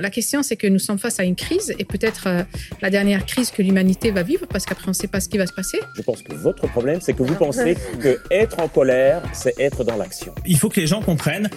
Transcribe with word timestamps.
La 0.00 0.10
question, 0.10 0.44
c'est 0.44 0.54
que 0.54 0.68
nous 0.68 0.78
sommes 0.78 0.98
face 1.00 1.18
à 1.18 1.24
une 1.24 1.34
crise 1.34 1.74
et 1.76 1.84
peut-être 1.84 2.28
euh, 2.28 2.44
la 2.80 2.88
dernière 2.88 3.26
crise 3.26 3.50
que 3.50 3.62
l'humanité 3.62 4.12
va 4.12 4.22
vivre 4.22 4.46
parce 4.46 4.64
qu'après, 4.64 4.86
on 4.86 4.90
ne 4.90 4.94
sait 4.94 5.08
pas 5.08 5.18
ce 5.18 5.28
qui 5.28 5.38
va 5.38 5.46
se 5.48 5.52
passer. 5.52 5.80
Je 5.96 6.02
pense 6.02 6.22
que 6.22 6.34
votre 6.34 6.68
problème, 6.68 7.00
c'est 7.00 7.14
que 7.14 7.24
vous 7.24 7.34
pensez 7.34 7.76
que 8.00 8.20
être 8.30 8.60
en 8.60 8.68
colère, 8.68 9.22
c'est 9.32 9.58
être 9.58 9.82
dans 9.82 9.96
l'action. 9.96 10.32
Il 10.46 10.56
faut 10.56 10.68
que 10.68 10.78
les 10.78 10.86
gens 10.86 11.02
comprennent 11.02 11.50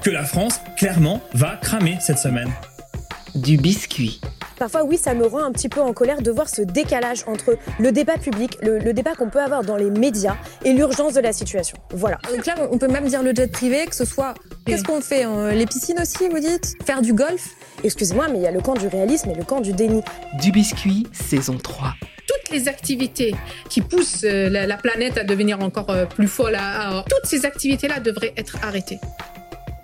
que 0.00 0.10
la 0.10 0.24
France, 0.24 0.60
clairement, 0.76 1.20
va 1.34 1.58
cramer 1.60 1.98
cette 2.00 2.18
semaine. 2.18 2.52
Du 3.34 3.56
biscuit. 3.56 4.20
Parfois, 4.58 4.84
oui, 4.84 4.96
ça 4.96 5.14
me 5.14 5.26
rend 5.26 5.44
un 5.44 5.52
petit 5.52 5.68
peu 5.68 5.80
en 5.80 5.92
colère 5.92 6.20
de 6.20 6.30
voir 6.30 6.48
ce 6.48 6.62
décalage 6.62 7.24
entre 7.26 7.56
le 7.78 7.92
débat 7.92 8.16
public, 8.16 8.58
le, 8.62 8.92
débat 8.92 9.14
qu'on 9.14 9.30
peut 9.30 9.40
avoir 9.40 9.62
dans 9.62 9.76
les 9.76 9.90
médias 9.90 10.36
et 10.64 10.72
l'urgence 10.72 11.14
de 11.14 11.20
la 11.20 11.32
situation. 11.32 11.78
Voilà. 11.90 12.18
Donc 12.34 12.44
là, 12.46 12.54
on 12.70 12.78
peut 12.78 12.88
même 12.88 13.06
dire 13.06 13.22
le 13.22 13.32
jet 13.34 13.50
privé, 13.50 13.86
que 13.86 13.94
ce 13.94 14.04
soit. 14.04 14.34
Qu'est-ce 14.66 14.84
qu'on 14.84 15.00
fait 15.00 15.22
hein 15.22 15.52
Les 15.52 15.66
piscines 15.66 16.00
aussi, 16.00 16.28
vous 16.28 16.40
dites? 16.40 16.74
Faire 16.84 17.02
du 17.02 17.12
golf? 17.12 17.50
Excusez-moi, 17.84 18.26
mais 18.30 18.38
il 18.38 18.42
y 18.42 18.46
a 18.46 18.50
le 18.50 18.60
camp 18.60 18.74
du 18.74 18.88
réalisme 18.88 19.30
et 19.30 19.34
le 19.34 19.44
camp 19.44 19.60
du 19.60 19.72
déni. 19.72 20.02
Du 20.40 20.50
biscuit, 20.50 21.06
saison 21.12 21.56
3 21.56 21.94
toutes 22.28 22.50
les 22.50 22.68
activités 22.68 23.34
qui 23.70 23.80
poussent 23.80 24.24
euh, 24.24 24.50
la, 24.50 24.76
planète 24.76 25.16
à 25.16 25.24
devenir 25.24 25.60
encore 25.60 25.88
euh, 25.88 26.04
plus 26.04 26.28
folle, 26.28 26.58
toutes 27.08 27.24
ces 27.24 27.46
activités-là 27.46 28.00
devraient 28.00 28.34
être 28.36 28.58
arrêtées. 28.62 28.98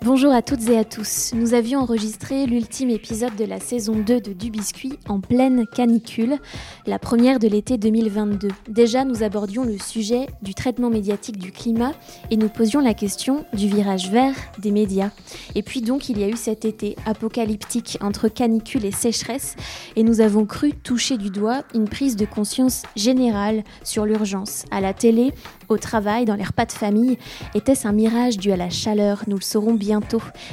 Bonjour 0.05 0.31
à 0.33 0.43
toutes 0.43 0.69
et 0.69 0.77
à 0.77 0.83
tous. 0.83 1.31
Nous 1.33 1.55
avions 1.55 1.79
enregistré 1.79 2.45
l'ultime 2.45 2.91
épisode 2.91 3.35
de 3.35 3.43
la 3.43 3.59
saison 3.59 3.95
2 3.95 4.21
de 4.21 4.33
Du 4.33 4.51
Biscuit 4.51 4.99
en 5.07 5.19
pleine 5.19 5.65
canicule, 5.65 6.37
la 6.85 6.99
première 6.99 7.39
de 7.39 7.47
l'été 7.47 7.79
2022. 7.79 8.49
Déjà, 8.69 9.03
nous 9.03 9.23
abordions 9.23 9.63
le 9.63 9.79
sujet 9.79 10.27
du 10.43 10.53
traitement 10.53 10.91
médiatique 10.91 11.39
du 11.39 11.51
climat 11.51 11.93
et 12.29 12.37
nous 12.37 12.49
posions 12.49 12.81
la 12.81 12.93
question 12.93 13.47
du 13.53 13.67
virage 13.67 14.11
vert 14.11 14.35
des 14.59 14.69
médias. 14.69 15.09
Et 15.55 15.63
puis 15.63 15.81
donc, 15.81 16.07
il 16.07 16.19
y 16.19 16.23
a 16.23 16.29
eu 16.29 16.37
cet 16.37 16.65
été 16.65 16.95
apocalyptique 17.07 17.97
entre 17.99 18.27
canicule 18.27 18.85
et 18.85 18.91
sécheresse 18.91 19.55
et 19.95 20.03
nous 20.03 20.21
avons 20.21 20.45
cru 20.45 20.73
toucher 20.73 21.17
du 21.17 21.31
doigt 21.31 21.63
une 21.73 21.89
prise 21.89 22.15
de 22.15 22.27
conscience 22.27 22.83
générale 22.95 23.63
sur 23.83 24.05
l'urgence. 24.05 24.65
À 24.69 24.81
la 24.81 24.93
télé, 24.93 25.33
au 25.69 25.77
travail, 25.77 26.25
dans 26.25 26.35
les 26.35 26.43
repas 26.43 26.65
de 26.65 26.71
famille, 26.71 27.17
était-ce 27.53 27.87
un 27.87 27.91
mirage 27.91 28.37
dû 28.37 28.51
à 28.51 28.57
la 28.57 28.69
chaleur? 28.69 29.23
Nous 29.27 29.37
le 29.37 29.41
saurons 29.41 29.73
bien 29.73 29.99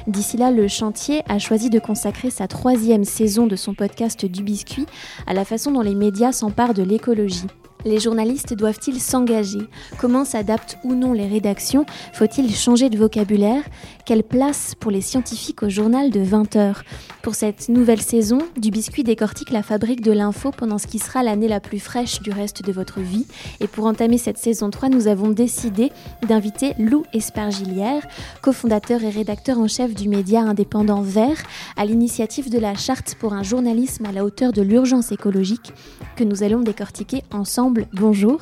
D'ici 0.07 0.37
là, 0.37 0.51
le 0.51 0.69
chantier 0.69 1.23
a 1.29 1.39
choisi 1.39 1.71
de 1.71 1.79
consacrer 1.79 2.31
sa 2.31 2.49
troisième 2.49 3.05
saison 3.05 3.47
de 3.47 3.57
son 3.57 3.75
podcast 3.75 4.25
Du 4.25 4.43
Biscuit 4.43 4.87
à 5.27 5.35
la 5.35 5.45
façon 5.45 5.71
dont 5.71 5.81
les 5.81 5.95
médias 5.95 6.33
s'emparent 6.33 6.75
de 6.75 6.83
l'écologie. 6.83 7.47
Les 7.85 7.99
journalistes 7.99 8.55
doivent-ils 8.55 9.01
s'engager? 9.01 9.69
Comment 9.99 10.25
s'adaptent 10.25 10.79
ou 10.85 10.95
non 10.95 11.13
les 11.13 11.27
rédactions? 11.27 11.85
Faut-il 12.13 12.55
changer 12.55 12.91
de 12.91 12.97
vocabulaire? 12.97 13.65
Quelle 14.07 14.23
place 14.23 14.75
pour 14.79 14.93
les 14.93 15.01
scientifiques 15.01 15.65
au 15.65 15.69
journal 15.69 16.11
de 16.11 16.21
20 16.21 16.55
heures? 16.57 16.85
Pour 17.23 17.35
cette 17.35 17.69
nouvelle 17.69 18.01
saison, 18.01 18.39
Du 18.57 18.71
Biscuit 18.71 19.03
décortique 19.03 19.51
la 19.51 19.63
fabrique 19.63 20.01
de 20.01 20.13
l'info 20.13 20.51
pendant 20.57 20.79
ce 20.79 20.87
qui 20.87 20.99
sera 20.99 21.23
l'année 21.23 21.49
la 21.49 21.61
plus 21.61 21.79
fraîche 21.81 22.21
du 22.21 22.31
reste 22.31 22.65
de 22.65 22.73
votre 22.73 23.01
vie. 23.01 23.27
Et 23.61 23.67
pour 23.67 23.87
entamer 23.87 24.19
cette 24.19 24.39
saison 24.39 24.71
3, 24.71 24.89
nous 24.89 25.09
avons 25.09 25.31
décidé 25.31 25.91
d'inviter 26.29 26.75
Lou 26.79 27.05
Espergilière, 27.13 28.07
cofondateur 28.43 29.03
et 29.03 29.11
rédacteur 29.11 29.59
en 29.59 29.67
chef 29.67 29.95
du 29.95 30.09
média 30.09 30.41
indépendant 30.43 31.03
Vert, 31.03 31.43
à 31.77 31.85
l'initiative 31.85 32.51
de 32.51 32.59
la 32.59 32.75
charte 32.75 33.17
pour 33.17 33.33
un 33.33 33.43
journalisme 33.43 34.07
à 34.07 34.13
la 34.13 34.25
hauteur 34.25 34.53
de 34.53 34.63
l'urgence 34.63 35.11
écologique, 35.11 35.73
que 36.17 36.25
nous 36.25 36.43
allons 36.43 36.61
décortiquer 36.61 37.23
ensemble 37.33 37.72
bonjour. 37.93 38.41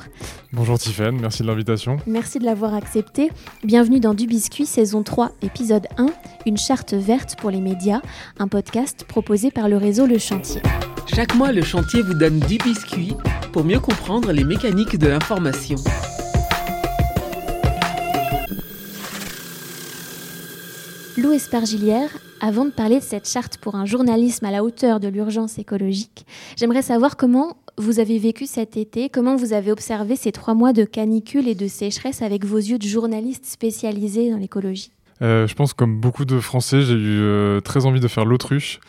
Bonjour 0.53 0.77
Tiffaine, 0.77 1.19
merci 1.19 1.43
de 1.43 1.47
l'invitation. 1.47 1.97
Merci 2.07 2.39
de 2.39 2.45
l'avoir 2.45 2.73
accepté. 2.73 3.31
Bienvenue 3.63 3.99
dans 3.99 4.13
Du 4.13 4.27
Biscuit, 4.27 4.65
saison 4.65 5.03
3, 5.03 5.31
épisode 5.41 5.87
1, 5.97 6.07
une 6.45 6.57
charte 6.57 6.93
verte 6.93 7.35
pour 7.37 7.51
les 7.51 7.61
médias, 7.61 8.01
un 8.39 8.47
podcast 8.47 9.05
proposé 9.07 9.51
par 9.51 9.69
le 9.69 9.77
réseau 9.77 10.05
Le 10.05 10.17
Chantier. 10.17 10.61
Chaque 11.13 11.35
mois, 11.35 11.51
le 11.51 11.61
chantier 11.61 12.01
vous 12.01 12.13
donne 12.13 12.39
du 12.39 12.57
biscuit 12.57 13.15
pour 13.51 13.63
mieux 13.63 13.79
comprendre 13.79 14.31
les 14.31 14.43
mécaniques 14.43 14.97
de 14.97 15.07
l'information. 15.07 15.77
Lou 21.17 21.33
Espargilière, 21.33 22.09
avant 22.39 22.65
de 22.65 22.71
parler 22.71 22.97
de 22.99 23.03
cette 23.03 23.29
charte 23.29 23.57
pour 23.57 23.75
un 23.75 23.85
journalisme 23.85 24.45
à 24.45 24.51
la 24.51 24.63
hauteur 24.63 24.99
de 24.99 25.07
l'urgence 25.07 25.59
écologique, 25.59 26.25
j'aimerais 26.57 26.81
savoir 26.81 27.17
comment 27.17 27.57
vous 27.77 27.99
avez 27.99 28.17
vécu 28.17 28.45
cet 28.45 28.77
été, 28.77 29.09
comment 29.09 29.35
vous 29.35 29.53
avez 29.53 29.71
observé 29.71 30.15
ces 30.15 30.31
trois 30.31 30.53
mois 30.53 30.73
de 30.73 30.83
canicule 30.83 31.47
et 31.47 31.55
de 31.55 31.67
sécheresse 31.67 32.21
avec 32.21 32.45
vos 32.45 32.57
yeux 32.57 32.77
de 32.77 32.87
journaliste 32.87 33.45
spécialisé 33.45 34.29
dans 34.29 34.37
l'écologie? 34.37 34.91
Euh, 35.21 35.47
je 35.47 35.53
pense 35.53 35.73
comme 35.73 35.99
beaucoup 35.99 36.25
de 36.25 36.39
Français, 36.39 36.81
j'ai 36.81 36.93
eu 36.93 37.21
euh, 37.21 37.61
très 37.61 37.85
envie 37.85 37.99
de 37.99 38.07
faire 38.07 38.25
l'autruche. 38.25 38.79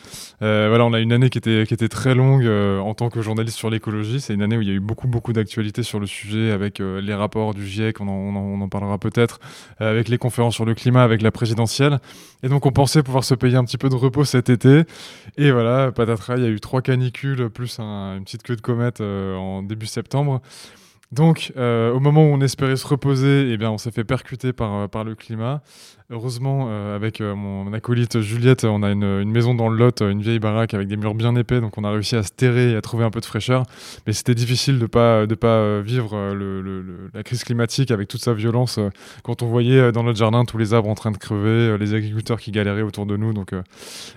Euh, 0.41 0.67
voilà, 0.69 0.85
on 0.85 0.93
a 0.93 0.99
une 0.99 1.13
année 1.13 1.29
qui 1.29 1.37
était, 1.37 1.65
qui 1.67 1.73
était 1.73 1.89
très 1.89 2.15
longue 2.15 2.45
en 2.45 2.93
tant 2.93 3.09
que 3.09 3.21
journaliste 3.21 3.57
sur 3.57 3.69
l'écologie. 3.69 4.19
C'est 4.19 4.33
une 4.33 4.41
année 4.41 4.57
où 4.57 4.61
il 4.61 4.67
y 4.67 4.71
a 4.71 4.73
eu 4.73 4.79
beaucoup, 4.79 5.07
beaucoup 5.07 5.33
d'actualités 5.33 5.83
sur 5.83 5.99
le 5.99 6.07
sujet, 6.07 6.51
avec 6.51 6.79
les 6.79 7.13
rapports 7.13 7.53
du 7.53 7.65
GIEC, 7.65 8.01
on 8.01 8.07
en, 8.07 8.11
on 8.11 8.61
en, 8.61 8.69
parlera 8.69 8.97
peut-être, 8.97 9.39
avec 9.79 10.09
les 10.09 10.17
conférences 10.17 10.55
sur 10.55 10.65
le 10.65 10.73
climat, 10.73 11.03
avec 11.03 11.21
la 11.21 11.31
présidentielle. 11.31 11.99
Et 12.41 12.49
donc 12.49 12.65
on 12.65 12.71
pensait 12.71 13.03
pouvoir 13.03 13.23
se 13.23 13.35
payer 13.35 13.55
un 13.55 13.63
petit 13.63 13.77
peu 13.77 13.89
de 13.89 13.95
repos 13.95 14.25
cet 14.25 14.49
été. 14.49 14.83
Et 15.37 15.51
voilà, 15.51 15.91
patatras, 15.91 16.37
il 16.37 16.43
y 16.43 16.47
a 16.47 16.49
eu 16.49 16.59
trois 16.59 16.81
canicules, 16.81 17.49
plus 17.49 17.79
une 17.79 18.23
petite 18.23 18.43
queue 18.43 18.55
de 18.55 18.61
comète 18.61 19.01
en 19.01 19.63
début 19.63 19.85
septembre. 19.85 20.41
Donc, 21.13 21.53
au 21.55 21.99
moment 21.99 22.23
où 22.23 22.33
on 22.33 22.41
espérait 22.41 22.75
se 22.75 22.87
reposer, 22.87 23.51
eh 23.51 23.57
bien, 23.57 23.71
on 23.71 23.77
s'est 23.77 23.91
fait 23.91 24.03
percuter 24.03 24.51
par, 24.53 24.89
par 24.89 25.03
le 25.03 25.15
climat. 25.15 25.61
Heureusement, 26.09 26.67
euh, 26.69 26.95
avec 26.95 27.21
euh, 27.21 27.33
mon 27.33 27.73
acolyte 27.73 28.19
Juliette, 28.19 28.65
on 28.65 28.83
a 28.83 28.91
une, 28.91 29.31
maison 29.31 29.55
dans 29.55 29.67
le 29.67 29.77
Lot, 29.77 30.01
une 30.01 30.21
vieille 30.21 30.37
baraque 30.37 30.75
avec 30.75 30.87
des 30.87 30.97
murs 30.97 31.15
bien 31.15 31.35
épais, 31.35 31.59
donc 31.59 31.77
on 31.77 31.83
a 31.83 31.89
réussi 31.89 32.15
à 32.15 32.21
se 32.21 32.31
terrer 32.31 32.71
et 32.71 32.75
à 32.75 32.81
trouver 32.81 33.03
un 33.03 33.09
peu 33.09 33.19
de 33.19 33.25
fraîcheur. 33.25 33.63
Mais 34.05 34.13
c'était 34.13 34.35
difficile 34.35 34.77
de 34.77 34.85
pas 34.85 35.25
de 35.25 35.33
pas 35.33 35.47
euh, 35.47 35.81
vivre 35.83 36.15
la 37.13 37.23
crise 37.23 37.43
climatique 37.43 37.89
avec 37.89 38.09
toute 38.09 38.21
sa 38.21 38.33
violence 38.33 38.79
quand 39.23 39.41
on 39.41 39.47
voyait 39.47 39.91
dans 39.91 40.03
notre 40.03 40.19
jardin 40.19 40.45
tous 40.45 40.57
les 40.57 40.73
arbres 40.73 40.89
en 40.89 40.95
train 40.95 41.11
de 41.11 41.17
crever, 41.17 41.77
les 41.79 41.93
agriculteurs 41.95 42.39
qui 42.39 42.51
galéraient 42.51 42.81
autour 42.81 43.05
de 43.05 43.17
nous. 43.17 43.33
Donc 43.33 43.53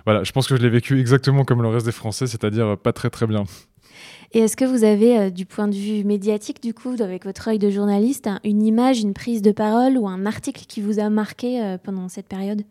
voilà, 0.04 0.24
je 0.24 0.32
pense 0.32 0.48
que 0.48 0.56
je 0.56 0.62
l'ai 0.62 0.68
vécu 0.68 1.00
exactement 1.00 1.44
comme 1.44 1.62
le 1.62 1.68
reste 1.68 1.86
des 1.86 1.92
Français, 1.92 2.26
c'est-à-dire 2.26 2.76
pas 2.76 2.92
très 2.92 3.10
très 3.10 3.26
bien. 3.26 3.44
Et 4.32 4.40
est-ce 4.40 4.56
que 4.56 4.64
vous 4.64 4.84
avez, 4.84 5.30
du 5.30 5.46
point 5.46 5.68
de 5.68 5.74
vue 5.74 6.04
médiatique, 6.04 6.62
du 6.62 6.74
coup, 6.74 6.94
avec 7.00 7.24
votre 7.24 7.48
œil 7.48 7.58
de 7.58 7.70
journaliste, 7.70 8.28
une 8.44 8.62
image, 8.62 9.00
une 9.00 9.14
prise 9.14 9.42
de 9.42 9.52
parole 9.52 9.96
ou 9.96 10.08
un 10.08 10.26
article 10.26 10.64
qui 10.66 10.80
vous 10.80 10.98
a 10.98 11.08
marqué 11.08 11.76
pendant 11.82 12.08
cette 12.08 12.26
période? 12.26 12.62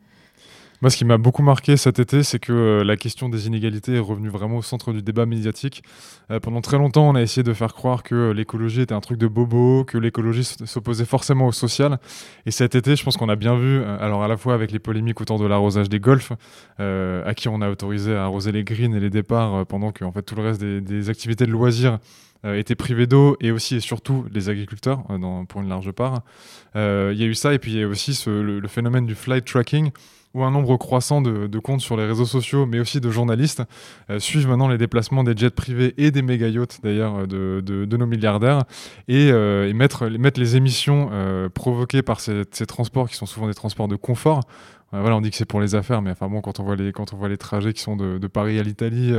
Moi, 0.81 0.90
ce 0.90 0.97
qui 0.97 1.06
m'a 1.06 1.18
beaucoup 1.18 1.41
marqué 1.41 1.78
cet 1.78 2.00
été, 2.00 2.24
c'est 2.24 2.40
que 2.40 2.52
euh, 2.52 2.84
la 2.84 2.97
question 2.97 3.30
des 3.30 3.47
inégalités 3.47 3.96
est 3.96 4.00
revenue 4.00 4.30
vraiment 4.30 4.58
au 4.58 4.62
centre 4.62 4.91
du 4.91 5.02
débat 5.02 5.25
médiatique. 5.25 5.84
Euh, 6.31 6.40
pendant 6.40 6.62
très 6.62 6.78
longtemps, 6.78 7.08
on 7.08 7.16
a 7.16 7.22
essayé 7.22 7.44
de 7.44 7.53
faire 7.53 7.74
croire 7.74 8.03
que 8.03 8.31
l'écologie 8.31 8.81
était 8.81 8.94
un 8.94 9.00
truc 9.00 9.18
de 9.18 9.28
bobo, 9.28 9.86
que 9.86 9.97
l'écologie 9.97 10.44
s'opposait 10.44 11.06
forcément 11.06 11.47
au 11.47 11.52
social. 11.52 11.97
Et 12.46 12.52
cet 12.52 12.75
été, 12.75 12.96
je 12.96 13.03
pense 13.03 13.16
qu'on 13.16 13.30
a 13.30 13.36
bien 13.36 13.56
vu, 13.58 13.80
euh, 13.80 13.97
alors 14.00 14.24
à 14.24 14.28
la 14.28 14.38
fois 14.38 14.53
avec 14.53 14.72
les 14.72 14.80
polémiques 14.80 15.22
autour 15.22 15.40
de 15.40 15.46
l'arrosage 15.46 15.90
des 15.90 16.00
golfs, 16.00 16.34
à 16.78 17.34
qui 17.36 17.47
on 17.47 17.62
a 17.62 17.69
autorisé 17.69 18.16
à 18.16 18.24
arroser 18.24 18.52
les 18.52 18.63
greens 18.63 18.94
et 18.96 19.00
les 19.00 19.09
départs, 19.09 19.66
pendant 19.66 19.92
que 19.92 20.03
en 20.03 20.12
fait, 20.12 20.24
tout 20.24 20.36
le 20.36 20.44
reste 20.44 20.62
des, 20.62 21.09
activités 21.09 21.46
de 21.46 21.52
loisirs 21.52 22.00
étaient 22.44 22.75
privés 22.75 23.07
d'eau 23.07 23.38
et 23.40 23.52
aussi 23.52 23.75
et 23.75 23.80
surtout 23.80 24.25
les 24.31 24.50
agriculteurs 24.50 25.03
pour 25.47 25.62
une 25.62 25.69
large 25.69 25.92
part. 25.92 26.22
Il 26.75 27.16
y 27.18 27.24
a 27.24 27.25
eu 27.25 27.36
ça 27.36 27.53
et 27.53 27.59
puis 27.59 27.72
il 27.72 27.80
y 27.80 27.84
a 27.84 27.88
aussi 27.88 28.22
le, 28.28 28.68
phénomène 28.68 29.06
du 29.06 29.16
flight 29.16 29.46
tracking 29.46 29.92
où 30.35 30.44
un 30.44 30.51
nombre 30.51 30.75
croissant 30.78 31.22
de, 31.22 31.59
comptes 31.59 31.79
sur 31.79 31.96
les 31.96 32.06
réseaux 32.06 32.25
sociaux, 32.25 32.66
mais 32.66 32.79
aussi 32.79 33.00
de 33.00 33.09
journalistes, 33.09 33.63
euh, 34.09 34.19
suivent 34.19 34.47
maintenant 34.47 34.68
les 34.68 34.78
déplacements 34.78 35.23
des 35.23 35.35
jets 35.35 35.50
privés 35.50 35.94
et 35.97 36.12
des 36.12 36.22
méga 36.22 36.50
yachts 36.50 36.79
d'ailleurs 36.84 37.25
de, 37.25 37.63
de, 37.66 37.97
nos 37.97 38.06
milliardaires 38.06 38.66
et, 39.07 39.29
euh, 39.31 39.74
mettre, 39.74 40.06
les 40.06 40.56
émissions 40.57 41.09
euh, 41.13 41.47
provoquées 41.47 42.01
par 42.01 42.19
ces, 42.19 42.44
transports 42.68 43.09
qui 43.09 43.16
sont 43.16 43.25
souvent 43.25 43.47
des 43.47 43.53
transports 43.53 43.88
de 43.88 43.95
confort 43.95 44.41
voilà, 45.01 45.16
on 45.16 45.22
dit 45.22 45.31
que 45.31 45.38
c'est 45.38 45.45
pour 45.45 45.61
les 45.61 45.75
affaires, 45.75 46.01
mais 46.01 46.11
enfin 46.11 46.28
bon, 46.28 46.41
quand 46.41 46.59
on 46.59 46.63
voit 46.63 46.75
les, 46.75 46.91
quand 46.91 47.13
on 47.13 47.17
voit 47.17 47.29
les 47.29 47.38
trajets 47.38 47.73
qui 47.73 47.81
sont 47.81 47.95
de, 47.95 48.28
Paris 48.28 48.59
à 48.59 48.63
l'Italie 48.63 49.13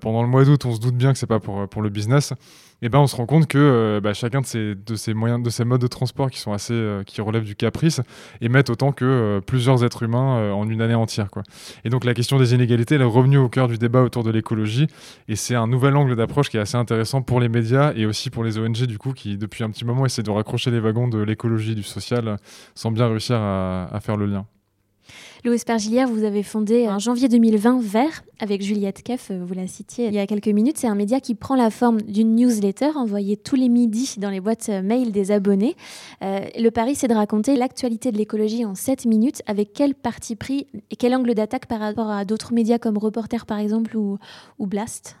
pendant 0.00 0.22
le 0.22 0.28
mois 0.28 0.44
d'août, 0.44 0.64
on 0.64 0.74
se 0.74 0.80
doute 0.80 0.96
bien 0.96 1.12
que 1.12 1.18
c'est 1.18 1.26
pas 1.26 1.40
pour, 1.40 1.68
pour 1.68 1.82
le 1.82 1.90
business. 1.90 2.32
Et 2.80 2.88
ben 2.88 3.00
on 3.00 3.08
se 3.08 3.16
rend 3.16 3.26
compte 3.26 3.48
que 3.48 4.00
bah, 4.02 4.14
chacun 4.14 4.40
de 4.40 4.46
ces, 4.46 4.74
de 4.76 4.94
ces 4.94 5.12
moyens, 5.12 5.42
de 5.42 5.50
ces 5.50 5.64
modes 5.64 5.80
de 5.80 5.88
transport 5.88 6.30
qui 6.30 6.38
sont 6.38 6.52
assez, 6.52 7.00
qui 7.06 7.20
relèvent 7.20 7.44
du 7.44 7.56
caprice, 7.56 8.00
émettent 8.40 8.70
autant 8.70 8.92
que 8.92 9.40
plusieurs 9.46 9.84
êtres 9.84 10.04
humains 10.04 10.52
en 10.52 10.68
une 10.68 10.80
année 10.80 10.94
entière, 10.94 11.30
quoi. 11.30 11.42
Et 11.84 11.90
donc 11.90 12.04
la 12.04 12.14
question 12.14 12.38
des 12.38 12.54
inégalités, 12.54 12.94
elle 12.94 13.00
est 13.00 13.04
revenue 13.04 13.38
au 13.38 13.48
cœur 13.48 13.66
du 13.66 13.78
débat 13.78 14.02
autour 14.02 14.22
de 14.22 14.30
l'écologie, 14.30 14.86
et 15.26 15.34
c'est 15.34 15.56
un 15.56 15.66
nouvel 15.66 15.96
angle 15.96 16.14
d'approche 16.14 16.50
qui 16.50 16.56
est 16.56 16.60
assez 16.60 16.76
intéressant 16.76 17.22
pour 17.22 17.40
les 17.40 17.48
médias 17.48 17.92
et 17.94 18.06
aussi 18.06 18.30
pour 18.30 18.44
les 18.44 18.58
ONG 18.58 18.84
du 18.84 18.98
coup, 18.98 19.12
qui 19.12 19.36
depuis 19.36 19.64
un 19.64 19.70
petit 19.70 19.84
moment 19.84 20.06
essaient 20.06 20.22
de 20.22 20.30
raccrocher 20.30 20.70
les 20.70 20.80
wagons 20.80 21.08
de 21.08 21.18
l'écologie, 21.18 21.74
du 21.74 21.82
social, 21.82 22.36
sans 22.74 22.92
bien 22.92 23.08
réussir 23.08 23.36
à 23.36 23.98
faire 24.00 24.16
le 24.16 24.26
lien. 24.26 24.46
Louis 25.44 25.54
Espergilière, 25.54 26.08
vous 26.08 26.24
avez 26.24 26.42
fondé 26.42 26.88
en 26.88 26.98
janvier 26.98 27.28
2020 27.28 27.80
Vert 27.80 28.24
avec 28.40 28.60
Juliette 28.60 29.04
Keff, 29.04 29.30
vous 29.30 29.54
la 29.54 29.68
citiez 29.68 30.08
il 30.08 30.14
y 30.14 30.18
a 30.18 30.26
quelques 30.26 30.48
minutes. 30.48 30.78
C'est 30.78 30.88
un 30.88 30.96
média 30.96 31.20
qui 31.20 31.36
prend 31.36 31.54
la 31.54 31.70
forme 31.70 32.02
d'une 32.02 32.34
newsletter 32.34 32.90
envoyée 32.96 33.36
tous 33.36 33.54
les 33.54 33.68
midis 33.68 34.16
dans 34.18 34.30
les 34.30 34.40
boîtes 34.40 34.68
mail 34.68 35.12
des 35.12 35.30
abonnés. 35.30 35.76
Euh, 36.22 36.40
le 36.58 36.70
pari, 36.70 36.96
c'est 36.96 37.06
de 37.06 37.14
raconter 37.14 37.54
l'actualité 37.54 38.10
de 38.10 38.18
l'écologie 38.18 38.64
en 38.64 38.74
7 38.74 39.06
minutes 39.06 39.42
avec 39.46 39.72
quel 39.72 39.94
parti 39.94 40.34
pris 40.34 40.66
et 40.90 40.96
quel 40.96 41.14
angle 41.14 41.34
d'attaque 41.34 41.66
par 41.66 41.78
rapport 41.78 42.10
à 42.10 42.24
d'autres 42.24 42.52
médias 42.52 42.78
comme 42.78 42.98
Reporter 42.98 43.46
par 43.46 43.58
exemple 43.58 43.96
ou, 43.96 44.18
ou 44.58 44.66
Blast? 44.66 45.16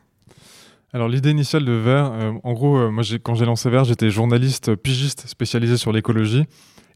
Alors 0.92 1.08
l'idée 1.08 1.30
initiale 1.30 1.64
de 1.64 1.72
Vert, 1.72 2.12
euh, 2.12 2.32
en 2.42 2.52
gros, 2.54 2.76
euh, 2.76 2.90
moi 2.90 3.04
quand 3.22 3.36
j'ai 3.36 3.44
lancé 3.44 3.70
Vert, 3.70 3.84
j'étais 3.84 4.10
journaliste 4.10 4.74
pigiste 4.74 5.28
spécialisé 5.28 5.76
sur 5.76 5.92
l'écologie. 5.92 6.44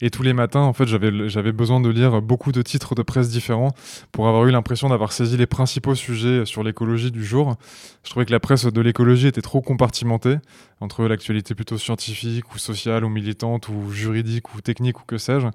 Et 0.04 0.10
tous 0.10 0.24
les 0.24 0.32
matins, 0.32 0.62
en 0.62 0.72
fait, 0.72 0.86
j'avais 0.86 1.52
besoin 1.52 1.80
de 1.80 1.88
lire 1.88 2.20
beaucoup 2.20 2.50
de 2.50 2.60
titres 2.60 2.96
de 2.96 3.02
presse 3.02 3.28
différents 3.28 3.70
pour 4.10 4.26
avoir 4.26 4.44
eu 4.46 4.50
l'impression 4.50 4.88
d'avoir 4.88 5.12
saisi 5.12 5.36
les 5.36 5.46
principaux 5.46 5.94
sujets 5.94 6.44
sur 6.44 6.64
l'écologie 6.64 7.12
du 7.12 7.24
jour. 7.24 7.54
Je 8.02 8.10
trouvais 8.10 8.26
que 8.26 8.32
la 8.32 8.40
presse 8.40 8.66
de 8.66 8.80
l'écologie 8.80 9.28
était 9.28 9.42
trop 9.42 9.60
compartimentée 9.60 10.38
entre 10.80 11.04
l'actualité 11.04 11.54
plutôt 11.54 11.78
scientifique 11.78 12.52
ou 12.52 12.58
sociale 12.58 13.04
ou 13.04 13.08
militante 13.08 13.68
ou 13.68 13.92
juridique 13.92 14.52
ou 14.56 14.60
technique 14.60 14.98
ou 14.98 15.04
que 15.06 15.18
sais-je. 15.18 15.46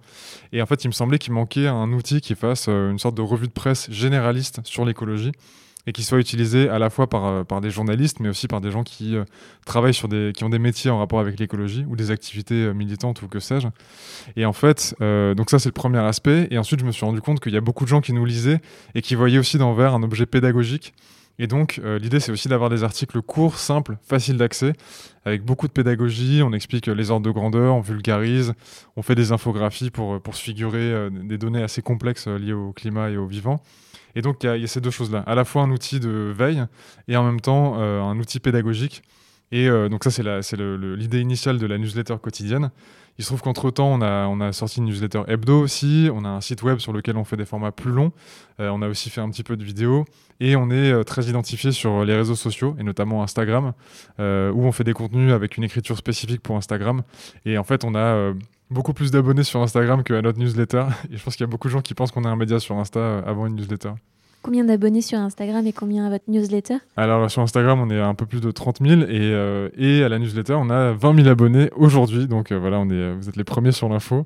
Et 0.54 0.62
en 0.62 0.66
fait, 0.66 0.86
il 0.86 0.88
me 0.88 0.94
semblait 0.94 1.20
qu'il 1.20 1.34
manquait 1.34 1.68
un 1.68 1.92
outil 1.92 2.22
qui 2.22 2.34
fasse 2.34 2.68
euh, 2.70 2.90
une 2.90 3.00
sorte 3.00 3.16
de 3.16 3.22
revue 3.22 3.48
de 3.48 3.52
presse 3.52 3.92
généraliste 3.92 4.62
sur 4.64 4.86
l'écologie 4.86 5.34
et 5.88 5.94
qui 5.94 6.04
soit 6.04 6.20
utilisé 6.20 6.70
à 6.70 6.78
la 6.78 6.90
fois 6.90 7.08
par, 7.08 7.26
euh, 7.26 7.44
par 7.44 7.62
des 7.62 7.72
journalistes, 7.72 8.20
mais 8.20 8.28
aussi 8.30 8.48
par 8.48 8.60
des 8.62 8.70
gens 8.72 8.84
qui 8.84 9.16
euh, 9.16 9.24
travaillent 9.66 9.94
sur 9.94 10.10
des, 10.10 10.34
qui 10.36 10.44
ont 10.44 10.50
des 10.50 10.60
métiers 10.60 10.92
en 10.92 11.00
rapport 11.00 11.22
avec 11.22 11.40
l'écologie 11.40 11.86
ou 11.88 11.96
des 11.96 12.12
activités 12.12 12.66
euh, 12.66 12.74
militantes 12.74 13.22
ou 13.22 13.30
que 13.30 13.40
sais-je. 13.40 13.70
Et 14.36 14.46
en 14.46 14.54
fait, 14.54 14.96
donc 15.00 15.50
ça 15.50 15.60
c'est 15.60 15.70
le 15.70 15.74
premier 15.74 16.00
aspect. 16.00 16.48
Et 16.52 16.58
ensuite, 16.58 16.82
je 16.82 16.86
me 16.86 16.92
suis 16.92 17.06
rendu 17.06 17.22
compte 17.22 17.40
qu'il 17.40 17.54
y 17.54 17.58
a 17.58 17.62
beaucoup 17.62 17.86
de 17.86 17.90
gens 17.90 18.02
qui 18.02 18.12
nous 18.12 18.26
lisaient 18.26 18.60
et 18.94 19.02
qui 19.02 19.16
voyaient 19.16 19.38
aussi 19.38 19.58
dans 19.58 19.74
Vert 19.74 19.96
un 19.96 20.04
objet 20.04 20.26
pédagogique. 20.26 20.94
Et 21.40 21.48
donc, 21.48 21.80
l'idée, 22.02 22.20
c'est 22.20 22.32
aussi 22.32 22.50
d'avoir 22.50 22.70
des 22.70 22.84
articles 22.84 23.22
courts, 23.22 23.58
simples, 23.58 23.98
faciles 24.02 24.38
d'accès, 24.38 24.74
avec 25.24 25.44
beaucoup 25.44 25.68
de 25.68 25.72
pédagogie. 25.72 26.42
On 26.44 26.52
explique 26.52 26.88
les 26.88 27.12
ordres 27.12 27.26
de 27.26 27.32
grandeur, 27.32 27.76
on 27.76 27.82
vulgarise, 27.82 28.54
on 28.96 29.02
fait 29.02 29.16
des 29.16 29.32
infographies 29.32 29.92
pour, 29.92 30.20
pour 30.20 30.36
se 30.36 30.44
figurer 30.44 31.10
des 31.12 31.38
données 31.38 31.64
assez 31.64 31.82
complexes 31.82 32.28
liées 32.28 32.54
au 32.54 32.74
climat 32.74 33.10
et 33.10 33.18
au 33.18 33.28
vivant. 33.28 33.62
Et 34.18 34.22
donc, 34.24 34.44
il 34.44 34.62
y, 34.62 34.64
a 34.64 34.68
ces 34.68 34.82
deux 34.82 34.90
choses-là. 34.90 35.24
À 35.28 35.36
la 35.36 35.46
fois 35.46 35.62
un 35.62 35.70
outil 35.70 36.00
de 36.00 36.34
veille 36.36 36.64
et 37.08 37.16
en 37.16 37.24
même 37.24 37.40
temps 37.40 37.76
euh, 37.78 38.02
un 38.02 38.18
outil 38.18 38.40
pédagogique. 38.40 39.04
Et 39.52 39.70
euh, 39.70 39.90
donc, 39.90 40.04
ça, 40.04 40.10
c'est 40.10 40.58
l'idée 40.58 41.22
initiale 41.22 41.60
de 41.60 41.68
la 41.68 41.78
newsletter 41.78 42.16
quotidienne. 42.20 42.72
Il 43.20 43.24
se 43.24 43.30
trouve 43.30 43.44
qu'entre-temps, 43.44 43.88
on 43.88 44.02
a, 44.02 44.26
on 44.26 44.42
a 44.42 44.54
sorti 44.54 44.80
une 44.80 44.86
newsletter 44.86 45.22
hebdo 45.28 45.62
aussi. 45.62 46.10
On 46.12 46.26
a 46.26 46.30
un 46.30 46.42
site 46.42 46.64
web 46.64 46.80
sur 46.80 46.94
lequel 46.94 47.16
on 47.16 47.26
fait 47.26 47.38
des 47.38 47.46
formats 47.46 47.72
plus 47.72 47.92
longs. 47.92 48.12
Euh, 48.60 48.70
on 48.70 48.82
a 48.82 48.88
aussi 48.88 49.12
fait 49.12 49.22
un 49.22 49.30
petit 49.30 49.44
peu 49.44 49.56
de 49.56 49.64
vidéos. 49.64 50.06
Et 50.40 50.56
on 50.56 50.72
est 50.72 51.04
très 51.04 51.26
identifié 51.26 51.72
sur 51.72 52.04
les 52.04 52.16
réseaux 52.16 52.36
sociaux, 52.36 52.76
et 52.80 52.84
notamment 52.84 53.22
Instagram, 53.24 53.74
où 54.20 54.22
on 54.22 54.72
fait 54.72 54.84
des 54.84 54.94
contenus 54.94 55.32
avec 55.32 55.58
une 55.58 55.64
écriture 55.64 55.98
spécifique 55.98 56.42
pour 56.42 56.58
Instagram. 56.58 57.02
Et 57.46 57.58
en 57.58 57.64
fait, 57.64 57.84
on 57.84 57.96
a 57.96 58.34
beaucoup 58.70 58.94
plus 58.94 59.12
d'abonnés 59.12 59.44
sur 59.44 59.62
Instagram 59.62 60.04
qu'à 60.04 60.22
notre 60.22 60.40
newsletter. 60.40 60.86
Et 61.12 61.18
je 61.18 61.24
pense 61.24 61.36
qu'il 61.36 61.44
y 61.44 61.50
a 61.50 61.52
beaucoup 61.52 61.68
de 61.68 61.74
gens 61.74 61.82
qui 61.82 61.94
pensent 61.94 62.12
qu'on 62.12 62.24
est 62.24 62.28
un 62.28 62.36
média 62.36 62.60
sur 62.60 62.78
Insta 62.78 63.00
euh, 63.00 63.22
avant 63.26 63.46
une 63.48 63.56
newsletter. 63.56 63.92
Combien 64.44 64.64
d'abonnés 64.64 65.02
sur 65.02 65.18
Instagram 65.18 65.66
et 65.66 65.74
combien 65.74 66.06
à 66.06 66.10
votre 66.10 66.24
newsletter? 66.28 66.78
Alors 66.96 67.30
sur 67.30 67.42
Instagram, 67.42 67.82
on 67.82 67.90
est 67.90 68.00
à 68.00 68.08
un 68.08 68.14
peu 68.14 68.26
plus 68.26 68.40
de 68.40 68.52
30 68.52 68.78
000 68.82 69.02
et, 69.02 69.06
euh, 69.10 69.70
et 69.78 70.04
à 70.04 70.10
la 70.10 70.20
newsletter, 70.20 70.54
on 70.54 70.70
a 70.70 70.94
20 70.94 71.16
000 71.16 71.28
abonnés 71.28 71.70
aujourd'hui. 71.76 72.28
Donc 72.28 72.52
euh, 72.52 72.60
voilà, 72.60 72.80
on 72.80 72.90
est, 72.90 73.14
vous 73.14 73.28
êtes 73.28 73.36
les 73.36 73.44
premiers 73.44 73.72
sur 73.72 73.90
l'info. 73.90 74.24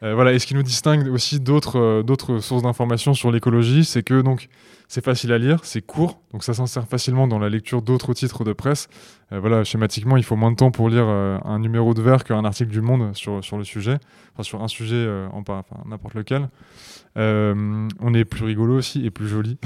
voilà, 0.00 0.32
et 0.32 0.38
ce 0.38 0.46
qui 0.46 0.54
nous 0.54 0.62
distingue 0.62 1.08
aussi 1.08 1.40
d'autres 1.40 2.02
d'autres 2.02 2.38
sources 2.40 2.62
d'informations 2.62 3.14
sur 3.14 3.30
l'écologie, 3.30 3.84
c'est 3.84 4.02
que 4.02 4.22
donc 4.22 4.48
c'est 4.88 5.04
facile 5.04 5.32
à 5.32 5.38
lire, 5.38 5.60
c'est 5.64 5.80
court, 5.80 6.20
donc 6.32 6.44
ça 6.44 6.54
s'insère 6.54 6.86
facilement 6.86 7.26
dans 7.26 7.38
la 7.38 7.48
lecture 7.48 7.82
d'autres 7.82 8.12
titres 8.14 8.44
de 8.44 8.52
presse. 8.52 8.88
Euh, 9.32 9.40
voilà, 9.40 9.64
schématiquement, 9.64 10.16
il 10.16 10.24
faut 10.24 10.36
moins 10.36 10.50
de 10.50 10.56
temps 10.56 10.70
pour 10.70 10.88
lire 10.88 11.06
euh, 11.06 11.38
un 11.44 11.58
numéro 11.58 11.94
de 11.94 12.02
verre 12.02 12.24
qu'un 12.24 12.44
article 12.44 12.70
du 12.70 12.80
Monde 12.80 13.14
sur, 13.14 13.42
sur 13.42 13.56
le 13.56 13.64
sujet, 13.64 13.98
enfin 14.34 14.42
sur 14.42 14.62
un 14.62 14.68
sujet, 14.68 14.96
euh, 14.96 15.26
en 15.32 15.40
enfin, 15.40 15.62
n'importe 15.86 16.14
lequel. 16.14 16.48
on 17.16 18.14
est 18.14 18.24
plus 18.24 18.44
rigolo 18.44 18.76
aussi 18.76 19.04
et 19.06 19.10
plus 19.10 19.28
joli. 19.28 19.58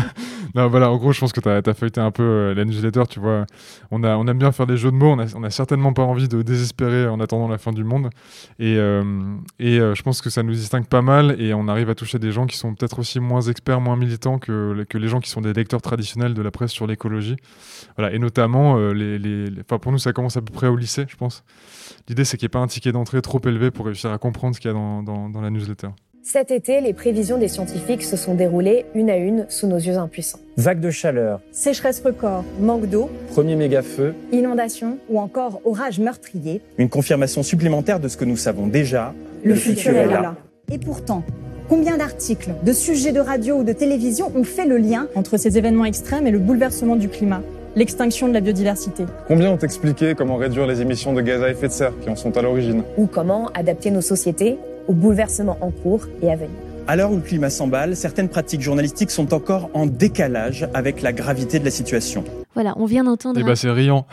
non, 0.54 0.68
voilà, 0.68 0.90
en 0.90 0.96
gros, 0.96 1.12
je 1.12 1.20
pense 1.20 1.32
que 1.32 1.40
tu 1.40 1.48
as, 1.48 1.74
feuilleté 1.74 2.00
un 2.00 2.10
peu 2.10 2.52
la 2.54 2.64
newsletter, 2.64 3.02
tu 3.08 3.20
vois. 3.20 3.46
On, 3.90 4.02
a, 4.02 4.16
on 4.16 4.26
aime 4.26 4.38
bien 4.38 4.52
faire 4.52 4.66
des 4.66 4.76
jeux 4.76 4.90
de 4.90 4.96
mots, 4.96 5.10
on 5.10 5.18
a, 5.18 5.26
on 5.36 5.42
a 5.42 5.50
certainement 5.50 5.92
pas 5.92 6.02
envie 6.02 6.28
de 6.28 6.42
désespérer 6.42 7.06
en 7.06 7.20
attendant 7.20 7.48
la 7.48 7.58
fin 7.58 7.72
du 7.72 7.84
monde. 7.84 8.08
Et, 8.58 8.74
et 8.74 9.78
je 9.78 10.02
pense 10.02 10.22
que 10.22 10.30
ça 10.30 10.42
nous 10.42 10.52
distingue 10.52 10.86
pas 10.86 11.02
mal 11.02 11.40
et 11.40 11.52
on 11.52 11.68
arrive 11.68 11.90
à 11.90 11.94
toucher 11.94 12.18
des 12.18 12.32
gens 12.32 12.46
qui 12.46 12.56
sont 12.56 12.74
peut-être 12.74 13.00
aussi 13.00 13.20
moins 13.20 13.42
experts, 13.42 13.80
moins 13.80 13.96
militants 13.96 14.38
que 14.38 14.71
que, 14.88 14.98
les 14.98 15.08
gens 15.08 15.20
qui 15.20 15.30
sont 15.30 15.40
des 15.40 15.52
lecteurs 15.52 15.82
traditionnels 15.82 16.34
de 16.34 16.42
la 16.42 16.50
presse 16.50 16.70
sur 16.70 16.86
l'écologie. 16.86 17.36
Voilà, 17.96 18.14
et 18.14 18.18
notamment, 18.18 18.76
euh, 18.78 18.92
les, 18.92 19.50
pour 19.64 19.92
nous, 19.92 19.98
ça 19.98 20.12
commence 20.12 20.36
à 20.36 20.42
peu 20.42 20.52
près 20.52 20.68
au 20.68 20.76
lycée, 20.76 21.04
je 21.08 21.16
pense. 21.16 21.44
L'idée, 22.08 22.24
c'est 22.24 22.36
qu'il 22.36 22.46
n'y 22.46 22.50
ait 22.50 22.58
pas 22.58 22.60
un 22.60 22.66
ticket 22.66 22.92
d'entrée 22.92 23.22
trop 23.22 23.40
élevé 23.44 23.70
pour 23.70 23.86
réussir 23.86 24.10
à 24.10 24.18
comprendre 24.18 24.54
ce 24.54 24.60
qu'il 24.60 24.70
y 24.70 24.74
a 24.74 24.74
dans, 24.74 25.02
dans, 25.02 25.40
la 25.40 25.50
newsletter. 25.50 25.88
Cet 26.24 26.52
été, 26.52 26.80
les 26.80 26.92
prévisions 26.92 27.36
des 27.36 27.48
scientifiques 27.48 28.04
se 28.04 28.16
sont 28.16 28.36
déroulées 28.36 28.86
une 28.94 29.10
à 29.10 29.16
une 29.16 29.46
sous 29.48 29.66
nos 29.66 29.78
yeux 29.78 29.96
impuissants. 29.96 30.38
Vague 30.56 30.78
de 30.78 30.90
chaleur, 30.90 31.40
sécheresse 31.50 32.00
record, 32.00 32.44
manque 32.60 32.88
d'eau, 32.88 33.10
premier 33.32 33.56
méga-feu, 33.56 34.14
inondation 34.30 34.98
ou 35.08 35.18
encore 35.18 35.60
orage 35.64 35.98
meurtrier. 35.98 36.62
Une 36.78 36.88
confirmation 36.88 37.42
supplémentaire 37.42 37.98
de 37.98 38.06
ce 38.06 38.16
que 38.16 38.24
nous 38.24 38.36
savons 38.36 38.68
déjà. 38.68 39.14
Le, 39.42 39.56
futur, 39.56 39.96
est 39.96 40.06
là. 40.06 40.36
Et 40.70 40.78
pourtant, 40.78 41.24
Combien 41.68 41.96
d'articles, 41.96 42.50
de 42.62 42.72
sujets 42.72 43.12
de 43.12 43.20
radio 43.20 43.56
ou 43.56 43.64
de 43.64 43.72
télévision 43.72 44.32
ont 44.36 44.44
fait 44.44 44.66
le 44.66 44.76
lien 44.76 45.08
entre 45.14 45.36
ces 45.36 45.58
événements 45.58 45.84
extrêmes 45.84 46.26
et 46.26 46.30
le 46.30 46.38
bouleversement 46.38 46.96
du 46.96 47.08
climat 47.08 47.42
l'extinction 47.76 48.28
de 48.28 48.34
la 48.34 48.40
biodiversité. 48.40 49.06
Combien 49.26 49.50
ont 49.50 49.58
expliqué 49.58 50.14
comment 50.14 50.36
réduire 50.36 50.66
les 50.66 50.80
émissions 50.80 51.12
de 51.12 51.22
gaz 51.22 51.42
à 51.42 51.50
effet 51.50 51.68
de 51.68 51.72
serre 51.72 51.92
qui 52.02 52.10
en 52.10 52.16
sont 52.16 52.36
à 52.36 52.42
l'origine 52.42 52.82
Ou 52.98 53.06
comment 53.06 53.48
adapter 53.54 53.90
nos 53.90 54.00
sociétés 54.00 54.58
aux 54.88 54.92
bouleversements 54.92 55.56
en 55.60 55.70
cours 55.70 56.06
et 56.22 56.30
à 56.30 56.36
venir. 56.36 56.50
À 56.88 56.96
l'heure 56.96 57.12
où 57.12 57.16
le 57.16 57.22
climat 57.22 57.48
s'emballe, 57.48 57.94
certaines 57.94 58.28
pratiques 58.28 58.60
journalistiques 58.60 59.10
sont 59.10 59.32
encore 59.32 59.70
en 59.72 59.86
décalage 59.86 60.68
avec 60.74 61.00
la 61.00 61.12
gravité 61.12 61.60
de 61.60 61.64
la 61.64 61.70
situation. 61.70 62.24
Voilà, 62.54 62.74
on 62.76 62.86
vient 62.86 63.04
d'entendre. 63.04 63.38
Eh 63.40 63.44
ben, 63.44 63.54
c'est 63.54 63.70
riant. 63.70 64.06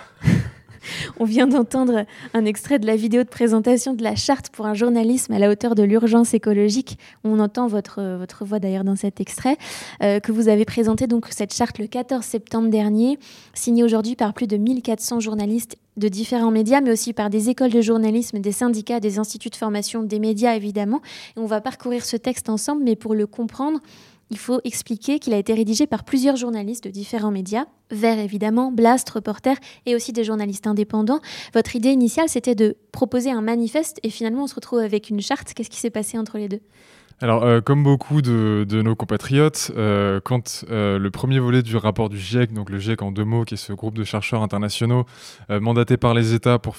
On 1.20 1.26
vient 1.26 1.48
d'entendre 1.48 2.06
un 2.34 2.46
extrait 2.46 2.80
de 2.80 2.86
la 2.86 2.96
vidéo 2.96 3.24
de 3.24 3.30
présentation 3.30 3.94
de 3.94 4.04
la 4.04 4.16
charte 4.16 4.50
pour 4.50 4.66
un 4.66 4.74
journalisme 4.74 5.34
à 5.34 5.40
la 5.40 5.50
hauteur 5.50 5.76
de 5.76 5.84
l'urgence 5.84 6.34
écologique. 6.34 6.98
On 7.24 7.40
entend 7.40 7.68
votre, 7.68 8.18
votre 8.18 8.46
voix 8.46 8.60
d'ailleurs 8.60 8.84
dans 8.84 8.96
cet 8.96 9.22
extrait, 9.22 9.58
euh, 10.04 10.20
que 10.20 10.32
vous 10.32 10.48
avez 10.48 10.66
présenté 10.66 11.08
donc 11.08 11.28
cette 11.30 11.54
charte 11.54 11.80
le 11.80 11.88
14 11.88 12.24
septembre 12.24 12.70
dernier, 12.70 13.20
signée 13.54 13.84
aujourd'hui 13.84 14.16
par 14.16 14.34
plus 14.34 14.48
de 14.48 14.58
1400 14.58 15.20
journalistes 15.20 15.78
de 15.98 16.08
différents 16.08 16.52
médias, 16.52 16.82
mais 16.82 16.92
aussi 16.92 17.14
par 17.14 17.30
des 17.30 17.50
écoles 17.50 17.72
de 17.72 17.82
journalisme, 17.82 18.40
des 18.40 18.52
syndicats, 18.52 19.00
des 19.00 19.20
instituts 19.20 19.50
de 19.50 19.56
formation, 19.56 20.02
des 20.02 20.20
médias 20.20 20.56
évidemment. 20.56 21.02
Et 21.36 21.40
on 21.40 21.46
va 21.46 21.62
parcourir 21.62 22.06
ce 22.06 22.18
texte 22.18 22.50
ensemble, 22.50 22.84
mais 22.84 22.96
pour 22.96 23.14
le 23.14 23.28
comprendre, 23.28 23.80
il 24.30 24.38
faut 24.38 24.60
expliquer 24.64 25.20
qu'il 25.20 25.34
a 25.34 25.38
été 25.38 25.54
rédigé 25.54 25.88
par 25.88 26.04
plusieurs 26.04 26.36
journalistes 26.36 26.84
de 26.84 26.90
différents 26.90 27.32
médias, 27.32 27.66
Vert 27.92 28.20
évidemment, 28.20 28.72
Blast, 28.72 29.10
Reporter 29.10 29.58
et 29.86 29.96
aussi 29.96 30.14
des 30.14 30.24
journalistes 30.24 30.68
indépendants. 30.68 31.20
Votre 31.54 31.76
idée 31.76 31.90
initiale, 31.90 32.30
c'était 32.30 32.56
de 32.56 32.78
proposer 32.92 33.32
un 33.32 33.42
manifeste 33.42 34.00
et 34.04 34.10
finalement 34.10 34.44
on 34.44 34.48
se 34.48 34.56
retrouve 34.56 34.80
avec 34.80 35.10
une 35.10 35.22
charte. 35.22 35.54
Qu'est-ce 35.54 35.70
qui 35.70 35.80
s'est 35.80 35.90
passé 35.90 36.18
entre 36.18 36.38
les 36.38 36.48
deux? 36.48 36.62
Alors, 37.22 37.44
euh, 37.44 37.60
comme 37.60 37.84
beaucoup 37.84 38.22
de, 38.22 38.66
nos 38.82 38.96
compatriotes, 38.96 39.72
euh, 39.76 40.22
quand 40.24 40.64
euh, 40.70 40.98
le 40.98 41.12
premier 41.12 41.40
volet 41.40 41.62
du 41.62 41.76
rapport 41.76 42.08
du 42.08 42.18
GIEC, 42.18 42.54
donc 42.54 42.70
le 42.70 42.80
GIEC 42.80 43.02
en 43.02 43.12
deux 43.12 43.26
mots, 43.26 43.44
qui 43.44 43.56
est 43.56 43.58
ce 43.58 43.74
groupe 43.74 43.98
de 43.98 44.06
chercheurs 44.06 44.42
internationaux 44.42 45.06
mandatés 45.50 45.98
par 45.98 46.14
les 46.14 46.34
États 46.34 46.60
pour 46.60 46.76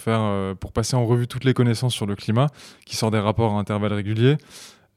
pour 0.60 0.72
passer 0.72 0.96
en 0.96 1.04
revue 1.04 1.26
toutes 1.26 1.44
les 1.44 1.52
connaissances 1.52 1.92
sur 1.92 2.06
le 2.06 2.16
climat, 2.16 2.46
qui 2.86 2.96
sort 2.96 3.10
des 3.10 3.18
rapports 3.18 3.52
à 3.54 3.58
intervalles 3.58 3.92
réguliers, 3.92 4.38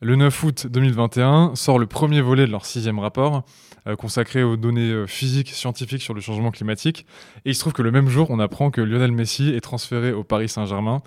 le 0.04 0.16
9 0.16 0.44
août 0.44 0.68
2021 0.68 1.56
sort 1.56 1.80
le 1.80 1.88
premier 1.88 2.22
volet 2.22 2.46
de 2.46 2.52
leur 2.52 2.66
sixième 2.66 3.00
rapport 3.00 3.44
euh, 3.88 3.96
consacré 3.96 4.44
aux 4.44 4.58
données 4.58 4.92
euh, 4.92 5.08
physiques, 5.08 5.50
scientifiques 5.50 6.02
sur 6.02 6.14
le 6.14 6.22
changement 6.22 6.52
climatique. 6.52 7.06
Et 7.46 7.50
il 7.50 7.56
se 7.56 7.60
trouve 7.62 7.74
que 7.74 7.82
le 7.82 7.92
même 7.92 8.08
jour, 8.08 8.30
on 8.30 8.40
apprend 8.40 8.72
que 8.72 8.82
Lionel 8.82 9.12
Messi 9.12 9.50
est 9.50 9.62
transféré 9.62 10.12
au 10.12 10.24
Paris 10.24 10.50
Saint-Germain. 10.50 11.02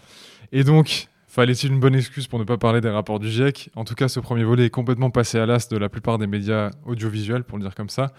Et 0.52 0.64
donc, 0.64 1.08
fallait-il 1.26 1.72
une 1.72 1.80
bonne 1.80 1.94
excuse 1.94 2.26
pour 2.26 2.38
ne 2.38 2.44
pas 2.44 2.58
parler 2.58 2.80
des 2.80 2.90
rapports 2.90 3.18
du 3.18 3.30
GIEC? 3.30 3.70
En 3.76 3.84
tout 3.84 3.94
cas, 3.94 4.08
ce 4.08 4.20
premier 4.20 4.44
volet 4.44 4.66
est 4.66 4.70
complètement 4.70 5.10
passé 5.10 5.38
à 5.38 5.46
l'as 5.46 5.68
de 5.68 5.76
la 5.76 5.88
plupart 5.88 6.18
des 6.18 6.26
médias 6.26 6.70
audiovisuels, 6.84 7.44
pour 7.44 7.58
le 7.58 7.64
dire 7.64 7.74
comme 7.74 7.88
ça. 7.88 8.12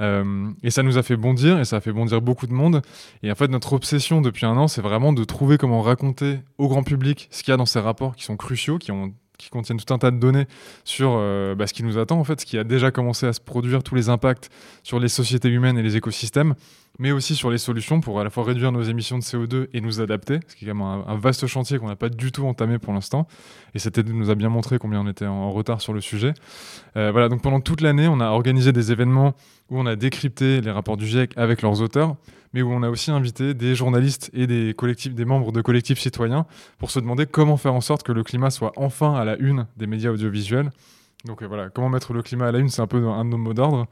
Euh, 0.00 0.50
et 0.62 0.70
ça 0.70 0.82
nous 0.82 0.98
a 0.98 1.02
fait 1.02 1.16
bondir, 1.16 1.58
et 1.58 1.64
ça 1.64 1.76
a 1.76 1.80
fait 1.80 1.92
bondir 1.92 2.20
beaucoup 2.20 2.46
de 2.46 2.54
monde. 2.54 2.82
Et 3.22 3.32
en 3.32 3.34
fait, 3.34 3.48
notre 3.48 3.72
obsession 3.72 4.20
depuis 4.20 4.46
un 4.46 4.56
an, 4.56 4.68
c'est 4.68 4.82
vraiment 4.82 5.12
de 5.12 5.24
trouver 5.24 5.58
comment 5.58 5.80
raconter 5.80 6.40
au 6.58 6.68
grand 6.68 6.82
public 6.82 7.28
ce 7.30 7.42
qu'il 7.42 7.52
y 7.52 7.54
a 7.54 7.56
dans 7.56 7.66
ces 7.66 7.80
rapports 7.80 8.14
qui 8.14 8.24
sont 8.24 8.36
cruciaux, 8.36 8.78
qui 8.78 8.92
ont 8.92 9.14
qui 9.38 9.50
contiennent 9.50 9.78
tout 9.78 9.92
un 9.92 9.98
tas 9.98 10.10
de 10.10 10.18
données 10.18 10.46
sur 10.84 11.14
euh, 11.14 11.54
bah, 11.54 11.66
ce 11.66 11.74
qui 11.74 11.82
nous 11.82 11.98
attend, 11.98 12.18
en 12.18 12.24
fait, 12.24 12.40
ce 12.40 12.46
qui 12.46 12.58
a 12.58 12.64
déjà 12.64 12.90
commencé 12.90 13.26
à 13.26 13.32
se 13.32 13.40
produire, 13.40 13.82
tous 13.82 13.94
les 13.94 14.08
impacts 14.08 14.50
sur 14.82 15.00
les 15.00 15.08
sociétés 15.08 15.48
humaines 15.48 15.78
et 15.78 15.82
les 15.82 15.96
écosystèmes, 15.96 16.54
mais 16.98 17.10
aussi 17.10 17.34
sur 17.34 17.50
les 17.50 17.58
solutions 17.58 18.00
pour 18.00 18.20
à 18.20 18.24
la 18.24 18.30
fois 18.30 18.44
réduire 18.44 18.70
nos 18.72 18.82
émissions 18.82 19.18
de 19.18 19.22
CO2 19.22 19.68
et 19.72 19.80
nous 19.80 20.00
adapter, 20.00 20.40
ce 20.46 20.56
qui 20.56 20.64
est 20.64 20.68
quand 20.68 20.74
même 20.74 21.04
un, 21.06 21.16
vaste 21.16 21.46
chantier 21.46 21.78
qu'on 21.78 21.88
n'a 21.88 21.96
pas 21.96 22.08
du 22.08 22.32
tout 22.32 22.46
entamé 22.46 22.78
pour 22.78 22.92
l'instant. 22.92 23.26
Et 23.74 23.78
cette 23.78 23.98
année 23.98 24.12
nous 24.12 24.30
a 24.30 24.34
bien 24.34 24.48
montré 24.48 24.78
combien 24.78 25.00
on 25.00 25.08
était 25.08 25.26
en, 25.26 25.50
retard 25.50 25.80
sur 25.80 25.92
le 25.92 26.00
sujet. 26.00 26.34
Euh, 26.96 27.10
voilà, 27.10 27.28
donc 27.28 27.42
pendant 27.42 27.60
toute 27.60 27.80
l'année, 27.80 28.08
on 28.08 28.20
a 28.20 28.26
organisé 28.26 28.72
des 28.72 28.92
événements 28.92 29.34
où 29.70 29.78
on 29.78 29.86
a 29.86 29.96
décrypté 29.96 30.60
les 30.60 30.70
rapports 30.70 30.96
du 30.96 31.06
GIEC 31.06 31.32
avec 31.36 31.62
leurs 31.62 31.80
auteurs, 31.80 32.16
mais 32.52 32.62
où 32.62 32.72
on 32.72 32.82
a 32.82 32.90
aussi 32.90 33.10
invité 33.10 33.54
des 33.54 33.74
journalistes 33.74 34.30
et 34.32 34.46
des 34.46 34.74
collectifs, 34.74 35.14
des 35.14 35.24
membres 35.24 35.52
de 35.52 35.60
collectifs 35.60 35.98
citoyens 35.98 36.46
pour 36.78 36.90
se 36.90 37.00
demander 37.00 37.26
comment 37.26 37.56
faire 37.56 37.74
en 37.74 37.80
sorte 37.80 38.02
que 38.02 38.12
le 38.12 38.22
climat 38.22 38.50
soit 38.50 38.72
enfin 38.76 39.14
à 39.14 39.24
la 39.24 39.36
une 39.38 39.66
des 39.76 39.86
médias 39.86 40.10
audiovisuels 40.10 40.70
donc 41.24 41.42
euh, 41.42 41.46
voilà, 41.46 41.68
comment 41.70 41.88
mettre 41.88 42.12
le 42.12 42.22
climat 42.22 42.48
à 42.48 42.52
la 42.52 42.58
une, 42.58 42.68
c'est 42.68 42.82
un 42.82 42.86
peu 42.86 43.06
un 43.06 43.24
de 43.24 43.30
nos 43.30 43.38
mots 43.38 43.54
d'ordre. 43.54 43.86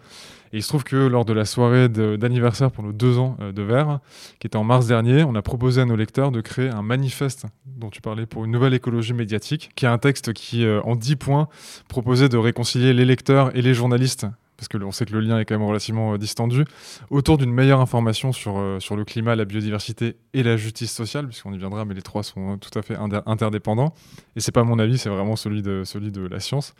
Et 0.52 0.56
il 0.56 0.62
se 0.62 0.68
trouve 0.68 0.82
que 0.82 0.96
lors 0.96 1.24
de 1.24 1.32
la 1.32 1.44
soirée 1.44 1.88
d'anniversaire 1.88 2.72
pour 2.72 2.82
nos 2.82 2.92
deux 2.92 3.18
ans 3.18 3.36
euh, 3.40 3.52
de 3.52 3.62
Vert, 3.62 4.00
qui 4.40 4.48
était 4.48 4.56
en 4.56 4.64
mars 4.64 4.86
dernier, 4.86 5.22
on 5.22 5.34
a 5.36 5.42
proposé 5.42 5.80
à 5.80 5.84
nos 5.84 5.94
lecteurs 5.94 6.32
de 6.32 6.40
créer 6.40 6.70
un 6.70 6.82
manifeste 6.82 7.46
dont 7.66 7.88
tu 7.88 8.00
parlais 8.00 8.26
pour 8.26 8.44
une 8.44 8.50
nouvelle 8.50 8.74
écologie 8.74 9.12
médiatique, 9.12 9.70
qui 9.76 9.84
est 9.84 9.88
un 9.88 9.98
texte 9.98 10.32
qui, 10.32 10.64
euh, 10.64 10.80
en 10.82 10.96
dix 10.96 11.16
points, 11.16 11.48
proposait 11.88 12.28
de 12.28 12.36
réconcilier 12.36 12.92
les 12.92 13.04
lecteurs 13.04 13.56
et 13.56 13.62
les 13.62 13.74
journalistes 13.74 14.26
parce 14.60 14.68
que 14.68 14.76
on 14.76 14.92
sait 14.92 15.06
que 15.06 15.14
le 15.14 15.20
lien 15.20 15.38
est 15.38 15.46
quand 15.46 15.54
même 15.54 15.66
relativement 15.66 16.12
euh, 16.12 16.18
distendu, 16.18 16.66
autour 17.08 17.38
d'une 17.38 17.50
meilleure 17.50 17.80
information 17.80 18.30
sur, 18.30 18.58
euh, 18.58 18.78
sur 18.78 18.94
le 18.94 19.06
climat, 19.06 19.34
la 19.34 19.46
biodiversité 19.46 20.16
et 20.34 20.42
la 20.42 20.58
justice 20.58 20.92
sociale, 20.92 21.26
puisqu'on 21.28 21.54
y 21.54 21.58
viendra, 21.58 21.86
mais 21.86 21.94
les 21.94 22.02
trois 22.02 22.22
sont 22.22 22.52
euh, 22.52 22.56
tout 22.56 22.78
à 22.78 22.82
fait 22.82 22.94
interdépendants. 23.24 23.94
Et 24.36 24.40
c'est 24.40 24.52
pas 24.52 24.62
mon 24.62 24.78
avis, 24.78 24.98
c'est 24.98 25.08
vraiment 25.08 25.34
celui 25.34 25.62
de, 25.62 25.82
celui 25.84 26.10
de 26.10 26.26
la 26.26 26.40
science. 26.40 26.74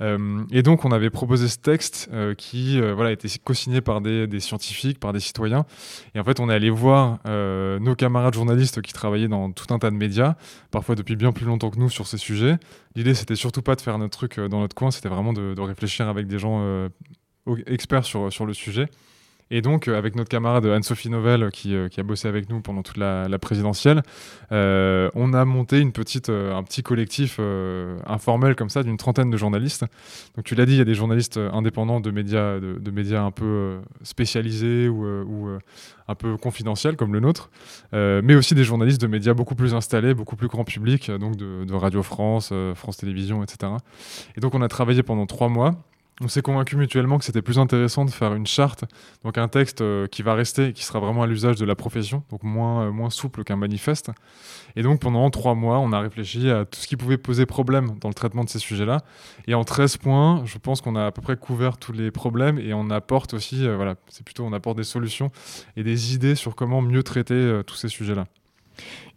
et 0.00 0.62
donc, 0.62 0.84
on 0.84 0.92
avait 0.92 1.10
proposé 1.10 1.48
ce 1.48 1.56
texte 1.58 2.10
qui 2.36 2.80
voilà, 2.80 3.10
a 3.10 3.12
été 3.12 3.28
co-signé 3.42 3.80
par 3.80 4.00
des, 4.00 4.26
des, 4.26 4.40
scientifiques, 4.40 5.00
par 5.00 5.12
des 5.12 5.20
citoyens. 5.20 5.64
Et 6.14 6.20
en 6.20 6.24
fait, 6.24 6.38
on 6.38 6.48
est 6.48 6.54
allé 6.54 6.70
voir 6.70 7.18
nos 7.24 7.94
camarades 7.94 8.34
journalistes 8.34 8.82
qui 8.82 8.92
travaillaient 8.92 9.28
dans 9.28 9.50
tout 9.52 9.72
un 9.74 9.78
tas 9.78 9.90
de 9.90 9.96
médias, 9.96 10.36
parfois 10.70 10.94
depuis 10.94 11.16
bien 11.16 11.32
plus 11.32 11.46
longtemps 11.46 11.70
que 11.70 11.78
nous 11.78 11.90
sur 11.90 12.06
ces 12.06 12.18
sujets. 12.18 12.58
L'idée, 12.94 13.14
c'était 13.14 13.36
surtout 13.36 13.62
pas 13.62 13.74
de 13.74 13.80
faire 13.80 13.98
notre 13.98 14.16
truc 14.16 14.38
dans 14.38 14.60
notre 14.60 14.74
coin, 14.74 14.90
c'était 14.90 15.08
vraiment 15.08 15.32
de, 15.32 15.60
réfléchir 15.60 16.08
avec 16.08 16.26
des 16.26 16.38
gens 16.38 16.88
expert 17.66 18.04
sur, 18.04 18.32
sur 18.32 18.46
le 18.46 18.54
sujet. 18.54 18.88
Et 19.54 19.60
donc, 19.60 19.86
euh, 19.86 19.98
avec 19.98 20.16
notre 20.16 20.30
camarade 20.30 20.64
Anne-Sophie 20.64 21.10
Novelle, 21.10 21.50
qui, 21.52 21.76
euh, 21.76 21.88
qui, 21.88 22.00
a 22.00 22.02
bossé 22.02 22.26
avec 22.26 22.48
nous 22.48 22.62
pendant 22.62 22.82
toute 22.82 22.96
la, 22.96 23.28
présidentielle, 23.38 24.02
euh, 24.50 25.10
on 25.14 25.34
a 25.34 25.44
monté 25.44 25.78
une 25.78 25.92
petite, 25.92 26.30
un 26.30 26.62
petit 26.62 26.82
collectif 26.82 27.38
informel 28.06 28.54
comme 28.54 28.70
ça 28.70 28.82
d'une 28.82 28.96
trentaine 28.96 29.28
de 29.28 29.36
journalistes. 29.36 29.84
Donc, 30.36 30.46
tu 30.46 30.54
l'as 30.54 30.64
dit, 30.64 30.72
il 30.72 30.78
y 30.78 30.80
a 30.80 30.86
des 30.86 30.94
journalistes 30.94 31.38
indépendants 31.52 32.00
de 32.00 32.10
médias, 32.10 32.58
de, 32.60 32.90
médias 32.90 33.20
un 33.22 33.30
peu 33.30 33.80
spécialisés 34.02 34.88
ou, 34.88 35.04
ou 35.04 35.58
un 36.08 36.14
peu 36.14 36.38
confidentiels 36.38 36.96
comme 36.96 37.12
le 37.12 37.20
nôtre, 37.20 37.50
mais 37.92 38.34
aussi 38.34 38.54
des 38.54 38.64
journalistes 38.64 39.00
de 39.00 39.06
médias 39.06 39.34
beaucoup 39.34 39.54
plus 39.54 39.74
installés, 39.74 40.14
beaucoup 40.14 40.36
plus 40.36 40.48
grand 40.48 40.64
public, 40.64 41.10
donc 41.10 41.36
de, 41.36 41.64
de 41.64 41.74
Radio 41.74 42.02
France, 42.02 42.52
France 42.74 42.96
Télévisions, 42.96 43.42
etc. 43.42 43.72
Et 44.36 44.40
donc, 44.40 44.54
on 44.54 44.62
a 44.62 44.68
travaillé 44.68 45.02
pendant 45.02 45.26
trois 45.26 45.48
mois 45.48 45.74
on 46.20 46.28
s'est 46.28 46.42
convaincu 46.42 46.76
mutuellement 46.76 47.18
que 47.18 47.24
c'était 47.24 47.42
plus 47.42 47.58
intéressant 47.58 48.04
de 48.04 48.10
faire 48.10 48.34
une 48.34 48.46
charte, 48.46 48.84
donc 49.24 49.38
un 49.38 49.48
texte 49.48 49.80
euh, 49.80 50.06
qui 50.06 50.22
va 50.22 50.34
rester 50.34 50.72
qui 50.72 50.84
sera 50.84 51.00
vraiment 51.00 51.22
à 51.22 51.26
l'usage 51.26 51.56
de 51.56 51.64
la 51.64 51.74
profession, 51.74 52.22
donc 52.30 52.42
moins, 52.42 52.86
euh, 52.86 52.90
moins 52.90 53.10
souple 53.10 53.44
qu'un 53.44 53.56
manifeste. 53.56 54.10
Et 54.76 54.82
donc 54.82 55.00
pendant 55.00 55.28
trois 55.30 55.54
mois, 55.54 55.78
on 55.78 55.92
a 55.92 56.00
réfléchi 56.00 56.50
à 56.50 56.64
tout 56.64 56.78
ce 56.78 56.86
qui 56.86 56.96
pouvait 56.96 57.16
poser 57.16 57.46
problème 57.46 57.98
dans 58.00 58.08
le 58.08 58.14
traitement 58.14 58.44
de 58.44 58.48
ces 58.48 58.58
sujets-là. 58.58 58.98
Et 59.46 59.54
en 59.54 59.64
13 59.64 59.96
points, 59.96 60.42
je 60.44 60.58
pense 60.58 60.80
qu'on 60.80 60.96
a 60.96 61.06
à 61.06 61.12
peu 61.12 61.22
près 61.22 61.36
couvert 61.36 61.78
tous 61.78 61.92
les 61.92 62.10
problèmes 62.10 62.58
et 62.58 62.74
on 62.74 62.90
apporte 62.90 63.34
aussi, 63.34 63.66
euh, 63.66 63.76
voilà, 63.76 63.96
c'est 64.08 64.24
plutôt 64.24 64.44
on 64.44 64.52
apporte 64.52 64.76
des 64.76 64.84
solutions 64.84 65.30
et 65.76 65.82
des 65.82 66.14
idées 66.14 66.34
sur 66.34 66.54
comment 66.54 66.82
mieux 66.82 67.02
traiter 67.02 67.60
tous 67.66 67.76
ces 67.76 67.88
sujets-là. 67.88 68.26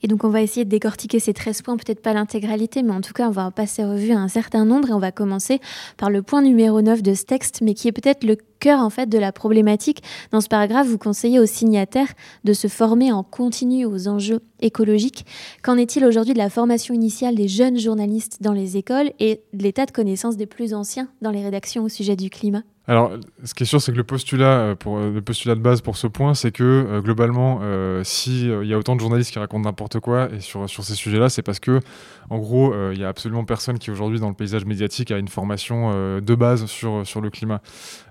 Et 0.03 0.07
donc 0.07 0.23
on 0.23 0.29
va 0.29 0.41
essayer 0.41 0.65
de 0.65 0.69
décortiquer 0.69 1.19
ces 1.19 1.33
13 1.33 1.61
points, 1.61 1.77
peut-être 1.77 2.01
pas 2.01 2.13
l'intégralité, 2.13 2.83
mais 2.83 2.91
en 2.91 3.01
tout 3.01 3.13
cas 3.13 3.27
on 3.27 3.31
va 3.31 3.49
passer 3.51 3.83
revue 3.83 4.11
à 4.11 4.19
un 4.19 4.27
certain 4.27 4.65
nombre 4.65 4.89
et 4.89 4.93
on 4.93 4.99
va 4.99 5.11
commencer 5.11 5.59
par 5.97 6.09
le 6.09 6.21
point 6.21 6.41
numéro 6.41 6.81
9 6.81 7.01
de 7.01 7.13
ce 7.13 7.23
texte, 7.23 7.61
mais 7.61 7.73
qui 7.73 7.87
est 7.87 7.91
peut-être 7.91 8.23
le 8.23 8.37
cœur 8.59 8.79
en 8.79 8.89
fait 8.89 9.07
de 9.07 9.17
la 9.17 9.31
problématique. 9.31 10.03
Dans 10.31 10.41
ce 10.41 10.47
paragraphe, 10.47 10.87
vous 10.87 10.97
conseillez 10.97 11.39
aux 11.39 11.45
signataires 11.45 12.13
de 12.43 12.53
se 12.53 12.67
former 12.67 13.11
en 13.11 13.23
continu 13.23 13.85
aux 13.85 14.07
enjeux 14.07 14.41
écologiques. 14.61 15.25
Qu'en 15.63 15.77
est-il 15.77 16.05
aujourd'hui 16.05 16.33
de 16.33 16.39
la 16.39 16.49
formation 16.49 16.93
initiale 16.93 17.35
des 17.35 17.47
jeunes 17.47 17.79
journalistes 17.79 18.41
dans 18.41 18.53
les 18.53 18.77
écoles 18.77 19.11
et 19.19 19.41
de 19.53 19.63
l'état 19.63 19.85
de 19.85 19.91
connaissance 19.91 20.37
des 20.37 20.45
plus 20.45 20.73
anciens 20.73 21.07
dans 21.21 21.31
les 21.31 21.43
rédactions 21.43 21.83
au 21.83 21.89
sujet 21.89 22.15
du 22.15 22.29
climat? 22.29 22.63
Alors, 22.87 23.13
ce 23.43 23.55
qui 23.55 23.63
est 23.63 23.65
sûr, 23.65 23.81
c'est 23.81 23.91
que 23.91 23.97
le 23.97 24.03
postulat, 24.03 24.59
euh, 24.59 24.75
euh, 24.85 25.11
le 25.11 25.21
postulat 25.21 25.55
de 25.55 25.59
base 25.59 25.81
pour 25.81 25.97
ce 25.97 26.05
point, 26.05 26.35
c'est 26.35 26.51
que 26.51 26.63
euh, 26.63 27.01
globalement, 27.01 27.61
s'il 28.03 28.63
y 28.63 28.73
a 28.73 28.77
autant 28.77 28.95
de 28.95 29.01
journalistes 29.01 29.31
qui 29.31 29.39
racontent 29.39 29.63
n'importe 29.63 29.94
et 30.33 30.39
sur, 30.41 30.69
sur 30.69 30.83
ces 30.83 30.95
sujets-là, 30.95 31.29
c'est 31.29 31.41
parce 31.41 31.59
que, 31.59 31.79
en 32.29 32.37
gros, 32.37 32.73
il 32.91 32.99
y 32.99 33.03
a 33.03 33.09
absolument 33.09 33.45
personne 33.45 33.79
qui 33.79 33.91
aujourd'hui 33.91 34.19
dans 34.19 34.29
le 34.29 34.35
paysage 34.35 34.65
médiatique 34.65 35.11
a 35.11 35.17
une 35.17 35.27
formation 35.27 36.19
de 36.19 36.35
base 36.35 36.65
sur, 36.65 37.05
sur 37.05 37.21
le 37.21 37.29
climat. 37.29 37.61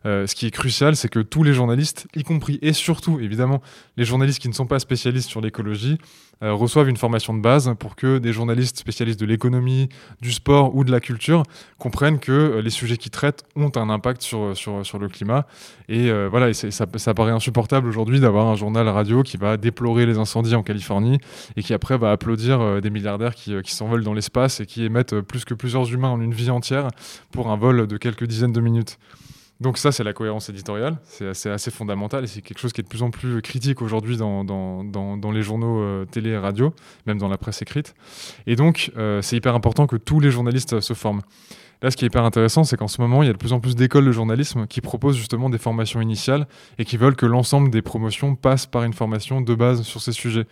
ce 0.04 0.34
qui 0.34 0.46
est 0.46 0.50
crucial, 0.50 0.96
c'est 0.96 1.08
que 1.08 1.20
tous 1.20 1.42
les 1.42 1.52
journalistes, 1.52 2.06
y 2.14 2.22
compris 2.22 2.58
et 2.62 2.72
surtout, 2.72 3.20
évidemment, 3.20 3.60
les 3.96 4.04
journalistes 4.04 4.40
qui 4.40 4.48
ne 4.48 4.54
sont 4.54 4.66
pas 4.66 4.78
spécialistes 4.78 5.28
sur 5.28 5.40
l'écologie, 5.40 5.98
euh, 6.42 6.52
reçoivent 6.52 6.88
une 6.88 6.96
formation 6.96 7.32
de 7.32 7.40
base 7.40 7.72
pour 7.78 7.94
que 7.96 8.18
des 8.18 8.32
journalistes 8.32 8.78
spécialistes 8.78 9.20
de 9.20 9.24
l'économie, 9.24 9.88
du 10.20 10.32
sport 10.32 10.74
ou 10.74 10.84
de 10.84 10.90
la 10.90 11.00
culture 11.00 11.44
comprennent 11.78 12.18
que 12.18 12.32
euh, 12.32 12.60
les 12.60 12.70
sujets 12.70 12.96
qu'ils 12.96 13.12
traitent 13.12 13.44
ont 13.56 13.70
un 13.76 13.88
impact 13.88 14.20
sur, 14.20 14.56
sur, 14.56 14.84
sur 14.84 14.98
le 14.98 15.08
climat. 15.08 15.46
Et 15.88 16.10
euh, 16.10 16.28
voilà, 16.28 16.52
ça, 16.52 16.86
ça, 16.96 17.14
paraît 17.14 17.32
insupportable 17.32 17.88
aujourd'hui 17.88 18.20
d'avoir 18.20 18.48
un 18.48 18.56
journal 18.56 18.88
radio 18.88 19.22
qui 19.22 19.36
va 19.36 19.56
déplorer 19.56 20.06
les 20.06 20.18
incendies 20.18 20.54
en 20.54 20.62
Californie 20.62 21.18
et 21.56 21.62
qui 21.62 21.72
après 21.72 21.96
va 21.96 22.10
applaudir 22.10 22.80
des 22.82 22.90
milliardaires 22.90 23.34
qui, 23.34 23.54
qui 23.62 23.74
s'envolent 23.74 24.03
dans 24.04 24.14
l'espace 24.14 24.60
et 24.60 24.66
qui 24.66 24.84
émettent 24.84 25.20
plus 25.20 25.44
que 25.44 25.54
plusieurs 25.54 25.92
humains 25.92 26.10
en 26.10 26.20
une 26.20 26.34
vie 26.34 26.50
entière 26.50 26.88
pour 27.32 27.50
un 27.50 27.56
vol 27.56 27.86
de 27.86 27.96
quelques 27.96 28.24
dizaines 28.24 28.52
de 28.52 28.60
minutes. 28.60 28.98
Donc 29.60 29.78
ça, 29.78 29.92
c'est 29.92 30.02
la 30.02 30.12
cohérence 30.12 30.48
éditoriale, 30.48 30.98
c'est 31.04 31.50
assez, 31.50 31.70
fondamental 31.70 32.24
et 32.24 32.26
c'est 32.26 32.42
quelque 32.42 32.58
chose 32.58 32.72
qui 32.72 32.80
est 32.80 32.84
de 32.84 32.88
plus 32.88 33.02
en 33.02 33.10
plus 33.10 33.40
critique 33.40 33.82
aujourd'hui 33.82 34.16
dans, 34.16 35.30
les 35.32 35.42
journaux 35.42 35.80
euh, 35.80 36.04
télé 36.04 36.30
et 36.30 36.38
radio, 36.38 36.74
même 37.06 37.18
dans 37.18 37.28
la 37.28 37.38
presse 37.38 37.62
écrite. 37.62 37.94
Et 38.46 38.56
donc, 38.56 38.90
euh, 38.96 39.22
c'est 39.22 39.36
hyper 39.36 39.54
important 39.54 39.86
que 39.86 39.96
tous 39.96 40.18
les 40.18 40.30
journalistes 40.30 40.80
se 40.80 40.92
forment. 40.92 41.22
Là, 41.84 41.90
ce 41.90 41.98
qui 41.98 42.06
est 42.06 42.08
hyper 42.08 42.24
intéressant, 42.24 42.64
c'est 42.64 42.78
qu'en 42.78 42.88
ce 42.88 42.98
moment, 42.98 43.22
il 43.22 43.26
y 43.26 43.28
a 43.28 43.34
de 43.34 43.38
plus 43.38 43.52
en 43.52 43.60
plus 43.60 43.76
d'écoles 43.76 44.06
de 44.06 44.10
journalisme 44.10 44.66
qui 44.66 44.80
proposent 44.80 45.18
justement 45.18 45.50
des 45.50 45.58
formations 45.58 46.00
initiales 46.00 46.46
et 46.78 46.86
qui 46.86 46.96
veulent 46.96 47.14
que 47.14 47.26
l'ensemble 47.26 47.68
des 47.68 47.82
promotions 47.82 48.36
passent 48.36 48.64
par 48.64 48.84
une 48.84 48.94
formation 48.94 49.42
de 49.42 49.54
base 49.54 49.82
sur 49.82 50.00
ces 50.00 50.12
sujets. 50.12 50.46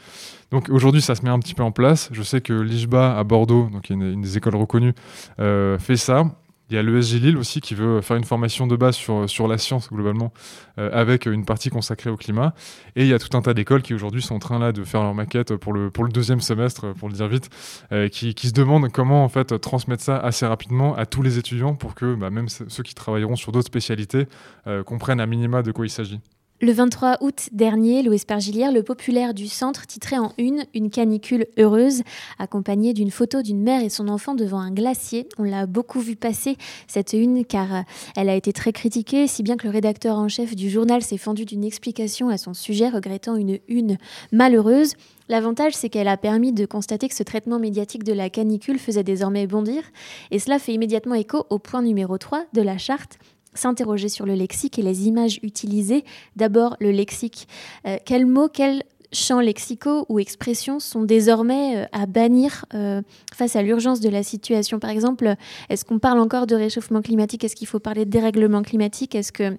Donc 0.51 0.69
aujourd'hui, 0.69 1.01
ça 1.01 1.15
se 1.15 1.23
met 1.23 1.31
un 1.31 1.39
petit 1.39 1.55
peu 1.55 1.63
en 1.63 1.73
place. 1.73 2.11
Je 2.13 2.23
sais 2.23 2.43
que 2.43 2.53
l'IJBA 2.53 3.19
à 3.19 3.25
Bordeaux, 3.25 3.71
donc 3.73 3.89
une, 3.89 4.21
des 4.21 4.37
écoles 4.37 4.57
reconnues, 4.57 4.93
euh, 5.41 5.79
fait 5.79 5.97
ça. 5.97 6.27
Il 6.71 6.77
y 6.77 6.79
a 6.79 6.83
l'ESG 6.83 7.21
Lille 7.21 7.37
aussi 7.37 7.61
qui 7.61 7.75
veut 7.75 8.01
faire 8.01 8.17
une 8.17 8.25
formation 8.25 8.67
de 8.67 8.77
base 8.77 8.97
sur, 8.97 9.49
la 9.49 9.59
science 9.59 9.91
globalement, 9.91 10.33
euh, 10.79 10.89
avec 10.93 11.27
une 11.27 11.45
partie 11.45 11.71
consacrée 11.71 12.09
au 12.09 12.17
climat. 12.17 12.55
Et 12.97 13.03
il 13.03 13.09
y 13.09 13.13
a 13.13 13.19
tout 13.19 13.37
un 13.37 13.43
tas 13.43 13.53
d'écoles 13.53 13.83
qui 13.83 13.95
aujourd'hui 13.95 14.23
sont 14.23 14.37
en 14.37 14.39
train 14.39 14.59
là 14.59 14.73
de 14.73 14.85
faire 14.85 15.03
leur 15.03 15.15
maquette 15.15 15.55
pour 15.57 15.73
le, 15.73 15.91
deuxième 16.13 16.41
semestre, 16.41 16.95
pour 16.95 17.09
le 17.09 17.15
dire 17.15 17.29
vite, 17.29 17.51
euh, 17.93 18.09
qui, 18.09 18.35
qui, 18.35 18.49
se 18.49 18.53
demandent 18.53 18.91
comment 18.91 19.25
en 19.25 19.29
fait 19.29 19.59
transmettre 19.61 20.03
ça 20.03 20.17
assez 20.17 20.47
rapidement 20.47 20.95
à 20.97 21.05
tous 21.05 21.23
les 21.23 21.39
étudiants 21.39 21.75
pour 21.75 21.95
que 21.95 22.15
bah, 22.15 22.31
même 22.31 22.49
ceux 22.49 22.83
qui 22.83 22.95
travailleront 22.95 23.37
sur 23.37 23.53
d'autres 23.53 23.67
spécialités 23.67 24.27
euh, 24.67 24.83
comprennent 24.83 25.21
à 25.21 25.27
minima 25.27 25.63
de 25.63 25.73
quoi 25.73 25.85
il 25.85 25.91
s'agit. 25.91 26.21
Le 26.65 26.71
23 26.71 27.17
août 27.23 27.49
dernier, 27.51 28.05
Louis 28.05 28.23
Pergilière, 28.25 28.71
le 28.71 28.85
populaire 28.85 29.35
du 29.35 29.49
centre, 29.49 29.85
titrait 29.85 30.19
en 30.19 30.33
une 30.39 30.65
Une 30.75 30.91
canicule 30.91 31.49
heureuse, 31.59 32.03
accompagnée 32.39 32.95
d'une 32.95 33.11
photo 33.11 33.43
d'une 33.43 33.61
mère 33.61 33.83
et 33.83 33.89
son 33.89 34.07
enfant 34.07 34.37
devant 34.37 34.61
un 34.61 34.71
glacier. 34.71 35.29
On 35.39 35.43
l'a 35.43 35.67
beaucoup 35.67 35.99
vu 35.99 36.15
passer, 36.15 36.57
cette 36.87 37.15
une, 37.15 37.45
car 37.45 37.75
euh, 37.75 37.81
elle 38.15 38.29
a 38.29 38.37
été 38.37 38.53
très 38.53 38.73
critiquée, 38.73 39.27
si 39.27 39.43
bien 39.43 39.57
que 39.57 39.67
le 39.67 39.73
rédacteur 39.73 40.17
en 40.17 40.29
chef 40.29 40.55
du 40.55 40.71
journal 40.71 41.03
s'est 41.03 41.19
fendu 41.19 41.47
d'une 41.47 41.65
explication 41.65 42.29
à 42.29 42.39
son 42.39 42.55
sujet, 42.55 42.91
regrettant 42.91 43.35
une 43.35 43.59
une 43.67 43.99
malheureuse. 44.31 44.93
L'avantage, 45.29 45.73
c'est 45.73 45.89
qu'elle 45.89 46.07
a 46.07 46.17
permis 46.17 46.53
de 46.53 46.65
constater 46.65 47.09
que 47.09 47.17
ce 47.17 47.25
traitement 47.25 47.59
médiatique 47.59 48.05
de 48.05 48.13
la 48.13 48.31
canicule 48.31 48.79
faisait 48.79 49.03
désormais 49.03 49.49
bondir, 49.49 49.83
et 50.31 50.39
cela 50.39 50.61
fait 50.61 50.75
immédiatement 50.75 51.17
écho 51.17 51.45
au 51.51 51.59
point 51.59 51.83
numéro 51.83 52.19
3 52.19 52.45
de 52.53 52.63
la 52.63 52.79
charte 52.79 53.19
s'interroger 53.55 54.09
sur 54.09 54.27
le 54.27 54.35
lexique 54.35 54.79
et 54.79 54.83
les 54.83 55.07
images 55.09 55.39
utilisées. 55.43 56.05
D'abord, 56.37 56.77
le 56.81 56.91
lexique. 56.91 57.49
Euh, 57.87 57.97
quels 58.05 58.27
mots, 58.27 58.49
quels 58.49 58.83
champs 59.13 59.41
lexicaux 59.41 60.07
ou 60.09 60.19
expressions 60.19 60.81
sont 60.81 61.03
désormais 61.03 61.77
euh, 61.77 61.87
à 61.93 62.07
bannir 62.07 62.65
euh, 62.75 63.03
face 63.35 63.57
à 63.57 63.63
l'urgence 63.63 64.01
de 64.01 64.09
la 64.09 64.23
situation? 64.23 64.79
Par 64.79 64.91
exemple, 64.91 65.35
est-ce 65.69 65.85
qu'on 65.85 65.99
parle 65.99 66.19
encore 66.19 66.47
de 66.47 66.55
réchauffement 66.55 67.03
climatique? 67.03 67.45
Est-ce 67.45 67.57
qu'il 67.57 67.69
faut 67.69 67.81
parler 67.81 68.05
de 68.05 68.11
dérèglement 68.11 68.63
climatique? 68.63 69.15
Est-ce 69.15 69.33
que 69.33 69.59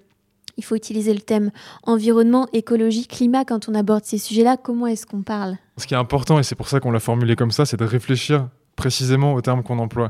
il 0.56 0.64
faut 0.64 0.76
utiliser 0.76 1.14
le 1.16 1.20
thème 1.20 1.50
environnement, 1.82 2.48
écologie, 2.54 3.08
climat 3.08 3.44
quand 3.44 3.70
on 3.70 3.74
aborde 3.74 4.06
ces 4.06 4.20
sujets-là? 4.20 4.56
Comment 4.58 4.86
est-ce 4.86 5.08
qu'on 5.08 5.24
parle? 5.24 5.58
Ce 5.78 5.88
qui 5.88 5.96
est 5.96 5.98
important, 5.98 6.38
et 6.38 6.44
c'est 6.44 6.54
pour 6.54 6.68
ça 6.68 6.80
qu'on 6.80 6.92
l'a 6.92 7.00
formulé 7.00 7.36
comme 7.36 7.50
ça, 7.50 7.66
c'est 7.66 7.78
de 7.78 7.86
réfléchir 7.86 8.50
précisément 8.76 9.34
aux 9.34 9.42
termes 9.42 9.64
qu'on 9.64 9.80
emploie 9.80 10.10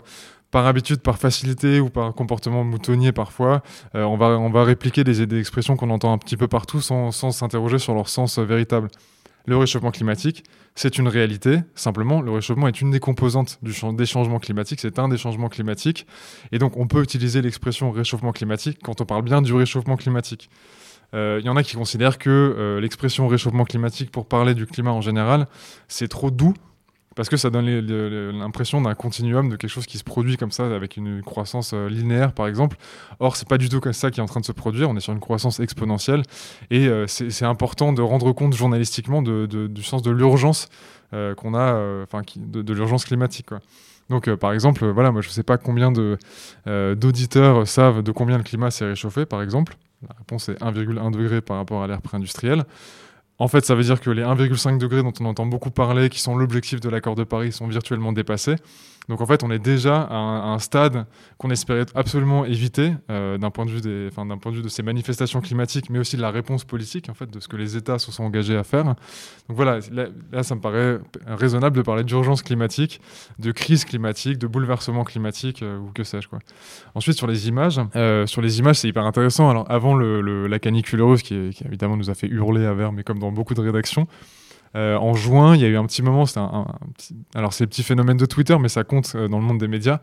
par 0.53 0.67
habitude, 0.67 1.01
par 1.01 1.17
facilité 1.17 1.79
ou 1.79 1.89
par 1.89 2.13
comportement 2.13 2.63
moutonnier 2.63 3.11
parfois, 3.11 3.63
euh, 3.95 4.03
on, 4.03 4.17
va, 4.51 4.63
répliquer 4.63 5.03
des, 5.03 5.23
expressions 5.39 5.75
qu'on 5.75 5.89
entend 5.89 6.13
un 6.13 6.19
petit 6.19 6.37
peu 6.37 6.47
partout 6.47 6.79
sans 6.79 7.11
s'interroger 7.11 7.79
sur 7.79 7.95
leur 7.95 8.07
sens 8.07 8.37
euh, 8.37 8.43
véritable. 8.43 8.89
Le 9.47 9.57
réchauffement 9.57 9.89
climatique, 9.89 10.43
c'est 10.75 10.99
une 10.99 11.07
réalité. 11.07 11.61
Simplement, 11.73 12.21
le 12.21 12.29
réchauffement 12.29 12.67
est 12.67 12.81
une 12.81 12.91
des 12.91 12.99
composantes 12.99 13.57
du 13.63 13.73
des 13.95 14.05
changements 14.05 14.37
climatiques. 14.37 14.79
C'est 14.79 14.99
un 14.99 15.09
des 15.09 15.17
changements 15.17 15.49
climatiques. 15.49 16.05
Et 16.51 16.59
donc, 16.59 16.77
on 16.77 16.85
peut 16.85 17.01
utiliser 17.01 17.41
l'expression 17.41 17.89
réchauffement 17.89 18.31
climatique 18.31 18.77
quand 18.83 19.01
on 19.01 19.05
parle 19.05 19.23
bien 19.23 19.41
du 19.41 19.53
réchauffement 19.53 19.97
climatique. 19.97 20.49
Il 21.13 21.43
y 21.43 21.49
en 21.49 21.55
a 21.57 21.61
qui 21.61 21.75
considèrent 21.75 22.17
que 22.17 22.79
l'expression 22.81 23.27
réchauffement 23.27 23.65
climatique 23.65 24.09
pour 24.09 24.25
parler 24.25 24.55
du 24.55 24.65
climat 24.65 24.91
en 24.91 25.01
général, 25.01 25.45
c'est 25.87 26.07
trop 26.07 26.31
doux 26.31 26.55
parce 27.15 27.29
que 27.29 27.37
ça 27.37 27.49
donne 27.49 27.67
l'impression 28.37 28.81
d'un 28.81 28.95
continuum, 28.95 29.49
de 29.49 29.55
quelque 29.55 29.69
chose 29.69 29.85
qui 29.85 29.97
se 29.97 30.03
produit 30.03 30.37
comme 30.37 30.51
ça, 30.51 30.65
avec 30.65 30.97
une 30.97 31.21
croissance 31.21 31.71
euh, 31.73 31.87
linéaire, 31.87 32.33
par 32.33 32.47
exemple. 32.47 32.77
Or, 33.19 33.35
c'est 33.35 33.47
pas 33.47 33.57
du 33.57 33.69
tout 33.69 33.79
comme 33.79 33.93
ça 33.93 34.11
qui 34.11 34.19
est 34.19 34.23
en 34.23 34.27
train 34.27 34.39
de 34.39 34.45
se 34.45 34.51
produire. 34.51 34.89
On 34.89 34.95
est 34.95 35.01
sur 35.01 35.13
une 35.13 35.19
croissance 35.19 35.59
exponentielle, 35.59 36.23
et 36.71 36.87
euh, 36.87 37.05
c'est 37.07 37.45
important 37.45 37.93
de 37.93 38.01
rendre 38.01 38.31
compte 38.31 38.53
journalistiquement 38.53 39.21
du 39.21 39.83
sens 39.83 40.01
de 40.01 40.11
l'urgence 40.11 40.69
euh, 41.13 41.35
qu'on 41.35 41.53
a, 41.53 42.03
enfin, 42.03 42.21
de, 42.35 42.73
l'urgence 42.73 43.05
climatique. 43.05 43.49
Donc, 44.09 44.33
par 44.35 44.51
exemple, 44.51 44.85
voilà, 44.87 45.11
moi, 45.11 45.21
je 45.21 45.29
sais 45.29 45.43
pas 45.43 45.57
combien 45.57 45.91
d'auditeurs 46.65 47.67
savent 47.67 48.01
de 48.01 48.11
combien 48.11 48.37
le 48.37 48.43
climat 48.43 48.71
s'est 48.71 48.85
réchauffé, 48.85 49.25
par 49.25 49.41
exemple. 49.41 49.77
La 50.01 50.15
réponse 50.17 50.49
est 50.49 50.61
1,1 50.61 51.11
degré 51.11 51.41
par 51.41 51.57
rapport 51.57 51.83
à 51.83 51.87
l'ère 51.87 52.01
pré-industrielle. 52.01 52.65
En 53.39 53.47
fait, 53.47 53.65
ça 53.65 53.75
veut 53.75 53.83
dire 53.83 53.99
que 53.99 54.11
les 54.11 54.21
1,5 54.21 54.77
degrés 54.77 55.01
dont 55.01 55.13
on 55.19 55.25
entend 55.25 55.45
beaucoup 55.45 55.71
parler, 55.71 56.09
qui 56.09 56.19
sont 56.19 56.35
l'objectif 56.35 56.79
de 56.79 56.89
l'accord 56.89 57.15
de 57.15 57.23
Paris, 57.23 57.51
sont 57.51 57.67
virtuellement 57.67 58.13
dépassés. 58.13 58.55
Donc 59.09 59.19
en 59.21 59.25
fait, 59.25 59.43
on 59.43 59.51
est 59.51 59.59
déjà 59.59 60.01
à 60.01 60.15
un, 60.15 60.59
stade 60.59 61.05
qu'on 61.37 61.49
espérait 61.49 61.85
absolument 61.93 62.45
éviter 62.45 62.93
euh, 63.09 63.37
d'un 63.37 63.49
point, 63.49 63.65
de 63.65 63.71
vue 63.71 63.81
des, 63.81 64.09
point 64.13 64.25
de 64.25 64.55
vue 64.55 64.61
de 64.61 64.69
ces 64.69 64.83
manifestations 64.83 65.41
climatiques, 65.41 65.89
mais 65.89 65.99
aussi 65.99 66.15
de 66.15 66.21
la 66.21 66.31
réponse 66.31 66.63
politique, 66.63 67.09
en 67.09 67.13
fait, 67.13 67.29
de 67.29 67.39
ce 67.39 67.47
que 67.47 67.57
les 67.57 67.75
États 67.75 67.99
se 67.99 68.11
sont 68.11 68.23
engagés 68.23 68.55
à 68.55 68.63
faire. 68.63 68.83
Donc 68.85 68.95
voilà, 69.49 69.79
là, 70.31 70.43
ça 70.43 70.55
me 70.55 70.61
paraît 70.61 70.99
raisonnable 71.27 71.75
de 71.75 71.81
parler 71.81 72.03
d'urgence 72.03 72.41
climatique, 72.41 73.01
de 73.39 73.51
crise 73.51 73.83
climatique, 73.83 74.37
de 74.37 74.47
bouleversement 74.47 75.03
climatique, 75.03 75.63
euh, 75.63 75.79
ou 75.79 75.91
que 75.91 76.03
sais-je. 76.03 76.29
Quoi. 76.29 76.39
Ensuite, 76.95 77.17
sur 77.17 77.27
les 77.27 77.49
images, 77.49 77.81
euh, 77.95 78.25
images, 78.37 78.77
c'est 78.77 78.87
hyper 78.87 79.05
intéressant. 79.05 79.49
Alors 79.49 79.69
avant 79.69 79.95
le, 79.95 80.47
la 80.47 80.59
canicule 80.59 81.01
heureuse, 81.01 81.23
qui, 81.23 81.49
qui, 81.49 81.65
évidemment 81.65 81.97
nous 81.97 82.09
a 82.09 82.13
fait 82.13 82.27
hurler 82.27 82.65
à 82.65 82.73
verre, 82.73 82.91
mais 82.91 83.03
comme 83.03 83.19
dans 83.19 83.31
beaucoup 83.31 83.53
de 83.53 83.61
rédactions, 83.61 84.07
euh, 84.75 84.97
en 84.97 85.13
juin, 85.13 85.55
il 85.55 85.61
y 85.61 85.65
a 85.65 85.67
eu 85.67 85.77
un 85.77 85.85
petit 85.85 86.01
moment, 86.01 86.25
un, 86.35 86.65
petit... 86.97 87.15
alors 87.35 87.53
c'est 87.53 87.65
le 87.65 87.69
petit 87.69 87.83
phénomène 87.83 88.17
de 88.17 88.25
Twitter, 88.25 88.57
mais 88.59 88.69
ça 88.69 88.83
compte 88.83 89.13
euh, 89.15 89.27
dans 89.27 89.37
le 89.37 89.43
monde 89.43 89.59
des 89.59 89.67
médias. 89.67 89.99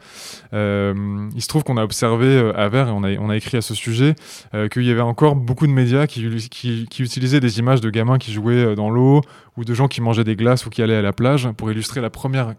Euh, 0.53 1.29
il 1.35 1.43
se 1.43 1.49
trouve 1.49 1.65
qu'on 1.65 1.77
a 1.77 1.83
observé 1.83 2.53
à 2.55 2.69
Vert 2.69 2.89
et 2.89 3.19
on 3.19 3.29
a, 3.29 3.37
écrit 3.37 3.57
à 3.57 3.63
ce 3.63 3.75
sujet 3.75 4.15
qu'il 4.71 4.83
y 4.83 4.91
avait 4.91 5.01
encore 5.01 5.35
beaucoup 5.35 5.67
de 5.67 5.73
médias 5.73 6.07
qui, 6.07 6.25
utilisaient 6.25 7.41
des 7.41 7.59
images 7.59 7.81
de 7.81 7.91
gamins 7.91 8.19
qui 8.19 8.33
jouaient 8.33 8.75
dans 8.75 8.91
l'eau 8.91 9.23
ou 9.57 9.65
de 9.65 9.75
gens 9.75 9.89
qui 9.89 10.01
mangeaient 10.01 10.25
des 10.25 10.37
glaces 10.37 10.67
ou 10.67 10.71
qui 10.71 10.83
allaient 10.83 10.97
à 10.97 11.03
la 11.03 11.13
plage 11.13 11.49
pour 11.57 11.71
illustrer 11.71 12.01
la 12.01 12.11
première 12.11 12.55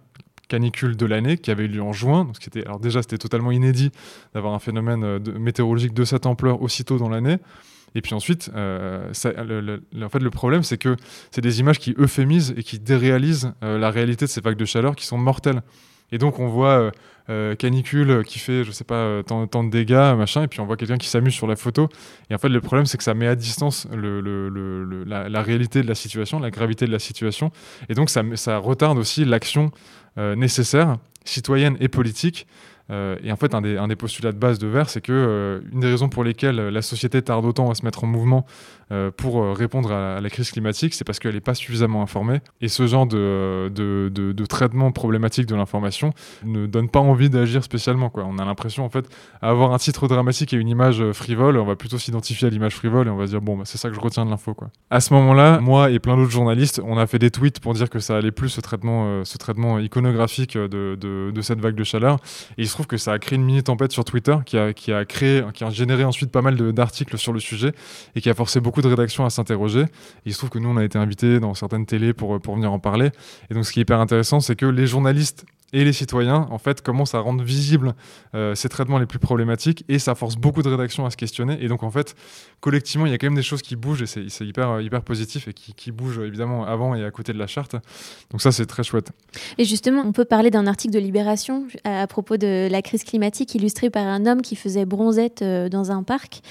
canicule 0.47 0.97
de 0.97 1.05
l'année 1.05 1.37
qui 1.37 1.51
avait 1.51 1.65
eu 1.65 1.67
lieu 1.67 1.81
en 1.81 1.93
juin. 1.93 2.27
Alors 2.65 2.79
déjà, 2.79 3.01
c'était 3.01 3.17
totalement 3.17 3.51
inédit 3.51 3.91
d'avoir 4.33 4.53
un 4.53 4.59
phénomène 4.59 5.19
météorologique 5.39 5.93
de 5.93 6.03
cette 6.03 6.25
ampleur 6.25 6.61
aussitôt 6.61 6.97
dans 6.97 7.09
l'année. 7.09 7.37
Et 7.95 8.01
puis 8.01 8.13
ensuite, 8.13 8.49
euh, 8.55 9.09
en 9.09 10.09
fait, 10.09 10.19
le 10.19 10.29
problème, 10.29 10.63
c'est 10.63 10.77
que 10.77 10.95
c'est 11.29 11.41
des 11.41 11.59
images 11.59 11.79
qui 11.79 11.93
euphémisent 11.97 12.53
et 12.57 12.63
qui 12.63 12.79
déréalisent 12.79 13.53
euh, 13.63 13.77
la 13.77 13.91
réalité 13.91 14.25
de 14.25 14.29
ces 14.29 14.41
vagues 14.41 14.57
de 14.57 14.65
chaleur 14.65 14.95
qui 14.95 15.05
sont 15.05 15.17
mortelles. 15.17 15.61
Et 16.13 16.17
donc, 16.17 16.39
on 16.39 16.47
voit 16.47 16.91
euh, 17.29 17.55
canicule 17.55 18.23
qui 18.25 18.39
fait, 18.39 18.63
je 18.65 18.71
sais 18.71 18.83
pas, 18.83 19.23
tant, 19.23 19.45
de 19.45 19.69
dégâts, 19.69 20.13
machin, 20.17 20.43
et 20.43 20.47
puis 20.47 20.59
on 20.59 20.65
voit 20.65 20.75
quelqu'un 20.75 20.97
qui 20.97 21.07
s'amuse 21.07 21.33
sur 21.33 21.47
la 21.47 21.55
photo. 21.55 21.87
Et 22.29 22.35
en 22.35 22.37
fait, 22.37 22.49
le 22.49 22.59
problème, 22.59 22.85
c'est 22.85 22.97
que 22.97 23.03
ça 23.03 23.13
met 23.13 23.27
à 23.27 23.35
distance 23.35 23.87
le, 23.93 24.19
la, 25.05 25.41
réalité 25.41 25.81
de 25.81 25.87
la 25.87 25.95
situation, 25.95 26.39
la 26.39 26.51
gravité 26.51 26.85
de 26.85 26.91
la 26.91 26.99
situation. 26.99 27.51
Et 27.87 27.93
donc, 27.93 28.09
ça 28.09 28.57
retarde 28.57 28.97
aussi 28.97 29.23
l'action 29.23 29.71
nécessaire, 30.17 30.97
citoyenne 31.23 31.77
et 31.79 31.87
politique, 31.87 32.45
euh, 32.91 33.15
et 33.23 33.31
en 33.31 33.35
fait, 33.35 33.53
un 33.55 33.61
des, 33.61 33.95
postulats 33.95 34.31
de 34.31 34.37
base 34.37 34.59
de 34.59 34.67
Vert, 34.67 34.89
c'est 34.89 35.01
que 35.01 35.11
euh, 35.11 35.61
une 35.71 35.79
des 35.79 35.89
raisons 35.89 36.09
pour 36.09 36.23
lesquelles 36.23 36.57
la 36.57 36.81
société 36.81 37.21
tarde 37.21 37.45
autant 37.45 37.69
à 37.69 37.75
se 37.75 37.85
mettre 37.85 38.03
en 38.03 38.07
mouvement 38.07 38.45
pour 39.17 39.55
répondre 39.55 39.91
à, 39.91 40.21
la 40.21 40.29
crise 40.29 40.51
climatique, 40.51 40.93
c'est 40.93 41.03
parce 41.03 41.19
qu'elle 41.19 41.33
n'est 41.33 41.41
pas 41.41 41.55
suffisamment 41.55 42.01
informée. 42.01 42.41
Et 42.61 42.67
ce 42.67 42.85
genre 42.87 43.07
de, 43.07 44.45
traitement 44.47 44.91
problématique 44.91 45.45
de 45.45 45.55
l'information 45.55 46.13
ne 46.43 46.65
donne 46.65 46.89
pas 46.89 46.99
envie 46.99 47.29
d'agir 47.29 47.63
spécialement. 47.63 48.11
On 48.15 48.37
a 48.37 48.45
l'impression, 48.45 48.85
en 48.85 48.89
fait, 48.89 49.05
à 49.41 49.49
avoir 49.49 49.73
un 49.73 49.77
titre 49.77 50.07
dramatique 50.07 50.53
et 50.53 50.57
une 50.57 50.67
image 50.67 51.11
frivole, 51.13 51.57
on 51.57 51.65
va 51.65 51.75
plutôt 51.75 51.97
s'identifier 51.97 52.47
à 52.47 52.51
l'image 52.51 52.75
frivole 52.75 53.07
et 53.07 53.09
on 53.09 53.17
va 53.17 53.25
dire, 53.25 53.41
bon, 53.41 53.57
bah, 53.57 53.63
c'est 53.65 53.77
ça 53.77 53.89
que 53.89 53.95
je 53.95 54.01
retiens 54.01 54.25
de 54.25 54.29
l'info. 54.29 54.51
À 54.89 54.99
ce 54.99 55.13
moment-là, 55.13 55.59
moi 55.59 55.91
et 55.91 55.99
plein 55.99 56.17
d'autres 56.17 56.31
journalistes, 56.31 56.81
on 56.85 56.97
a 56.97 57.07
fait 57.07 57.19
des 57.19 57.31
tweets 57.31 57.59
pour 57.59 57.73
dire 57.73 57.89
que 57.89 57.99
ça 57.99 58.17
allait 58.17 58.31
plus 58.31 58.49
ce 58.49 58.61
traitement, 58.61 59.23
ce 59.23 59.37
traitement 59.37 59.79
iconographique 59.79 60.57
de, 60.57 61.41
cette 61.41 61.59
vague 61.59 61.75
de 61.75 61.83
chaleur. 61.83 62.17
Et 62.57 62.63
il 62.63 62.67
se 62.67 62.73
trouve 62.73 62.87
que 62.87 62.97
ça 62.97 63.13
a 63.13 63.19
créé 63.19 63.37
une 63.37 63.45
mini 63.45 63.63
tempête 63.63 63.91
sur 63.91 64.03
Twitter 64.03 64.35
qui 64.45 64.57
a, 64.57 64.73
qui 64.73 64.91
a 64.91 65.05
créé, 65.05 65.43
qui 65.53 65.63
a 65.63 65.69
généré 65.69 66.03
ensuite 66.03 66.31
pas 66.31 66.41
mal 66.41 66.55
d'articles 66.73 67.17
sur 67.17 67.33
le 67.33 67.39
sujet 67.39 67.73
et 68.15 68.21
qui 68.21 68.29
a 68.29 68.33
forcé 68.33 68.59
beaucoup 68.59 68.80
de 68.81 68.87
rédactions 68.87 69.25
à 69.25 69.29
s'interroger. 69.29 69.85
Il 70.25 70.33
se 70.33 70.37
trouve 70.37 70.49
que 70.49 70.59
nous, 70.59 70.69
on 70.69 70.77
a 70.77 70.83
été 70.83 70.97
invités 70.97 71.39
dans 71.39 71.53
certaines 71.53 71.85
télés 71.85 72.13
pour, 72.13 72.39
pour 72.39 72.55
venir 72.55 72.71
en 72.71 72.79
parler. 72.79 73.11
Et 73.49 73.53
donc, 73.53 73.65
ce 73.65 73.71
qui 73.71 73.79
est 73.79 73.83
hyper 73.83 73.99
intéressant, 73.99 74.39
c'est 74.39 74.55
que 74.55 74.65
les 74.65 74.87
journalistes 74.87 75.45
et 75.73 75.83
les 75.83 75.93
citoyens, 75.93 76.47
en 76.51 76.57
fait, 76.57 76.81
commencent 76.81 77.15
à 77.15 77.19
rendre 77.19 77.43
visibles 77.43 77.95
euh, 78.35 78.55
ces 78.55 78.69
traitements 78.69 78.97
les 78.97 79.05
plus 79.05 79.19
problématiques 79.19 79.85
et 79.87 79.99
ça 79.99 80.15
force 80.15 80.35
beaucoup 80.35 80.61
de 80.61 80.69
rédactions 80.69 81.05
à 81.05 81.11
se 81.11 81.17
questionner. 81.17 81.57
Et 81.61 81.67
donc, 81.67 81.83
en 81.83 81.91
fait, 81.91 82.15
collectivement, 82.59 83.05
il 83.05 83.11
y 83.11 83.15
a 83.15 83.17
quand 83.17 83.27
même 83.27 83.35
des 83.35 83.41
choses 83.41 83.61
qui 83.61 83.75
bougent 83.75 84.01
et 84.01 84.05
c'est 84.05 84.45
hyper, 84.45 84.81
hyper 84.81 85.01
positif 85.01 85.47
et 85.47 85.53
qui, 85.53 85.73
qui, 85.73 85.91
bougent 85.91 86.19
évidemment 86.19 86.65
avant 86.65 86.95
et 86.95 87.05
à 87.05 87.11
côté 87.11 87.33
de 87.33 87.37
la 87.37 87.47
charte. 87.47 87.75
Donc, 88.31 88.41
ça, 88.41 88.51
c'est 88.51 88.65
très 88.65 88.83
chouette. 88.83 89.11
Et 89.57 89.65
justement, 89.65 90.03
on 90.05 90.11
peut 90.11 90.25
parler 90.25 90.51
d'un 90.51 90.67
article 90.67 90.93
de 90.93 90.99
Libération 90.99 91.65
à, 91.83 92.05
propos 92.07 92.37
de 92.37 92.67
la 92.69 92.81
crise 92.81 93.03
climatique 93.03 93.55
illustré 93.55 93.89
par 93.89 94.05
un 94.05 94.25
homme 94.25 94.41
qui 94.41 94.55
faisait 94.55 94.85
bronzette 94.85 95.41
euh, 95.41 95.69
dans 95.69 95.91
un 95.91 96.03
parc. 96.03 96.41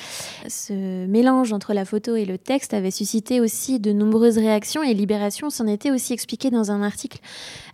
Ce 0.48 1.06
mélange 1.06 1.52
entre 1.52 1.74
la 1.74 1.85
photo 1.85 2.16
et 2.16 2.24
le 2.24 2.38
texte 2.38 2.74
avait 2.74 2.90
suscité 2.90 3.40
aussi 3.40 3.80
de 3.80 3.92
nombreuses 3.92 4.38
réactions 4.38 4.83
et 4.83 4.94
Libération 4.94 5.50
s'en 5.50 5.66
était 5.66 5.90
aussi 5.90 6.12
expliqué 6.12 6.50
dans 6.50 6.70
un 6.70 6.83
article 6.83 7.18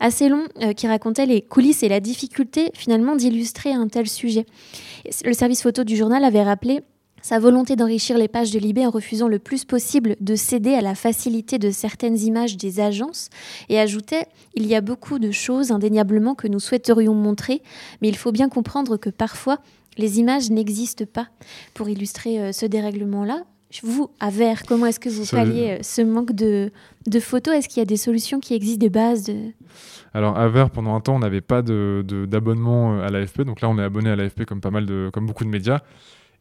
assez 0.01 0.29
long 0.29 0.45
euh, 0.63 0.73
qui 0.73 0.87
racontait 0.87 1.27
les 1.27 1.36
coulisses 1.43 1.83
et 1.83 1.89
la 1.89 2.01
difficulté 2.01 2.71
finalement 2.75 3.17
d'illustrer 3.17 3.73
un 3.73 3.89
tel 3.89 4.09
sujet. 4.09 4.47
Le 5.25 5.33
service 5.33 5.63
photo 5.63 5.85
du 5.85 5.97
journal 5.97 6.25
avait 6.25 6.43
rappelé 6.43 6.81
sa 7.23 7.41
volonté 7.41 7.75
d'enrichir 7.75 8.19
les 8.19 8.29
pages 8.29 8.53
de 8.53 8.59
Libé 8.61 8.87
en 8.87 8.91
refusant 8.91 9.27
le 9.27 9.41
plus 9.41 9.65
possible 9.65 10.15
de 10.21 10.37
céder 10.37 10.75
à 10.75 10.81
la 10.81 10.95
facilité 10.95 11.59
de 11.59 11.73
certaines 11.73 12.19
images 12.19 12.57
des 12.57 12.79
agences 12.79 13.31
et 13.69 13.81
ajoutait 13.81 14.27
Il 14.55 14.65
y 14.67 14.77
a 14.77 14.81
beaucoup 14.81 15.19
de 15.19 15.33
choses 15.33 15.73
indéniablement 15.73 16.37
que 16.37 16.47
nous 16.47 16.61
souhaiterions 16.61 17.15
montrer, 17.15 17.63
mais 18.01 18.09
il 18.09 18.17
faut 18.17 18.31
bien 18.31 18.49
comprendre 18.49 18.97
que 18.97 19.11
parfois 19.11 19.59
les 19.99 20.21
images 20.21 20.51
n'existent 20.51 21.07
pas. 21.13 21.29
Pour 21.75 21.89
illustrer 21.89 22.39
euh, 22.39 22.53
ce 22.53 22.65
dérèglement-là, 22.67 23.43
vous, 23.83 24.11
à 24.21 24.31
Vert, 24.31 24.63
comment 24.67 24.87
est-ce 24.87 25.01
que 25.01 25.09
vous 25.09 25.27
palliez 25.27 25.71
euh, 25.71 25.83
ce 25.83 26.01
manque 26.03 26.33
de, 26.33 26.71
de 27.07 27.21
photos? 27.21 27.55
Est-ce 27.55 27.69
qu'il 27.69 27.79
y 27.79 27.83
a 27.83 27.87
des 27.87 27.97
solutions 27.97 28.41
qui 28.41 28.55
existent, 28.55 28.81
des 28.81 28.91
bases 28.91 29.25
de... 29.25 29.37
Alors 30.15 30.39
à 30.39 30.49
Vert, 30.49 30.71
pendant 30.71 30.95
un 30.95 31.01
temps, 31.01 31.17
on 31.17 31.19
n'avait 31.19 31.41
pas 31.41 31.63
d'abonnement 31.63 32.95
de, 32.95 33.01
euh, 33.01 33.07
à 33.07 33.11
l'AFP. 33.11 33.43
Donc 33.43 33.61
là, 33.61 33.69
on 33.69 33.79
est 33.79 33.83
abonné 33.83 34.11
à 34.11 34.17
l'AFP 34.17 34.45
comme 34.45 34.61
pas 34.61 34.71
mal 34.71 34.87
de, 34.87 35.11
comme 35.13 35.27
beaucoup 35.27 35.45
de 35.45 35.51
médias. 35.51 35.81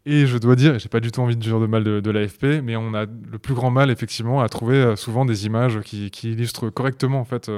Et 0.06 0.28
je 0.28 0.38
dois 0.38 0.56
dire, 0.56 0.78
j'ai 0.78 0.88
pas 0.88 1.00
du 1.00 1.12
tout 1.12 1.20
envie 1.22 1.36
de 1.36 1.42
dire 1.42 1.60
de 1.60 1.66
mal 1.66 1.84
de, 1.84 2.12
l'AFP, 2.12 2.62
mais 2.64 2.76
on 2.76 2.94
a 2.94 3.06
le 3.06 3.40
plus 3.40 3.56
grand 3.56 3.72
mal 3.72 3.90
effectivement 3.90 4.42
à 4.42 4.50
trouver 4.50 4.76
euh, 4.76 4.96
souvent 4.96 5.26
des 5.26 5.48
images 5.48 5.82
qui, 5.82 6.12
qui, 6.12 6.32
illustrent 6.32 6.70
correctement 6.70 7.20
en 7.20 7.26
fait 7.26 7.50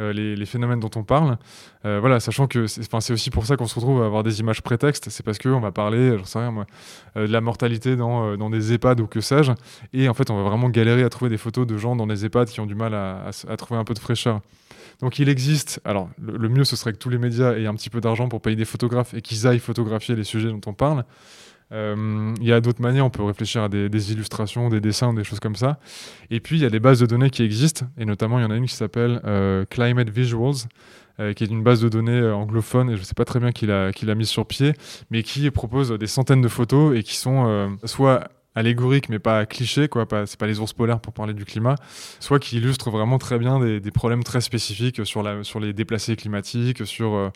euh, 0.00 0.12
les, 0.12 0.46
phénomènes 0.46 0.80
dont 0.80 0.90
on 0.96 1.04
parle. 1.04 1.36
Euh, 1.84 2.00
voilà, 2.00 2.20
sachant 2.20 2.46
que 2.46 2.66
c'est 2.66 3.12
aussi 3.12 3.30
pour 3.30 3.46
ça 3.46 3.56
qu'on 3.56 3.66
se 3.66 3.74
retrouve 3.74 4.02
à 4.02 4.06
avoir 4.06 4.22
des 4.22 4.40
images 4.40 4.62
prétextes. 4.62 5.10
C'est 5.10 5.22
parce 5.22 5.38
qu'on 5.38 5.60
va 5.60 5.72
parler, 5.72 6.16
j'en 6.18 6.24
sais 6.24 6.38
rien 6.38 6.50
moi, 6.50 6.66
euh, 7.16 7.26
de 7.26 7.32
la 7.32 7.40
mortalité 7.40 7.96
dans, 7.96 8.36
dans 8.36 8.50
des 8.50 8.72
EHPAD 8.72 9.00
ou 9.00 9.06
que 9.06 9.20
sais-je. 9.20 9.52
Et 9.92 10.08
en 10.08 10.14
fait, 10.14 10.30
on 10.30 10.36
va 10.36 10.48
vraiment 10.48 10.68
galérer 10.70 11.02
à 11.02 11.08
trouver 11.10 11.28
des 11.28 11.38
photos 11.38 11.66
de 11.66 11.76
gens 11.76 11.96
dans 11.96 12.06
des 12.06 12.24
EHPAD 12.24 12.48
qui 12.48 12.60
ont 12.60 12.66
du 12.66 12.74
mal 12.74 12.94
à, 12.94 13.30
à, 13.48 13.56
trouver 13.56 13.78
un 13.78 13.84
peu 13.84 13.94
de 13.94 13.98
fraîcheur. 13.98 14.40
Donc 15.00 15.18
il 15.18 15.28
existe, 15.28 15.80
alors 15.84 16.10
le, 16.20 16.48
mieux 16.48 16.64
ce 16.64 16.76
serait 16.76 16.92
que 16.92 16.98
tous 16.98 17.08
les 17.08 17.18
médias 17.18 17.54
aient 17.54 17.66
un 17.66 17.74
petit 17.74 17.88
peu 17.88 18.00
d'argent 18.00 18.28
pour 18.28 18.42
payer 18.42 18.56
des 18.56 18.66
photographes 18.66 19.14
et 19.14 19.22
qu'ils 19.22 19.46
aillent 19.46 19.58
photographier 19.58 20.14
les 20.14 20.24
sujets 20.24 20.48
dont 20.48 20.60
on 20.66 20.74
parle. 20.74 21.04
Euh, 21.72 22.34
il 22.40 22.46
y 22.46 22.52
a 22.52 22.60
d'autres 22.60 22.82
manières, 22.82 23.06
on 23.06 23.10
peut 23.10 23.22
réfléchir 23.22 23.62
à 23.62 23.68
des, 23.68 24.12
illustrations, 24.12 24.68
des 24.68 24.80
dessins, 24.80 25.12
des 25.14 25.24
choses 25.24 25.40
comme 25.40 25.56
ça. 25.56 25.78
Et 26.30 26.40
puis, 26.40 26.56
il 26.56 26.62
y 26.62 26.66
a 26.66 26.70
des 26.70 26.80
bases 26.80 27.00
de 27.00 27.06
données 27.06 27.30
qui 27.30 27.42
existent, 27.42 27.86
et 27.98 28.04
notamment, 28.04 28.38
il 28.38 28.42
y 28.42 28.44
en 28.44 28.50
a 28.50 28.56
une 28.56 28.66
qui 28.66 28.74
s'appelle 28.74 29.20
euh, 29.24 29.64
Climate 29.68 30.10
Visuals, 30.10 30.66
euh, 31.20 31.32
qui 31.32 31.44
est 31.44 31.48
une 31.48 31.62
base 31.62 31.80
de 31.80 31.88
données 31.88 32.22
anglophone, 32.30 32.90
et 32.90 32.96
je 32.96 33.00
ne 33.00 33.04
sais 33.04 33.14
pas 33.14 33.24
très 33.24 33.40
bien 33.40 33.52
qui 33.52 33.66
l'a 33.66 34.14
mise 34.14 34.28
sur 34.28 34.46
pied, 34.46 34.72
mais 35.10 35.22
qui 35.22 35.50
propose 35.50 35.90
des 35.90 36.06
centaines 36.06 36.42
de 36.42 36.48
photos 36.48 36.96
et 36.96 37.02
qui 37.02 37.16
sont 37.16 37.76
soit 37.84 38.28
allégoriques 38.60 39.08
mais 39.08 39.18
pas 39.18 39.46
clichés, 39.46 39.88
quoi. 39.88 40.06
C'est 40.26 40.38
pas 40.38 40.46
les 40.46 40.60
ours 40.60 40.72
polaires 40.72 41.00
pour 41.00 41.12
parler 41.12 41.34
du 41.34 41.44
climat, 41.44 41.74
soit 42.20 42.38
qui 42.38 42.58
illustrent 42.58 42.90
vraiment 42.90 43.18
très 43.18 43.38
bien 43.38 43.58
des, 43.58 43.90
problèmes 43.90 44.22
très 44.22 44.40
spécifiques 44.40 45.04
sur, 45.04 45.22
les 45.60 45.72
déplacés 45.72 46.16
climatiques, 46.16 46.86
sur, 46.86 47.14
euh, 47.14 47.30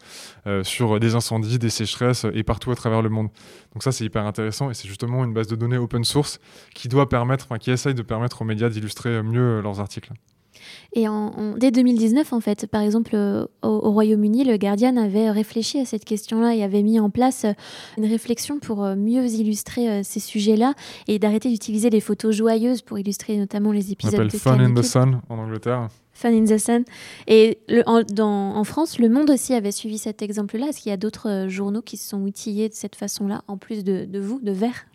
euh, 0.46 0.98
des 0.98 1.14
incendies, 1.14 1.58
des 1.58 1.70
sécheresses 1.70 2.26
et 2.32 2.42
partout 2.42 2.70
à 2.70 2.76
travers 2.76 3.02
le 3.02 3.08
monde. 3.08 3.28
Donc 3.72 3.82
ça 3.82 3.92
c'est 3.92 4.04
hyper 4.04 4.24
intéressant 4.24 4.70
et 4.70 4.74
c'est 4.74 4.88
justement 4.88 5.24
une 5.24 5.34
base 5.34 5.48
de 5.48 5.56
données 5.56 5.78
open 5.78 6.04
source 6.04 6.38
qui 6.74 6.88
doit 6.88 7.08
permettre, 7.08 7.56
qui 7.58 7.70
essaye 7.70 7.94
de 7.94 8.02
permettre 8.02 8.42
aux 8.42 8.44
médias 8.44 8.68
d'illustrer 8.68 9.22
mieux 9.22 9.60
leurs 9.60 9.80
articles. 9.80 10.12
Et 10.94 11.08
en, 11.08 11.54
dès 11.56 11.70
2019, 11.70 12.32
en 12.32 12.40
fait, 12.40 12.66
par 12.66 12.82
exemple, 12.82 13.12
euh, 13.14 13.44
au, 13.62 13.68
au 13.68 13.90
Royaume-Uni, 13.92 14.44
le 14.44 14.56
Guardian 14.56 14.96
avait 14.96 15.30
réfléchi 15.30 15.78
à 15.80 15.84
cette 15.84 16.04
question-là 16.04 16.54
et 16.54 16.62
avait 16.62 16.82
mis 16.82 17.00
en 17.00 17.10
place 17.10 17.44
euh, 17.44 17.52
une 17.98 18.06
réflexion 18.06 18.58
pour 18.58 18.84
euh, 18.84 18.94
mieux 18.96 19.26
illustrer 19.26 20.02
ces 20.04 20.20
sujets-là 20.20 20.74
et 21.08 21.18
d'arrêter 21.18 21.48
d'utiliser 21.50 21.90
des 21.90 22.00
photos 22.00 22.34
joyeuses 22.34 22.82
pour 22.82 22.98
illustrer 22.98 23.36
notamment 23.36 23.72
les 23.72 23.92
épisodes 23.92 24.20
On 24.20 24.24
de 24.24 24.30
Fun 24.30 24.58
in 24.60 24.74
the 24.74 24.82
Sun 24.82 25.20
en 25.28 25.38
Angleterre. 25.38 25.88
Fun 26.12 26.32
in 26.32 26.44
the 26.44 26.58
Sun. 26.58 26.84
Et 27.26 27.58
le- 27.68 27.82
en, 27.86 28.02
dans- 28.02 28.54
en 28.56 28.62
France, 28.64 28.98
Le 29.00 29.08
Monde 29.08 29.30
aussi 29.30 29.52
avait 29.52 29.72
suivi 29.72 29.98
cet 29.98 30.22
exemple-là. 30.22 30.68
Est-ce 30.68 30.80
qu'il 30.80 30.90
y 30.90 30.92
a 30.92 30.96
d'autres 30.96 31.46
journaux 31.48 31.82
qui 31.82 31.96
se 31.96 32.08
sont 32.08 32.22
outillés 32.22 32.68
de 32.68 32.74
cette 32.74 32.94
façon-là, 32.94 33.42
en 33.48 33.56
plus 33.56 33.82
de, 33.82 34.04
de 34.04 34.20
vous, 34.20 34.38
de 34.40 34.52
Vert? 34.52 34.86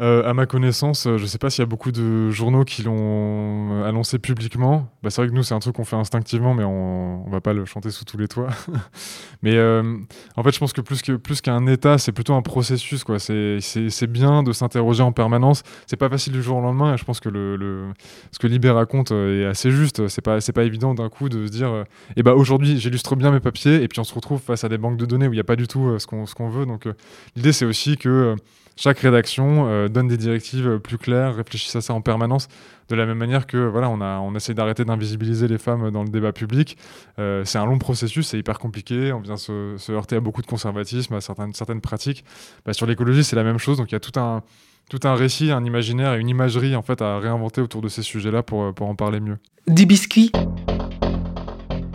Euh, 0.00 0.28
à 0.28 0.34
ma 0.34 0.44
connaissance, 0.46 1.06
euh, 1.06 1.18
je 1.18 1.22
ne 1.22 1.28
sais 1.28 1.38
pas 1.38 1.50
s'il 1.50 1.62
y 1.62 1.62
a 1.62 1.66
beaucoup 1.66 1.92
de 1.92 2.28
journaux 2.30 2.64
qui 2.64 2.82
l'ont 2.82 3.82
euh, 3.82 3.88
annoncé 3.88 4.18
publiquement. 4.18 4.88
Bah, 5.04 5.10
c'est 5.10 5.20
vrai 5.20 5.30
que 5.30 5.34
nous, 5.34 5.44
c'est 5.44 5.54
un 5.54 5.60
truc 5.60 5.76
qu'on 5.76 5.84
fait 5.84 5.94
instinctivement, 5.94 6.52
mais 6.52 6.64
on 6.64 7.24
ne 7.24 7.30
va 7.30 7.40
pas 7.40 7.52
le 7.52 7.64
chanter 7.64 7.90
sous 7.90 8.04
tous 8.04 8.16
les 8.16 8.26
toits. 8.26 8.48
mais 9.42 9.54
euh, 9.54 9.96
en 10.34 10.42
fait, 10.42 10.52
je 10.52 10.58
pense 10.58 10.72
que 10.72 10.80
plus 10.80 11.40
qu'un 11.40 11.66
état, 11.68 11.98
c'est 11.98 12.10
plutôt 12.10 12.34
un 12.34 12.42
processus. 12.42 13.04
C'est 13.18 14.06
bien 14.08 14.42
de 14.42 14.50
s'interroger 14.50 15.04
en 15.04 15.12
permanence. 15.12 15.62
C'est 15.86 15.96
pas 15.96 16.08
facile 16.08 16.32
du 16.32 16.42
jour 16.42 16.56
au 16.56 16.60
lendemain. 16.60 16.96
Je 16.96 17.04
pense 17.04 17.20
que 17.20 17.28
ce 17.30 18.38
que 18.40 18.46
Libé 18.48 18.70
raconte 18.70 19.12
est 19.12 19.44
assez 19.44 19.70
juste. 19.70 20.08
C'est 20.08 20.22
pas 20.22 20.38
pas 20.54 20.64
évident 20.64 20.94
d'un 20.94 21.08
coup 21.08 21.28
de 21.28 21.46
se 21.46 21.50
dire, 21.50 21.84
eh 22.16 22.22
bah 22.22 22.34
aujourd'hui, 22.34 22.78
j'illustre 22.78 23.16
bien 23.16 23.32
mes 23.32 23.40
papiers, 23.40 23.82
et 23.82 23.88
puis 23.88 23.98
on 23.98 24.04
se 24.04 24.14
retrouve 24.14 24.40
face 24.40 24.62
à 24.62 24.68
des 24.68 24.78
banques 24.78 24.96
de 24.96 25.04
données 25.04 25.26
où 25.26 25.32
il 25.32 25.36
n'y 25.36 25.40
a 25.40 25.44
pas 25.44 25.56
du 25.56 25.66
tout 25.66 25.98
ce 25.98 26.06
qu'on 26.06 26.26
ce 26.26 26.34
qu'on 26.34 26.48
veut. 26.48 26.64
Donc 26.64 26.88
l'idée, 27.34 27.52
c'est 27.52 27.64
aussi 27.64 27.96
que 27.96 28.36
chaque 28.76 28.98
rédaction 28.98 29.68
euh, 29.68 29.88
donne 29.88 30.08
des 30.08 30.16
directives 30.16 30.66
euh, 30.66 30.78
plus 30.78 30.98
claires, 30.98 31.36
réfléchisse 31.36 31.74
à 31.76 31.80
ça 31.80 31.94
en 31.94 32.00
permanence, 32.00 32.48
de 32.88 32.96
la 32.96 33.06
même 33.06 33.18
manière 33.18 33.46
que 33.46 33.56
voilà, 33.56 33.88
on, 33.88 34.00
a, 34.00 34.18
on 34.18 34.34
essaie 34.34 34.54
d'arrêter 34.54 34.84
d'invisibiliser 34.84 35.46
les 35.46 35.58
femmes 35.58 35.90
dans 35.90 36.02
le 36.02 36.08
débat 36.08 36.32
public. 36.32 36.76
Euh, 37.18 37.44
c'est 37.44 37.58
un 37.58 37.66
long 37.66 37.78
processus, 37.78 38.28
c'est 38.28 38.38
hyper 38.38 38.58
compliqué, 38.58 39.12
on 39.12 39.20
vient 39.20 39.36
se, 39.36 39.92
heurter 39.92 40.16
à 40.16 40.20
beaucoup 40.20 40.42
de 40.42 40.46
conservatisme, 40.46 41.14
à 41.14 41.20
certaines, 41.20 41.52
certaines 41.52 41.80
pratiques. 41.80 42.24
Bah, 42.66 42.72
sur 42.72 42.86
l'écologie, 42.86 43.22
c'est 43.22 43.36
la 43.36 43.44
même 43.44 43.58
chose, 43.58 43.78
donc 43.78 43.92
il 43.92 43.94
y 43.94 43.96
a 43.96 44.00
tout 44.00 44.18
un, 44.18 44.42
tout 44.90 45.00
un 45.04 45.14
récit, 45.14 45.52
un 45.52 45.64
imaginaire 45.64 46.14
et 46.14 46.20
une 46.20 46.28
imagerie 46.28 46.74
en 46.74 46.82
fait 46.82 47.00
à 47.00 47.18
réinventer 47.18 47.60
autour 47.60 47.80
de 47.80 47.88
ces 47.88 48.02
sujets-là 48.02 48.42
pour, 48.42 48.74
pour 48.74 48.88
en 48.88 48.96
parler 48.96 49.20
mieux. 49.20 49.38
Du 49.68 49.86
biscuit, 49.86 50.32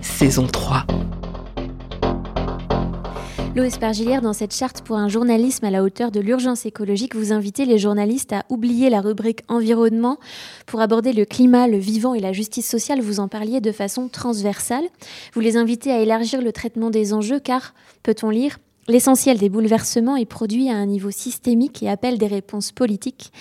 saison 0.02 0.48
3. 0.48 0.86
Lou 3.56 3.64
Espargilière, 3.64 4.22
dans 4.22 4.34
cette 4.34 4.54
charte 4.54 4.82
pour 4.82 4.98
un 4.98 5.10
journalisme 5.10 5.66
à 5.66 5.72
la 5.72 5.84
hauteur 5.84 6.12
de 6.12 6.20
l'urgence 6.20 6.68
écologique, 6.68 7.16
vous 7.16 7.34
invitez 7.34 7.66
les 7.66 7.80
journalistes 7.80 8.32
à 8.32 8.46
oublier 8.50 8.92
la 8.92 9.02
rubrique 9.02 9.42
environnement 9.48 10.20
pour 10.68 10.82
aborder 10.82 11.14
le 11.14 11.26
climat, 11.26 11.68
le 11.68 11.80
vivant 11.80 12.14
et 12.14 12.20
la 12.20 12.32
justice 12.32 12.70
sociale. 12.70 13.02
Vous 13.02 13.20
en 13.20 13.28
parliez 13.28 13.60
de 13.60 13.72
façon 13.72 14.08
transversale. 14.08 14.86
Vous 15.34 15.40
les 15.40 15.58
invitez 15.58 15.92
à 15.92 16.00
élargir 16.00 16.44
le 16.44 16.52
traitement 16.52 16.92
des 16.92 17.12
enjeux 17.12 17.40
car, 17.40 17.74
peut-on 18.04 18.30
lire, 18.30 18.60
l'essentiel 18.88 19.40
des 19.40 19.50
bouleversements 19.50 20.16
est 20.16 20.26
produit 20.26 20.70
à 20.70 20.76
un 20.76 20.86
niveau 20.86 21.12
systémique 21.12 21.82
et 21.82 21.90
appelle 21.90 22.20
des 22.20 22.28
réponses 22.28 22.72
politiques. 22.72 23.32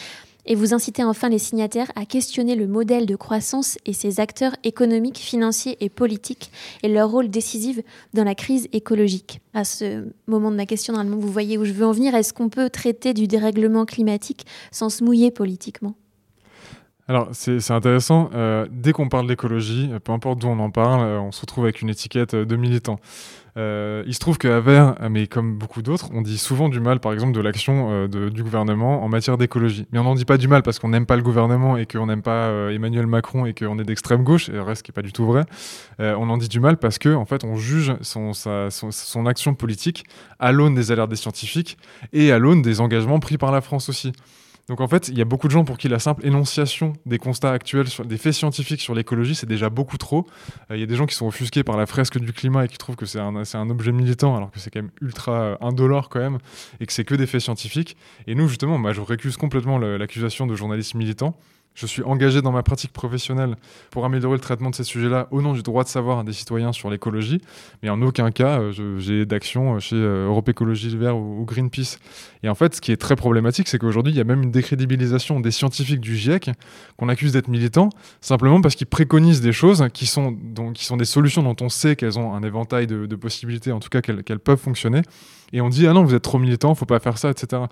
Et 0.46 0.54
vous 0.54 0.72
incitez 0.72 1.04
enfin 1.04 1.28
les 1.28 1.38
signataires 1.38 1.92
à 1.94 2.06
questionner 2.06 2.54
le 2.54 2.66
modèle 2.66 3.04
de 3.04 3.16
croissance 3.16 3.76
et 3.84 3.92
ses 3.92 4.18
acteurs 4.18 4.56
économiques, 4.64 5.18
financiers 5.18 5.76
et 5.80 5.90
politiques 5.90 6.50
et 6.82 6.88
leur 6.88 7.10
rôle 7.10 7.28
décisif 7.28 7.80
dans 8.14 8.24
la 8.24 8.34
crise 8.34 8.68
écologique. 8.72 9.40
À 9.52 9.64
ce 9.64 10.06
moment 10.26 10.50
de 10.50 10.56
ma 10.56 10.66
question, 10.66 10.94
vous 11.04 11.32
voyez 11.32 11.58
où 11.58 11.64
je 11.64 11.72
veux 11.72 11.84
en 11.84 11.92
venir. 11.92 12.14
Est-ce 12.14 12.32
qu'on 12.32 12.48
peut 12.48 12.70
traiter 12.70 13.12
du 13.12 13.26
dérèglement 13.26 13.84
climatique 13.84 14.46
sans 14.72 14.88
se 14.88 15.04
mouiller 15.04 15.30
politiquement? 15.30 15.94
Alors, 17.10 17.28
c'est 17.32 17.70
intéressant. 17.70 18.28
Euh, 18.34 18.66
dès 18.70 18.92
qu'on 18.92 19.08
parle 19.08 19.26
d'écologie, 19.26 19.88
euh, 19.90 19.98
peu 19.98 20.12
importe 20.12 20.40
d'où 20.40 20.48
on 20.48 20.58
en 20.58 20.70
parle, 20.70 21.00
euh, 21.00 21.18
on 21.18 21.32
se 21.32 21.40
retrouve 21.40 21.64
avec 21.64 21.80
une 21.80 21.88
étiquette 21.88 22.34
de 22.34 22.56
militant. 22.56 23.00
Il 23.56 24.14
se 24.14 24.20
trouve 24.20 24.38
qu'à 24.38 24.60
Vert, 24.60 24.94
mais 25.10 25.26
comme 25.26 25.58
beaucoup 25.58 25.82
d'autres, 25.82 26.10
on 26.14 26.22
dit 26.22 26.38
souvent 26.38 26.68
du 26.68 26.78
mal, 26.78 27.00
par 27.00 27.12
exemple, 27.12 27.32
de 27.32 27.40
l'action 27.40 28.06
du 28.06 28.44
gouvernement 28.44 29.02
en 29.02 29.08
matière 29.08 29.36
d'écologie. 29.36 29.84
Mais 29.90 29.98
on 29.98 30.04
n'en 30.04 30.14
dit 30.14 30.24
pas 30.24 30.36
du 30.38 30.46
mal 30.46 30.62
parce 30.62 30.78
qu'on 30.78 30.90
n'aime 30.90 31.06
pas 31.06 31.16
le 31.16 31.22
gouvernement 31.22 31.76
et 31.76 31.84
qu'on 31.84 32.06
n'aime 32.06 32.22
pas 32.22 32.70
Emmanuel 32.70 33.08
Macron 33.08 33.46
et 33.46 33.54
qu'on 33.54 33.76
est 33.80 33.82
d'extrême 33.82 34.22
gauche, 34.22 34.48
et 34.48 34.52
le 34.52 34.62
reste 34.62 34.84
qui 34.84 34.92
n'est 34.92 34.94
pas 34.94 35.02
du 35.02 35.12
tout 35.12 35.26
vrai. 35.26 35.44
On 35.98 36.30
en 36.30 36.36
dit 36.36 36.46
du 36.46 36.60
mal 36.60 36.76
parce 36.76 36.98
que, 36.98 37.12
en 37.12 37.24
fait, 37.24 37.42
on 37.42 37.56
juge 37.56 37.96
son, 38.00 38.32
son, 38.32 38.68
son 38.70 39.26
action 39.26 39.56
politique 39.56 40.04
à 40.38 40.52
l'aune 40.52 40.76
des 40.76 40.92
alertes 40.92 41.10
des 41.10 41.16
scientifiques 41.16 41.78
et 42.12 42.30
à 42.30 42.38
l'aune 42.38 42.62
des 42.62 42.80
engagements 42.80 43.18
pris 43.18 43.38
par 43.38 43.50
la 43.50 43.60
France 43.60 43.88
aussi. 43.88 44.12
Donc 44.68 44.82
en 44.82 44.88
fait, 44.88 45.08
il 45.08 45.16
y 45.16 45.22
a 45.22 45.24
beaucoup 45.24 45.48
de 45.48 45.52
gens 45.52 45.64
pour 45.64 45.78
qui 45.78 45.88
la 45.88 45.98
simple 45.98 46.26
énonciation 46.26 46.92
des 47.06 47.18
constats 47.18 47.52
actuels, 47.52 47.88
sur, 47.88 48.04
des 48.04 48.18
faits 48.18 48.34
scientifiques 48.34 48.82
sur 48.82 48.94
l'écologie, 48.94 49.34
c'est 49.34 49.46
déjà 49.46 49.70
beaucoup 49.70 49.96
trop. 49.96 50.26
Euh, 50.70 50.76
Il 50.76 50.80
y 50.80 50.82
a 50.82 50.86
des 50.86 50.96
gens 50.96 51.06
qui 51.06 51.14
sont 51.14 51.26
offusqués 51.26 51.64
par 51.64 51.76
la 51.76 51.86
fresque 51.86 52.18
du 52.18 52.32
climat 52.32 52.66
et 52.66 52.68
qui 52.68 52.76
trouvent 52.76 52.96
que 52.96 53.06
c'est 53.06 53.18
un, 53.18 53.70
objet 53.70 53.92
militant, 53.92 54.36
alors 54.36 54.50
que 54.50 54.58
c'est 54.60 54.70
quand 54.70 54.82
même 54.82 54.90
ultra 55.00 55.32
euh, 55.32 55.56
indolore 55.60 56.10
quand 56.10 56.20
même, 56.20 56.38
et 56.80 56.86
que 56.86 56.92
c'est 56.92 57.04
que 57.04 57.14
des 57.14 57.26
faits 57.26 57.40
scientifiques. 57.40 57.96
Et 58.26 58.34
nous, 58.34 58.46
justement, 58.48 58.76
moi, 58.76 58.92
je 58.92 59.00
récuse 59.00 59.36
complètement 59.36 59.78
l'accusation 59.78 60.46
de 60.46 60.54
journaliste 60.54 60.94
militant. 60.94 61.34
Je 61.78 61.86
suis 61.86 62.02
engagé 62.02 62.42
dans 62.42 62.50
ma 62.50 62.64
pratique 62.64 62.92
professionnelle 62.92 63.54
pour 63.90 64.04
améliorer 64.04 64.34
le 64.34 64.40
traitement 64.40 64.68
de 64.68 64.74
ces 64.74 64.82
sujets-là 64.82 65.28
au 65.30 65.40
nom 65.42 65.52
du 65.52 65.62
droit 65.62 65.84
de 65.84 65.88
savoir 65.88 66.24
des 66.24 66.32
citoyens 66.32 66.72
sur 66.72 66.90
l'écologie, 66.90 67.40
mais 67.84 67.88
en 67.88 68.02
aucun 68.02 68.32
cas, 68.32 68.58
euh, 68.58 68.98
j'ai 68.98 69.24
d'action 69.26 69.76
euh, 69.76 69.78
chez 69.78 69.94
euh, 69.94 70.26
Europe 70.26 70.48
Écologie 70.48 70.96
Vert 70.96 71.16
ou, 71.16 71.40
ou 71.40 71.44
Greenpeace. 71.44 71.98
Et 72.42 72.48
en 72.48 72.56
fait, 72.56 72.74
ce 72.74 72.80
qui 72.80 72.90
est 72.90 72.96
très 72.96 73.14
problématique, 73.14 73.68
c'est 73.68 73.78
qu'aujourd'hui, 73.78 74.12
il 74.12 74.16
y 74.16 74.20
a 74.20 74.24
même 74.24 74.42
une 74.42 74.50
décrédibilisation 74.50 75.38
des 75.38 75.52
scientifiques 75.52 76.00
du 76.00 76.16
GIEC 76.16 76.50
qu'on 76.96 77.08
accuse 77.08 77.32
d'être 77.32 77.46
militants, 77.46 77.90
simplement 78.20 78.60
parce 78.60 78.74
qu'ils 78.74 78.88
préconisent 78.88 79.40
des 79.40 79.52
choses 79.52 79.86
qui 79.94 80.06
sont, 80.06 80.32
dont- 80.36 80.72
qui 80.72 80.84
sont 80.84 80.96
des 80.96 81.04
solutions 81.04 81.44
dont 81.44 81.56
on 81.60 81.68
sait 81.68 81.94
qu'elles 81.94 82.18
ont 82.18 82.34
un 82.34 82.42
éventail 82.42 82.88
de, 82.88 83.14
possibilités, 83.14 83.70
en 83.70 83.78
tout 83.78 83.88
cas 83.88 84.00
qu'elles 84.00 84.24
qu'elles 84.24 84.40
peuvent 84.40 84.58
fonctionner. 84.58 85.02
Et 85.52 85.60
on 85.60 85.68
dit, 85.68 85.86
ah 85.86 85.92
non, 85.92 86.04
vous 86.04 86.14
êtes 86.14 86.22
trop 86.22 86.38
militant, 86.38 86.74
faut 86.74 86.84
pas 86.86 86.98
faire 86.98 87.16
ça, 87.18 87.30
etc. 87.30 87.62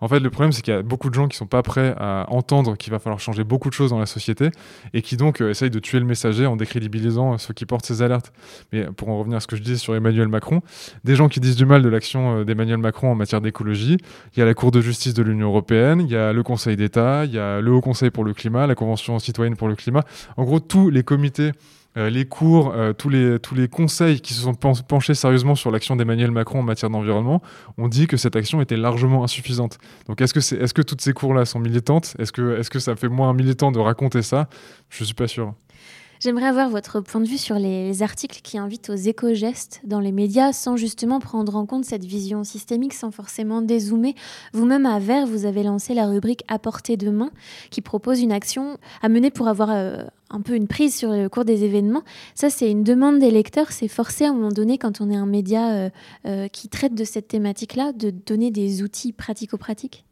En 0.00 0.08
fait, 0.08 0.20
le 0.20 0.30
problème, 0.30 0.52
c'est 0.52 0.62
qu'il 0.62 0.72
y 0.72 0.76
a 0.76 0.82
beaucoup 0.82 1.10
de 1.10 1.14
gens 1.14 1.28
qui 1.28 1.36
sont 1.36 1.46
pas 1.46 1.62
prêts 1.62 1.94
à 1.98 2.24
entendre 2.30 2.76
qu'il 2.76 2.90
va 2.92 2.98
falloir 2.98 3.20
changer 3.20 3.44
beaucoup 3.44 3.55
de 3.64 3.74
choses 3.74 3.90
dans 3.90 3.98
la 3.98 4.06
société 4.06 4.50
et 4.94 5.02
qui 5.02 5.16
donc 5.16 5.40
euh, 5.40 5.50
essayent 5.50 5.70
de 5.70 5.78
tuer 5.78 5.98
le 5.98 6.04
messager 6.04 6.46
en 6.46 6.56
décrédibilisant 6.56 7.34
euh, 7.34 7.38
ceux 7.38 7.54
qui 7.54 7.66
portent 7.66 7.86
ces 7.86 8.02
alertes. 8.02 8.32
Mais 8.72 8.84
pour 8.84 9.08
en 9.08 9.18
revenir 9.18 9.38
à 9.38 9.40
ce 9.40 9.46
que 9.46 9.56
je 9.56 9.62
disais 9.62 9.76
sur 9.76 9.94
Emmanuel 9.94 10.28
Macron, 10.28 10.62
des 11.04 11.16
gens 11.16 11.28
qui 11.28 11.40
disent 11.40 11.56
du 11.56 11.66
mal 11.66 11.82
de 11.82 11.88
l'action 11.88 12.40
euh, 12.40 12.44
d'Emmanuel 12.44 12.78
Macron 12.78 13.10
en 13.10 13.14
matière 13.14 13.40
d'écologie, 13.40 13.96
il 14.34 14.38
y 14.38 14.42
a 14.42 14.44
la 14.44 14.54
Cour 14.54 14.70
de 14.70 14.80
justice 14.80 15.14
de 15.14 15.22
l'Union 15.22 15.48
européenne, 15.48 16.00
il 16.00 16.10
y 16.10 16.16
a 16.16 16.32
le 16.32 16.42
Conseil 16.42 16.76
d'État, 16.76 17.24
il 17.24 17.32
y 17.32 17.38
a 17.38 17.60
le 17.60 17.72
Haut 17.72 17.80
Conseil 17.80 18.10
pour 18.10 18.24
le 18.24 18.34
climat, 18.34 18.66
la 18.66 18.74
Convention 18.74 19.18
citoyenne 19.18 19.56
pour 19.56 19.68
le 19.68 19.74
climat. 19.74 20.04
En 20.36 20.44
gros, 20.44 20.60
tous 20.60 20.90
les 20.90 21.02
comités 21.02 21.52
les 21.96 22.26
cours, 22.26 22.72
euh, 22.74 22.92
tous, 22.92 23.08
les, 23.08 23.38
tous 23.38 23.54
les 23.54 23.68
conseils 23.68 24.20
qui 24.20 24.34
se 24.34 24.42
sont 24.42 24.54
pen- 24.54 24.74
penchés 24.86 25.14
sérieusement 25.14 25.54
sur 25.54 25.70
l'action 25.70 25.96
d'Emmanuel 25.96 26.30
Macron 26.30 26.60
en 26.60 26.62
matière 26.62 26.90
d'environnement 26.90 27.40
ont 27.78 27.88
dit 27.88 28.06
que 28.06 28.16
cette 28.16 28.36
action 28.36 28.60
était 28.60 28.76
largement 28.76 29.24
insuffisante. 29.24 29.78
Donc 30.06 30.20
est-ce 30.20 30.34
que, 30.34 30.40
c'est, 30.40 30.56
est-ce 30.56 30.74
que 30.74 30.82
toutes 30.82 31.00
ces 31.00 31.14
cours-là 31.14 31.46
sont 31.46 31.58
militantes? 31.58 32.14
Est-ce 32.18 32.32
que, 32.32 32.58
est-ce 32.58 32.68
que 32.68 32.78
ça 32.78 32.94
fait 32.96 33.08
moins 33.08 33.32
militant 33.32 33.72
de 33.72 33.78
raconter 33.78 34.22
ça? 34.22 34.48
Je 34.90 35.04
suis 35.04 35.14
pas 35.14 35.26
sûr. 35.26 35.54
J'aimerais 36.20 36.46
avoir 36.46 36.70
votre 36.70 37.00
point 37.00 37.20
de 37.20 37.26
vue 37.26 37.38
sur 37.38 37.56
les 37.56 38.02
articles 38.02 38.40
qui 38.42 38.56
invitent 38.58 38.90
aux 38.90 38.94
éco-gestes 38.94 39.80
dans 39.84 40.00
les 40.00 40.12
médias 40.12 40.52
sans 40.52 40.76
justement 40.76 41.20
prendre 41.20 41.56
en 41.56 41.66
compte 41.66 41.84
cette 41.84 42.04
vision 42.04 42.42
systémique, 42.42 42.94
sans 42.94 43.10
forcément 43.10 43.60
dézoomer. 43.60 44.14
Vous-même 44.52 44.86
à 44.86 44.98
Vert, 44.98 45.26
vous 45.26 45.44
avez 45.44 45.62
lancé 45.62 45.92
la 45.94 46.06
rubrique 46.06 46.42
À 46.48 46.58
portée 46.58 46.96
de 46.96 47.10
main 47.10 47.30
qui 47.70 47.82
propose 47.82 48.20
une 48.22 48.32
action 48.32 48.78
à 49.02 49.08
mener 49.08 49.30
pour 49.30 49.48
avoir 49.48 49.70
euh, 49.70 50.04
un 50.30 50.40
peu 50.40 50.54
une 50.54 50.68
prise 50.68 50.96
sur 50.96 51.10
le 51.10 51.28
cours 51.28 51.44
des 51.44 51.64
événements. 51.64 52.02
Ça, 52.34 52.50
c'est 52.50 52.70
une 52.70 52.82
demande 52.82 53.18
des 53.18 53.30
lecteurs. 53.30 53.70
C'est 53.72 53.88
forcé 53.88 54.24
à 54.24 54.30
un 54.30 54.32
moment 54.32 54.48
donné, 54.48 54.78
quand 54.78 55.00
on 55.00 55.10
est 55.10 55.16
un 55.16 55.26
média 55.26 55.72
euh, 55.72 55.90
euh, 56.26 56.48
qui 56.48 56.68
traite 56.68 56.94
de 56.94 57.04
cette 57.04 57.28
thématique-là, 57.28 57.92
de 57.92 58.10
donner 58.10 58.50
des 58.50 58.82
outils 58.82 59.12
pratico-pratiques? 59.12 60.04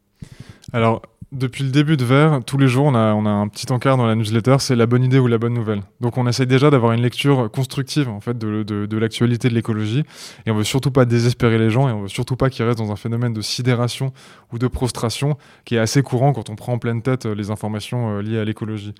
Alors, 0.72 1.02
depuis 1.34 1.64
le 1.64 1.70
début 1.70 1.96
de 1.96 2.04
Vert, 2.04 2.40
tous 2.46 2.56
les 2.56 2.68
jours, 2.68 2.86
on 2.86 2.94
a, 2.94 3.12
on 3.12 3.26
a 3.26 3.30
un 3.30 3.48
petit 3.48 3.70
encart 3.72 3.96
dans 3.96 4.06
la 4.06 4.14
newsletter, 4.14 4.56
c'est 4.60 4.76
la 4.76 4.86
bonne 4.86 5.02
idée 5.02 5.18
ou 5.18 5.26
la 5.26 5.38
bonne 5.38 5.52
nouvelle. 5.52 5.82
Donc 6.00 6.16
on 6.16 6.26
essaye 6.26 6.46
déjà 6.46 6.70
d'avoir 6.70 6.92
une 6.92 7.02
lecture 7.02 7.50
constructive 7.50 8.08
en 8.08 8.20
fait 8.20 8.38
de, 8.38 8.96
l'actualité 8.96 9.48
de 9.48 9.54
l'écologie, 9.54 10.04
et 10.46 10.50
on 10.50 10.54
veut 10.54 10.64
surtout 10.64 10.90
pas 10.90 11.04
désespérer 11.04 11.58
les 11.58 11.70
gens, 11.70 11.88
et 11.88 11.92
on 11.92 12.02
veut 12.02 12.08
surtout 12.08 12.36
pas 12.36 12.50
qu'ils 12.50 12.64
restent 12.64 12.78
dans 12.78 12.92
un 12.92 12.96
phénomène 12.96 13.32
de 13.32 13.42
sidération 13.42 14.12
ou 14.52 14.58
de 14.58 14.68
prostration 14.68 15.36
qui 15.64 15.74
est 15.74 15.80
assez 15.80 16.02
courant 16.02 16.32
quand 16.32 16.50
on 16.50 16.56
prend 16.56 16.74
en 16.74 16.78
pleine 16.78 17.02
tête 17.02 17.26
euh, 17.26 17.34
les 17.34 17.50
informations 17.50 18.18
euh, 18.18 18.22
liées 18.22 18.38
à 18.38 18.44
l'écologie. 18.44 18.94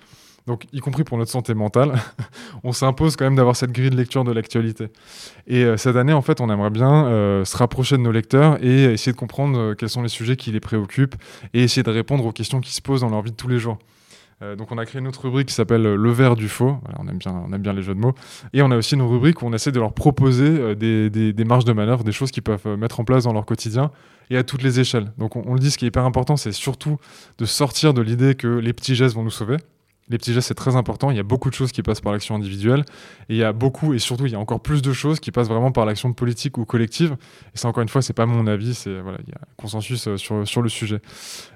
Donc, 0.47 0.67
y 0.75 0.81
compris 0.81 1.05
pour 1.05 1.17
notre 1.17 1.31
santé 1.31 1.55
mentale, 1.55 1.95
on 2.65 2.73
s'impose 2.73 3.17
quand 3.17 3.25
même 3.25 3.37
d'avoir 3.37 3.57
cette 3.57 3.73
grille 3.73 3.89
de 3.89 3.97
lecture 3.97 4.25
de 4.25 4.33
l'actualité. 4.33 4.89
Et 5.47 5.65
euh, 5.65 5.79
cette 5.79 5.97
année, 5.97 6.13
en 6.13 6.21
fait, 6.21 6.41
on 6.43 6.51
aimerait 6.51 6.71
bien 6.71 7.07
euh, 7.07 7.45
se 7.47 7.57
rapprocher 7.57 7.97
de 7.97 8.03
nos 8.03 8.13
lecteurs 8.13 8.63
et 8.63 8.85
essayer 8.93 9.13
de 9.13 9.17
comprendre 9.17 9.59
euh, 9.59 9.75
quels 9.75 9.89
sont 9.89 10.03
les 10.03 10.11
sujets 10.11 10.37
qui 10.37 10.53
les 10.53 10.61
préoccupent 10.61 11.15
et 11.55 11.63
essayer 11.63 11.83
de 11.83 11.91
répondre 11.91 12.27
aux 12.27 12.33
questions 12.33 12.61
qui 12.61 12.75
se 12.75 12.83
posent 12.83 13.01
dans 13.01 13.09
leur 13.09 13.23
vie 13.23 13.31
de 13.31 13.37
tous 13.37 13.49
les 13.49 13.59
jours. 13.59 13.79
Donc 14.59 14.73
on 14.73 14.77
a 14.77 14.85
créé 14.85 15.01
une 15.01 15.09
autre 15.09 15.23
rubrique 15.23 15.49
qui 15.49 15.55
s'appelle 15.55 15.83
Le 15.83 16.11
verre 16.11 16.37
du 16.37 16.51
faux. 16.51 16.77
On, 16.99 17.09
aime 17.09 17.17
bien, 17.17 17.33
on 17.49 17.53
aime 17.55 17.63
bien 17.63 17.73
les 17.73 17.81
jeux 17.81 17.95
de 17.95 18.01
mots. 18.01 18.13
Et 18.53 18.61
on 18.61 18.71
a 18.73 18.77
aussi 18.77 18.95
une 18.95 19.01
rubrique 19.01 19.41
où 19.41 19.47
on 19.47 19.53
essaie 19.55 19.73
de 19.73 19.81
leur 19.81 19.95
proposer 19.95 20.75
des, 20.75 21.09
des, 21.09 21.45
marges 21.45 21.65
de 21.65 21.73
manœuvre, 21.73 22.05
des 22.05 22.13
choses 22.13 22.31
qu'ils 22.31 22.43
peuvent 22.43 22.67
mettre 22.77 23.01
en 23.01 23.05
place 23.05 23.25
dans 23.25 23.33
leur 23.33 23.47
quotidien 23.47 23.91
et 24.29 24.37
à 24.37 24.43
toutes 24.43 24.63
les 24.63 24.81
échelles. 24.81 25.13
Donc 25.17 25.37
on, 25.37 25.45
on 25.47 25.55
le 25.55 25.61
dit, 25.61 25.71
ce 25.71 25.79
qui 25.79 25.87
est 25.87 25.89
hyper 25.89 26.05
important, 26.05 26.37
c'est 26.37 26.53
surtout 26.53 26.99
de 27.39 27.47
sortir 27.47 27.95
de 27.95 28.03
l'idée 28.03 28.35
que 28.35 28.49
les 28.49 28.75
petits 28.75 28.97
gestes 28.97 29.15
vont 29.15 29.23
nous 29.23 29.31
sauver. 29.31 29.57
Les 30.11 30.19
petits 30.19 30.35
gestes, 30.35 30.49
c'est 30.49 30.55
très 30.55 30.77
important. 30.77 31.11
Il 31.11 31.17
y 31.17 31.21
a 31.21 31.25
beaucoup 31.25 31.49
de 31.49 31.55
choses 31.55 31.73
qui 31.73 31.83
passent 31.83 32.03
par 32.03 32.13
l'action 32.13 32.35
individuelle. 32.35 32.85
Et 33.29 33.35
il 33.35 33.37
y 33.37 33.45
a 33.45 33.53
beaucoup, 33.53 33.95
et 33.95 33.99
surtout, 33.99 34.27
il 34.27 34.33
y 34.33 34.35
a 34.35 34.39
encore 34.39 34.61
plus 34.61 34.83
de 34.83 34.93
choses 34.93 35.19
qui 35.19 35.31
passent 35.31 35.49
vraiment 35.49 35.73
par 35.73 35.87
l'action 35.87 36.13
politique 36.13 36.59
ou 36.59 36.67
collective. 36.67 37.17
Et 37.55 37.59
ça, 37.59 37.69
encore 37.69 37.83
une 37.83 37.89
fois, 37.89 38.03
c'est 38.03 38.13
pas 38.13 38.27
mon 38.27 38.47
avis. 38.47 38.75
C'est, 38.75 39.01
voilà, 39.01 39.19
il 39.27 39.31
y 39.31 39.35
a 39.35 39.41
consensus 39.57 40.07
euh, 40.07 40.17
sur, 40.19 40.47
sur 40.47 40.61
le 40.61 40.69
sujet. 40.69 41.01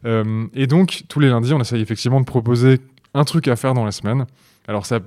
Euh, 0.07 0.47
et 0.55 0.67
donc, 0.67 1.03
tous 1.09 1.21
les 1.21 1.29
lundis, 1.29 1.53
on 1.53 1.61
essaye 1.61 1.83
effectivement 1.83 2.21
de 2.21 2.27
proposer 2.27 2.79
un 3.13 3.25
truc 3.25 3.49
à 3.49 3.57
faire 3.57 3.75
dans 3.75 3.85
la 3.85 3.93
semaine. 3.93 4.25
Alors, 4.67 4.85
ça, 4.87 4.99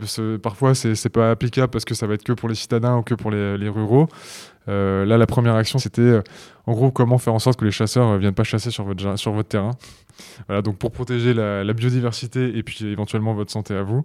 parfois, 0.41 0.73
c'est 0.73 1.10
pas 1.10 1.32
applicable 1.32 1.69
parce 1.69 1.86
que 1.86 1.93
ça 1.93 2.08
va 2.08 2.15
être 2.15 2.23
que 2.23 2.34
pour 2.34 2.49
les 2.49 2.56
citadins 2.56 2.97
ou 2.97 3.04
que 3.04 3.13
pour 3.13 3.30
les, 3.30 3.58
les 3.58 3.69
ruraux. 3.69 4.08
Euh, 4.69 5.06
là, 5.06 5.17
la 5.17 5.28
première 5.28 5.56
action, 5.56 5.80
c'était 5.80 6.02
euh, 6.02 6.21
en 6.67 6.74
gros 6.74 6.91
comment 6.91 7.17
faire 7.17 7.34
en 7.34 7.39
sorte 7.39 7.60
que 7.60 7.65
les 7.65 7.71
chasseurs 7.71 8.08
euh, 8.10 8.17
viennent 8.17 8.36
pas 8.36 8.43
chasser 8.43 8.69
sur 8.69 8.86
votre, 8.86 9.41
terrain. 9.43 9.71
Voilà, 10.47 10.62
donc 10.62 10.78
pour 10.78 10.91
protéger 10.91 11.34
la, 11.34 11.74
biodiversité 11.74 12.56
et 12.56 12.62
puis 12.62 12.86
éventuellement 12.86 13.34
votre 13.34 13.52
santé 13.52 13.74
à 13.74 13.82
vous. 13.82 14.04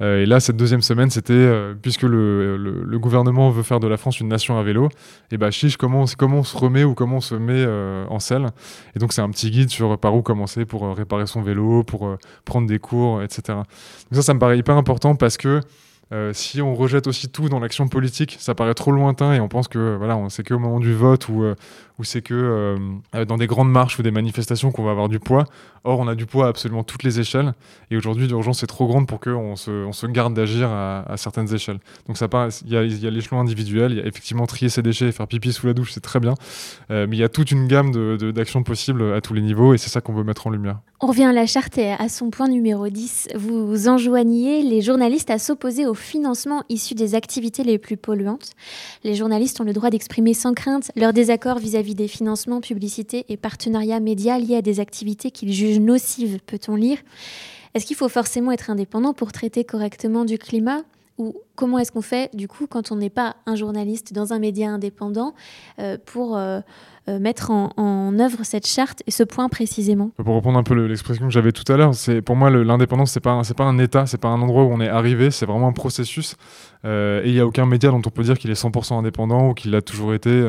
Et 0.00 0.24
là, 0.24 0.40
cette 0.40 0.56
deuxième 0.56 0.80
semaine, 0.80 1.10
c'était 1.10 1.52
puisque 1.82 2.04
le, 2.04 2.98
gouvernement 2.98 3.50
veut 3.50 3.62
faire 3.62 3.80
de 3.80 3.86
la 3.86 3.98
France 3.98 4.20
une 4.20 4.28
nation 4.28 4.58
à 4.58 4.62
vélo, 4.62 4.88
et 5.30 5.36
bah 5.36 5.50
chiche, 5.50 5.76
comment, 5.76 6.04
comment 6.16 6.38
on 6.38 6.44
se 6.44 6.56
remet 6.56 6.84
ou 6.84 6.94
comment 6.94 7.16
on 7.16 7.20
se 7.20 7.34
met 7.34 7.66
en 8.08 8.20
selle? 8.20 8.46
Et 8.96 9.00
donc 9.00 9.12
c'est 9.12 9.20
un 9.20 9.28
petit 9.28 9.50
guide 9.50 9.68
sur 9.68 9.98
par 9.98 10.14
où 10.14 10.22
commencer 10.22 10.64
pour 10.64 10.96
réparer 10.96 11.26
son 11.26 11.42
vélo, 11.42 11.82
pour 11.84 12.16
prendre 12.46 12.66
des 12.66 12.78
cours, 12.78 13.22
etc. 13.22 13.42
Donc 13.48 13.66
ça, 14.12 14.22
ça 14.22 14.32
me 14.32 14.38
paraît 14.38 14.56
hyper 14.56 14.76
important 14.76 15.14
parce 15.14 15.36
que 15.36 15.60
euh, 16.12 16.32
si 16.32 16.60
on 16.60 16.74
rejette 16.74 17.06
aussi 17.06 17.28
tout 17.28 17.48
dans 17.48 17.60
l'action 17.60 17.86
politique, 17.88 18.36
ça 18.40 18.54
paraît 18.54 18.74
trop 18.74 18.90
lointain 18.90 19.32
et 19.32 19.40
on 19.40 19.48
pense 19.48 19.68
que 19.68 19.96
voilà, 19.96 20.18
c'est 20.28 20.42
que 20.42 20.54
au 20.54 20.58
moment 20.58 20.80
du 20.80 20.92
vote 20.92 21.28
ou, 21.28 21.44
ou 22.00 22.04
c'est 22.04 22.22
que 22.22 22.32
euh, 22.34 22.78
euh, 23.14 23.26
dans 23.26 23.36
des 23.36 23.46
grandes 23.46 23.70
marches 23.70 23.98
ou 23.98 24.02
des 24.02 24.10
manifestations 24.10 24.72
qu'on 24.72 24.82
va 24.82 24.90
avoir 24.90 25.10
du 25.10 25.20
poids. 25.20 25.44
Or, 25.84 26.00
on 26.00 26.08
a 26.08 26.14
du 26.14 26.24
poids 26.24 26.46
à 26.46 26.48
absolument 26.48 26.82
toutes 26.82 27.02
les 27.02 27.20
échelles 27.20 27.52
et 27.90 27.96
aujourd'hui, 27.96 28.26
l'urgence 28.26 28.62
est 28.62 28.66
trop 28.66 28.86
grande 28.86 29.06
pour 29.06 29.20
qu'on 29.20 29.54
se, 29.54 29.70
on 29.70 29.92
se 29.92 30.06
garde 30.06 30.32
d'agir 30.32 30.70
à, 30.70 31.14
certaines 31.16 31.54
échelles. 31.54 31.78
Donc, 32.06 32.16
il 32.20 32.72
y 32.72 32.76
a, 32.76 33.10
l'échelon 33.10 33.40
individuel, 33.40 33.92
il 33.92 33.98
y 33.98 34.00
a 34.00 34.06
effectivement 34.06 34.46
trier 34.46 34.70
ses 34.70 34.82
déchets 34.82 35.08
et 35.08 35.12
faire 35.12 35.26
pipi 35.26 35.52
sous 35.52 35.66
la 35.66 35.74
douche, 35.74 35.92
c'est 35.92 36.00
très 36.00 36.20
bien, 36.20 36.34
Euh, 36.90 37.06
mais 37.08 37.16
il 37.16 37.20
y 37.20 37.24
a 37.24 37.28
toute 37.28 37.50
une 37.50 37.66
gamme 37.66 37.92
d'actions 38.32 38.62
possibles 38.62 39.12
à 39.12 39.20
tous 39.20 39.34
les 39.34 39.42
niveaux 39.42 39.74
et 39.74 39.78
c'est 39.78 39.90
ça 39.90 40.00
qu'on 40.00 40.12
veut 40.12 40.24
mettre 40.24 40.46
en 40.46 40.50
lumière. 40.50 40.80
On 41.02 41.06
revient 41.06 41.24
à 41.24 41.32
la 41.32 41.46
charte 41.46 41.78
et 41.78 41.92
à 41.92 42.10
son 42.10 42.28
point 42.28 42.46
numéro 42.46 42.86
10. 42.88 43.28
Vous 43.34 43.88
enjoignez 43.88 44.62
les 44.62 44.82
journalistes 44.82 45.30
à 45.30 45.38
s'opposer 45.38 45.86
au 45.86 45.94
financement 45.94 46.62
issu 46.68 46.94
des 46.94 47.14
activités 47.14 47.64
les 47.64 47.78
plus 47.78 47.96
polluantes. 47.96 48.50
Les 49.02 49.14
journalistes 49.14 49.58
ont 49.62 49.64
le 49.64 49.72
droit 49.72 49.88
d'exprimer 49.88 50.34
sans 50.34 50.52
crainte 50.52 50.92
leur 50.96 51.14
désaccord 51.14 51.58
vis-à-vis 51.58 51.89
des 51.94 52.08
financements, 52.08 52.60
publicités 52.60 53.24
et 53.28 53.36
partenariats 53.36 54.00
médias 54.00 54.38
liés 54.38 54.56
à 54.56 54.62
des 54.62 54.80
activités 54.80 55.30
qu'ils 55.30 55.52
jugent 55.52 55.80
nocives, 55.80 56.38
peut-on 56.46 56.76
lire. 56.76 56.98
Est-ce 57.74 57.86
qu'il 57.86 57.96
faut 57.96 58.08
forcément 58.08 58.52
être 58.52 58.70
indépendant 58.70 59.14
pour 59.14 59.32
traiter 59.32 59.64
correctement 59.64 60.24
du 60.24 60.38
climat? 60.38 60.82
Ou 61.18 61.34
comment 61.54 61.78
est-ce 61.78 61.92
qu'on 61.92 62.02
fait 62.02 62.34
du 62.34 62.48
coup 62.48 62.66
quand 62.66 62.92
on 62.92 62.96
n'est 62.96 63.10
pas 63.10 63.36
un 63.44 63.54
journaliste 63.54 64.14
dans 64.14 64.32
un 64.32 64.38
média 64.38 64.70
indépendant 64.70 65.34
euh, 65.78 65.98
pour 66.04 66.36
euh, 66.36 66.60
mettre 67.18 67.50
en, 67.50 68.18
œuvre 68.18 68.38
cette 68.44 68.66
charte 68.66 69.02
et 69.06 69.10
ce 69.10 69.22
point 69.22 69.48
précisément 69.48 70.10
Pour 70.22 70.34
reprendre 70.34 70.58
un 70.58 70.62
peu 70.62 70.74
le- 70.74 70.86
l'expression 70.86 71.26
que 71.26 71.32
j'avais 71.32 71.52
tout 71.52 71.70
à 71.72 71.76
l'heure, 71.76 71.92
pour 72.24 72.36
moi 72.36 72.50
l'indépendance 72.50 73.12
c'est 73.12 73.20
pas 73.20 73.40
pas 73.56 73.64
un 73.64 73.78
état, 73.78 74.06
c'est 74.06 74.20
pas 74.20 74.28
un 74.28 74.40
endroit 74.42 74.64
où 74.64 74.72
on 74.72 74.80
est 74.80 74.88
arrivé, 74.88 75.30
c'est 75.30 75.46
vraiment 75.46 75.68
un 75.68 75.72
processus. 75.72 76.36
Euh, 76.84 77.22
et 77.24 77.28
il 77.28 77.34
y 77.34 77.40
a 77.40 77.46
aucun 77.46 77.66
média 77.66 77.90
dont 77.90 78.02
on 78.04 78.10
peut 78.10 78.22
dire 78.22 78.38
qu'il 78.38 78.50
est 78.50 78.54
100% 78.62 78.98
indépendant 78.98 79.50
ou 79.50 79.54
qu'il 79.54 79.70
l'a 79.70 79.82
toujours 79.82 80.14
été. 80.14 80.48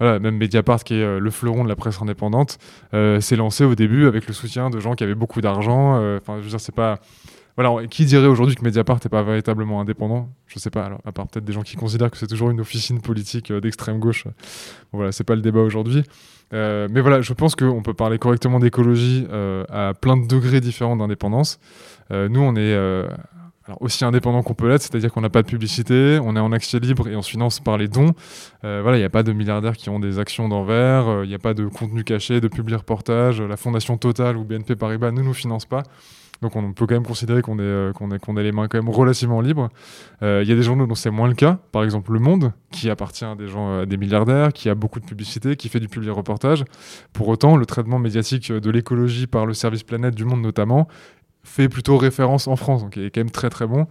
Voilà, 0.00 0.18
même 0.18 0.36
Mediapart 0.36 0.82
qui 0.82 0.94
est 0.94 1.02
euh, 1.02 1.20
le 1.20 1.30
fleuron 1.30 1.62
de 1.64 1.68
la 1.68 1.76
presse 1.76 2.00
indépendante, 2.02 2.58
euh, 2.94 3.20
s'est 3.20 3.36
lancé 3.36 3.64
au 3.64 3.74
début 3.74 4.06
avec 4.06 4.26
le 4.26 4.32
soutien 4.32 4.68
de 4.70 4.80
gens 4.80 4.94
qui 4.94 5.04
avaient 5.04 5.14
beaucoup 5.14 5.40
d'argent. 5.40 5.96
Euh, 6.00 6.18
Enfin, 6.20 6.38
je 6.38 6.44
veux 6.44 6.50
dire, 6.50 6.60
c'est 6.60 6.74
pas 6.74 6.98
voilà, 7.56 7.86
qui 7.86 8.06
dirait 8.06 8.26
aujourd'hui 8.26 8.54
que 8.56 8.64
Mediapart 8.64 8.98
n'est 9.04 9.10
pas 9.10 9.22
véritablement 9.22 9.80
indépendant? 9.80 10.30
Je 10.46 10.58
sais 10.58 10.70
pas, 10.70 10.84
alors, 10.84 11.00
à 11.04 11.12
part 11.12 11.26
peut-être 11.26 11.44
des 11.44 11.52
gens 11.52 11.62
qui 11.62 11.76
considèrent 11.76 12.10
que 12.10 12.16
c'est 12.16 12.26
toujours 12.26 12.50
une 12.50 12.60
officine 12.60 13.00
politique 13.00 13.50
euh, 13.50 13.60
d'extrême 13.60 13.98
gauche. 13.98 14.24
Bon, 14.24 14.98
voilà, 14.98 15.12
c'est 15.12 15.24
pas 15.24 15.34
le 15.34 15.42
débat 15.42 15.60
aujourd'hui. 15.60 16.02
Euh, 16.54 16.88
mais 16.90 17.00
voilà, 17.00 17.20
je 17.20 17.32
pense 17.32 17.54
qu'on 17.54 17.82
peut 17.82 17.94
parler 17.94 18.18
correctement 18.18 18.58
d'écologie 18.58 19.26
euh, 19.30 19.64
à 19.68 19.92
plein 19.94 20.16
de 20.16 20.26
degrés 20.26 20.60
différents 20.60 20.96
d'indépendance. 20.96 21.58
Nous, 22.10 22.40
on 22.40 22.54
est 22.56 22.76
aussi 23.80 24.04
indépendant 24.04 24.42
qu'on 24.42 24.52
peut 24.52 24.68
l'être, 24.68 24.82
c'est-à-dire 24.82 25.10
qu'on 25.10 25.22
n'a 25.22 25.30
pas 25.30 25.40
de 25.40 25.46
publicité, 25.46 26.18
on 26.22 26.36
est 26.36 26.40
en 26.40 26.52
accès 26.52 26.78
libre 26.78 27.08
et 27.08 27.16
on 27.16 27.22
se 27.22 27.30
finance 27.30 27.58
par 27.58 27.78
les 27.78 27.88
dons. 27.88 28.12
Voilà, 28.60 28.98
il 28.98 29.00
n'y 29.00 29.06
a 29.06 29.08
pas 29.08 29.22
de 29.22 29.32
milliardaires 29.32 29.78
qui 29.78 29.88
ont 29.88 29.98
des 29.98 30.18
actions 30.18 30.46
d'envers, 30.46 31.22
il 31.24 31.28
n'y 31.28 31.34
a 31.34 31.38
pas 31.38 31.54
de 31.54 31.64
contenu 31.68 32.04
caché, 32.04 32.42
de 32.42 32.48
public 32.48 32.76
reportage. 32.80 33.40
La 33.40 33.56
Fondation 33.56 33.96
Total 33.96 34.36
ou 34.36 34.44
BNP 34.44 34.76
Paribas 34.76 35.10
ne 35.10 35.22
nous 35.22 35.32
finance 35.32 35.64
pas. 35.64 35.84
Donc 36.42 36.56
on 36.56 36.72
peut 36.72 36.86
quand 36.86 36.94
même 36.94 37.06
considérer 37.06 37.40
qu'on 37.40 37.58
est, 37.58 37.62
euh, 37.62 37.92
a 37.92 38.42
les 38.42 38.52
mains 38.52 38.66
quand 38.66 38.76
même 38.76 38.92
relativement 38.92 39.40
libres. 39.40 39.68
Euh, 40.22 40.40
Il 40.42 40.50
y 40.50 40.52
a 40.52 40.56
des 40.56 40.62
journaux 40.62 40.86
dont 40.86 40.96
c'est 40.96 41.10
moins 41.10 41.28
le 41.28 41.34
cas. 41.34 41.60
Par 41.70 41.84
exemple 41.84 42.12
Le 42.12 42.18
Monde, 42.18 42.52
qui 42.72 42.90
appartient 42.90 43.24
à 43.24 43.36
des 43.36 43.46
gens, 43.46 43.70
euh, 43.70 43.82
à 43.82 43.86
des 43.86 43.96
milliardaires, 43.96 44.52
qui 44.52 44.68
a 44.68 44.74
beaucoup 44.74 44.98
de 44.98 45.06
publicité, 45.06 45.54
qui 45.54 45.68
fait 45.68 45.78
du 45.78 45.88
public 45.88 46.10
reportage. 46.10 46.64
Pour 47.12 47.28
autant, 47.28 47.56
le 47.56 47.64
traitement 47.64 48.00
médiatique 48.00 48.50
de 48.50 48.70
l'écologie 48.70 49.28
par 49.28 49.46
le 49.46 49.54
service 49.54 49.84
Planète 49.84 50.16
du 50.16 50.24
Monde 50.24 50.42
notamment 50.42 50.88
fait 51.44 51.68
plutôt 51.68 51.96
référence 51.96 52.48
en 52.48 52.56
France, 52.56 52.82
donc 52.82 52.96
il 52.96 53.04
est 53.04 53.10
quand 53.10 53.20
même 53.20 53.30
très 53.30 53.50
très 53.50 53.66
bon. 53.66 53.86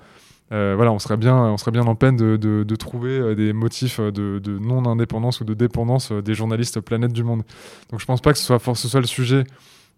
Voilà, 0.51 0.91
on 0.91 0.99
serait 0.99 1.15
bien, 1.15 1.35
on 1.35 1.55
serait 1.55 1.71
bien 1.71 1.83
en 1.83 1.95
peine 1.95 2.17
de, 2.17 2.75
trouver 2.75 3.35
des 3.35 3.53
motifs 3.53 4.01
de, 4.01 4.59
non-indépendance 4.59 5.39
ou 5.39 5.45
de 5.45 5.53
dépendance 5.53 6.11
des 6.11 6.33
journalistes 6.33 6.81
Planète 6.81 7.13
du 7.13 7.23
Monde. 7.23 7.43
Donc 7.89 8.01
je 8.01 8.05
pense 8.05 8.19
pas 8.21 8.33
que 8.33 8.39
ce 8.39 8.45
soit, 8.45 8.59
ce 8.75 8.87
soit 8.89 8.99
le 8.99 9.07
sujet. 9.07 9.45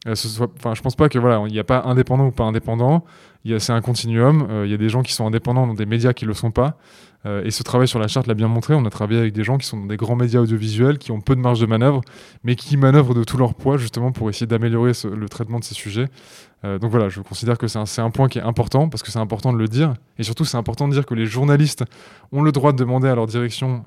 Euh, 0.08 0.16
ce 0.16 0.28
soit, 0.28 0.50
enfin, 0.58 0.74
je 0.74 0.82
pense 0.82 0.96
pas 0.96 1.08
que 1.08 1.18
voilà, 1.18 1.44
il 1.48 1.54
n'y 1.54 1.60
a 1.60 1.64
pas 1.64 1.84
indépendant 1.84 2.28
ou 2.28 2.32
pas 2.32 2.44
indépendant. 2.44 3.06
C'est 3.60 3.72
un 3.72 3.82
continuum. 3.82 4.48
Euh, 4.50 4.66
il 4.66 4.72
y 4.72 4.74
a 4.74 4.78
des 4.78 4.90
gens 4.90 5.02
qui 5.02 5.14
sont 5.14 5.26
indépendants 5.26 5.68
dans 5.68 5.74
des 5.74 5.86
médias 5.86 6.14
qui 6.14 6.26
le 6.26 6.34
sont 6.34 6.52
pas. 6.52 6.78
Euh, 7.26 7.44
et 7.46 7.52
ce 7.52 7.64
travail 7.64 7.88
sur 7.88 8.00
la 8.00 8.08
charte 8.08 8.28
l'a 8.28 8.34
bien 8.34 8.48
montré. 8.48 8.74
On 8.74 8.86
a 8.86 8.90
travaillé 8.90 9.20
avec 9.20 9.34
des 9.34 9.44
gens 9.44 9.58
qui 9.58 9.66
sont 9.66 9.78
dans 9.78 9.86
des 9.86 9.98
grands 9.98 10.16
médias 10.16 10.42
audiovisuels, 10.42 10.98
qui 10.98 11.12
ont 11.12 11.22
peu 11.22 11.36
de 11.36 11.42
marge 11.42 11.60
de 11.60 11.66
manœuvre, 11.66 12.02
mais 12.44 12.56
qui 12.56 12.76
manœuvrent 12.76 13.14
de 13.14 13.24
tout 13.24 13.38
leur 13.38 13.54
poids 13.54 13.78
justement 13.78 14.12
pour 14.12 14.30
essayer 14.30 14.48
d'améliorer 14.48 14.92
le 15.04 15.30
traitement 15.30 15.60
de 15.60 15.64
ces 15.64 15.76
sujets. 15.76 16.08
Donc 16.64 16.92
voilà, 16.92 17.10
je 17.10 17.20
considère 17.20 17.58
que 17.58 17.68
c'est 17.68 18.00
un, 18.00 18.10
point 18.10 18.30
qui 18.30 18.40
est 18.40 18.42
important 18.42 18.88
parce 18.88 19.04
que 19.04 19.12
c'est 19.12 19.20
important 19.20 19.52
de 19.52 19.58
le 19.58 19.68
dire. 19.68 19.96
Et 20.18 20.24
surtout, 20.24 20.46
c'est 20.46 20.56
important 20.56 20.88
de 20.88 20.94
dire 20.94 21.06
que 21.06 21.14
les 21.14 21.26
journalistes 21.26 21.84
ont 22.32 22.42
le 22.42 22.54
droit 22.54 22.72
de 22.72 22.78
demander 22.78 23.10
à 23.10 23.16
leur 23.16 23.28
direction 23.28 23.84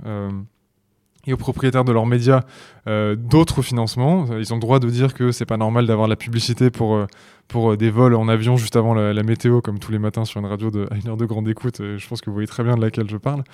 et 1.26 1.32
aux 1.32 1.36
propriétaires 1.36 1.84
de 1.84 1.92
leurs 1.92 2.06
médias 2.06 2.42
euh, 2.86 3.16
d'autres 3.16 3.62
financements. 3.62 4.26
Ils 4.38 4.52
ont 4.52 4.56
le 4.56 4.60
droit 4.60 4.78
de 4.78 4.88
dire 4.88 5.14
que 5.14 5.32
c'est 5.32 5.46
pas 5.46 5.56
normal 5.56 5.86
d'avoir 5.86 6.08
la 6.08 6.16
publicité 6.16 6.70
pour, 6.70 6.94
euh, 6.94 7.06
pour 7.48 7.72
euh, 7.72 7.76
des 7.76 7.90
vols 7.90 8.14
en 8.14 8.28
avion 8.28 8.56
juste 8.56 8.76
avant 8.76 8.94
la, 8.94 9.12
la 9.12 9.22
météo, 9.22 9.60
comme 9.60 9.78
tous 9.78 9.92
les 9.92 9.98
matins 9.98 10.24
sur 10.24 10.40
une 10.40 10.46
radio 10.46 10.70
de, 10.70 10.88
à 10.90 10.96
une 10.96 11.08
heure 11.08 11.16
de 11.16 11.24
grande 11.26 11.48
écoute. 11.48 11.80
Euh, 11.80 11.98
je 11.98 12.08
pense 12.08 12.20
que 12.20 12.30
vous 12.30 12.34
voyez 12.34 12.48
très 12.48 12.64
bien 12.64 12.76
de 12.76 12.80
laquelle 12.80 13.08
je 13.08 13.16
parle. 13.16 13.44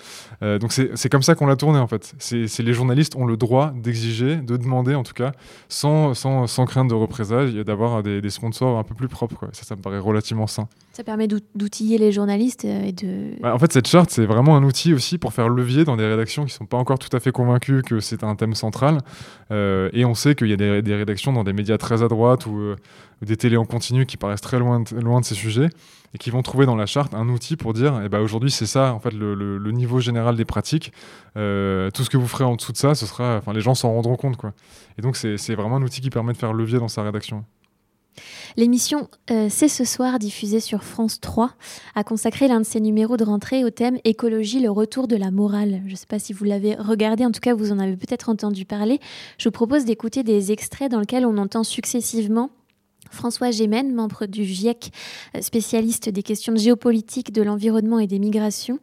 Euh, 0.43 0.59
donc 0.59 0.73
c'est 0.73 1.09
comme 1.11 1.23
ça 1.23 1.35
qu'on 1.35 1.47
l'a 1.47 1.57
tourné 1.57 1.79
en 1.79 1.87
fait. 1.87 2.15
C'est 2.19 2.63
les 2.63 2.73
journalistes 2.73 3.17
ont 3.17 3.27
le 3.27 3.37
droit 3.37 3.73
d'exiger, 3.75 4.37
de 4.37 4.57
demander 4.57 4.95
en 4.95 5.03
tout 5.03 5.13
cas, 5.15 5.33
sans, 5.69 6.15
sans, 6.15 6.47
sans 6.47 6.65
crainte 6.65 6.89
de 6.89 6.95
représailles, 6.95 7.65
d'avoir 7.65 8.03
des, 8.03 8.21
des 8.21 8.31
sponsors 8.31 8.79
un 8.79 8.85
peu 8.85 8.95
plus 8.95 9.09
propres. 9.09 9.37
Quoi. 9.37 9.49
Ça, 9.53 9.65
ça 9.65 9.77
me 9.77 9.83
paraît 9.83 9.99
relativement 9.99 10.47
sain. 10.47 10.69
Ça 10.93 11.05
permet 11.05 11.27
d'out- 11.27 11.45
d'outiller 11.55 11.99
les 11.99 12.13
journalistes 12.13 12.65
et 12.65 12.93
de... 12.93 13.41
Bah, 13.41 13.55
en 13.55 13.59
fait, 13.59 13.73
cette 13.73 13.89
charte, 13.89 14.11
c'est 14.11 14.27
vraiment 14.27 14.57
un 14.57 14.63
outil 14.63 14.93
aussi 14.93 15.17
pour 15.19 15.33
faire 15.33 15.49
levier 15.49 15.85
dans 15.85 15.97
des 15.97 16.07
rédactions 16.07 16.45
qui 16.45 16.53
sont 16.53 16.67
pas 16.67 16.77
encore 16.77 16.99
tout 16.99 17.15
à 17.17 17.21
fait 17.21 17.33
convaincues 17.33 17.83
que 17.83 18.01
c'est 18.01 18.25
un 18.25 18.37
thème 18.37 18.55
central. 18.55 18.99
Euh, 19.51 19.89
et 19.93 20.05
on 20.05 20.15
sait 20.15 20.35
qu'il 20.35 20.49
y 20.49 20.53
a 20.53 20.57
des, 20.57 20.83
des 20.83 20.95
rédactions 20.95 21.33
dans 21.33 21.45
des 21.45 21.53
médias 21.55 21.79
très 21.79 22.03
à 22.03 22.09
droite 22.09 22.47
ou 22.47 22.59
euh, 22.59 22.77
des 23.23 23.37
télés 23.37 23.57
en 23.57 23.65
qui 24.07 24.17
paraissent 24.17 24.41
très 24.41 24.59
loin 24.59 24.81
de, 24.81 25.23
ces 25.23 25.35
sujets 25.35 25.69
et 26.15 26.19
qui 26.19 26.31
vont 26.31 26.43
trouver 26.43 26.67
dans 26.67 26.77
la 26.77 26.87
charte 26.87 27.15
un 27.15 27.29
outil 27.29 27.57
pour 27.57 27.73
dire 27.73 28.01
eh 28.05 28.09
ben, 28.09 28.21
aujourd'hui, 28.21 28.51
c'est 28.51 28.67
ça, 28.67 28.93
en 28.93 29.01
fait, 29.01 29.13
le, 29.13 29.71
niveau 29.73 30.01
général 30.01 30.37
des 30.37 30.45
pratiques. 30.45 30.93
Euh, 31.37 31.91
tout 31.91 32.05
ce 32.05 32.11
que 32.11 32.17
vous 32.17 32.29
ferez 32.29 32.45
en 32.45 32.57
dessous 32.57 32.73
de 32.73 32.77
ça, 32.77 32.95
ce 32.95 33.07
sera, 33.07 33.37
enfin, 33.39 33.53
les 33.53 33.61
gens 33.61 33.75
s'en 33.75 33.93
rendront 33.93 34.17
compte. 34.17 34.37
Quoi. 34.37 34.53
Et 34.99 35.03
donc, 35.03 35.17
c'est 35.17 35.55
vraiment 35.55 35.77
un 35.77 35.83
outil 35.83 36.01
qui 36.01 36.11
permet 36.11 36.33
de 36.33 36.39
faire 36.39 36.53
levier 36.53 36.79
dans 36.79 36.89
sa 36.89 37.03
rédaction. 37.03 37.45
L'émission 38.57 39.09
euh, 39.31 39.49
C'est 39.51 39.69
ce 39.69 39.85
soir, 39.85 40.19
diffusée 40.19 40.61
sur 40.61 40.85
France 40.85 41.21
3, 41.21 41.53
a 41.95 42.05
consacré 42.05 42.49
l'un 42.49 42.61
de 42.61 42.67
ses 42.67 42.81
numéros 42.81 43.17
de 43.17 43.25
rentrée 43.25 43.65
au 43.65 43.71
thème 43.71 43.99
Écologie, 44.05 44.61
le 44.61 44.71
retour 44.71 45.09
de 45.09 45.17
la 45.17 45.31
morale. 45.31 45.83
Je 45.87 45.93
ne 45.93 45.97
sais 45.97 46.07
pas 46.07 46.19
si 46.19 46.33
vous 46.33 46.45
l'avez 46.45 46.75
regardé, 46.75 47.25
en 47.25 47.31
tout 47.31 47.41
cas 47.41 47.55
vous 47.55 47.73
en 47.73 47.79
avez 47.79 47.97
peut-être 47.97 48.29
entendu 48.29 48.65
parler. 48.65 49.01
Je 49.39 49.49
vous 49.49 49.53
propose 49.53 49.85
d'écouter 49.85 50.23
des 50.23 50.53
extraits 50.53 50.91
dans 50.91 51.01
lesquels 51.01 51.27
on 51.27 51.39
entend 51.39 51.65
successivement 51.65 52.51
François 53.13 53.51
Gémen, 53.51 53.95
membre 53.95 54.27
du 54.27 54.45
GIEC, 54.45 54.91
spécialiste 55.41 56.09
des 56.09 56.23
questions 56.23 56.53
de 56.53 56.59
géopolitique, 56.59 57.33
de 57.33 57.43
l'environnement 57.43 57.99
et 57.99 58.07
des 58.07 58.19
migrations. 58.19 58.79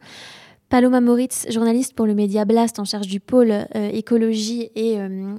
Paloma 0.70 1.00
Moritz, 1.00 1.46
journaliste 1.50 1.94
pour 1.94 2.06
le 2.06 2.14
média 2.14 2.44
Blast 2.44 2.78
en 2.78 2.84
charge 2.84 3.08
du 3.08 3.18
pôle 3.18 3.50
euh, 3.50 3.90
écologie 3.92 4.70
et 4.76 5.00
euh, 5.00 5.34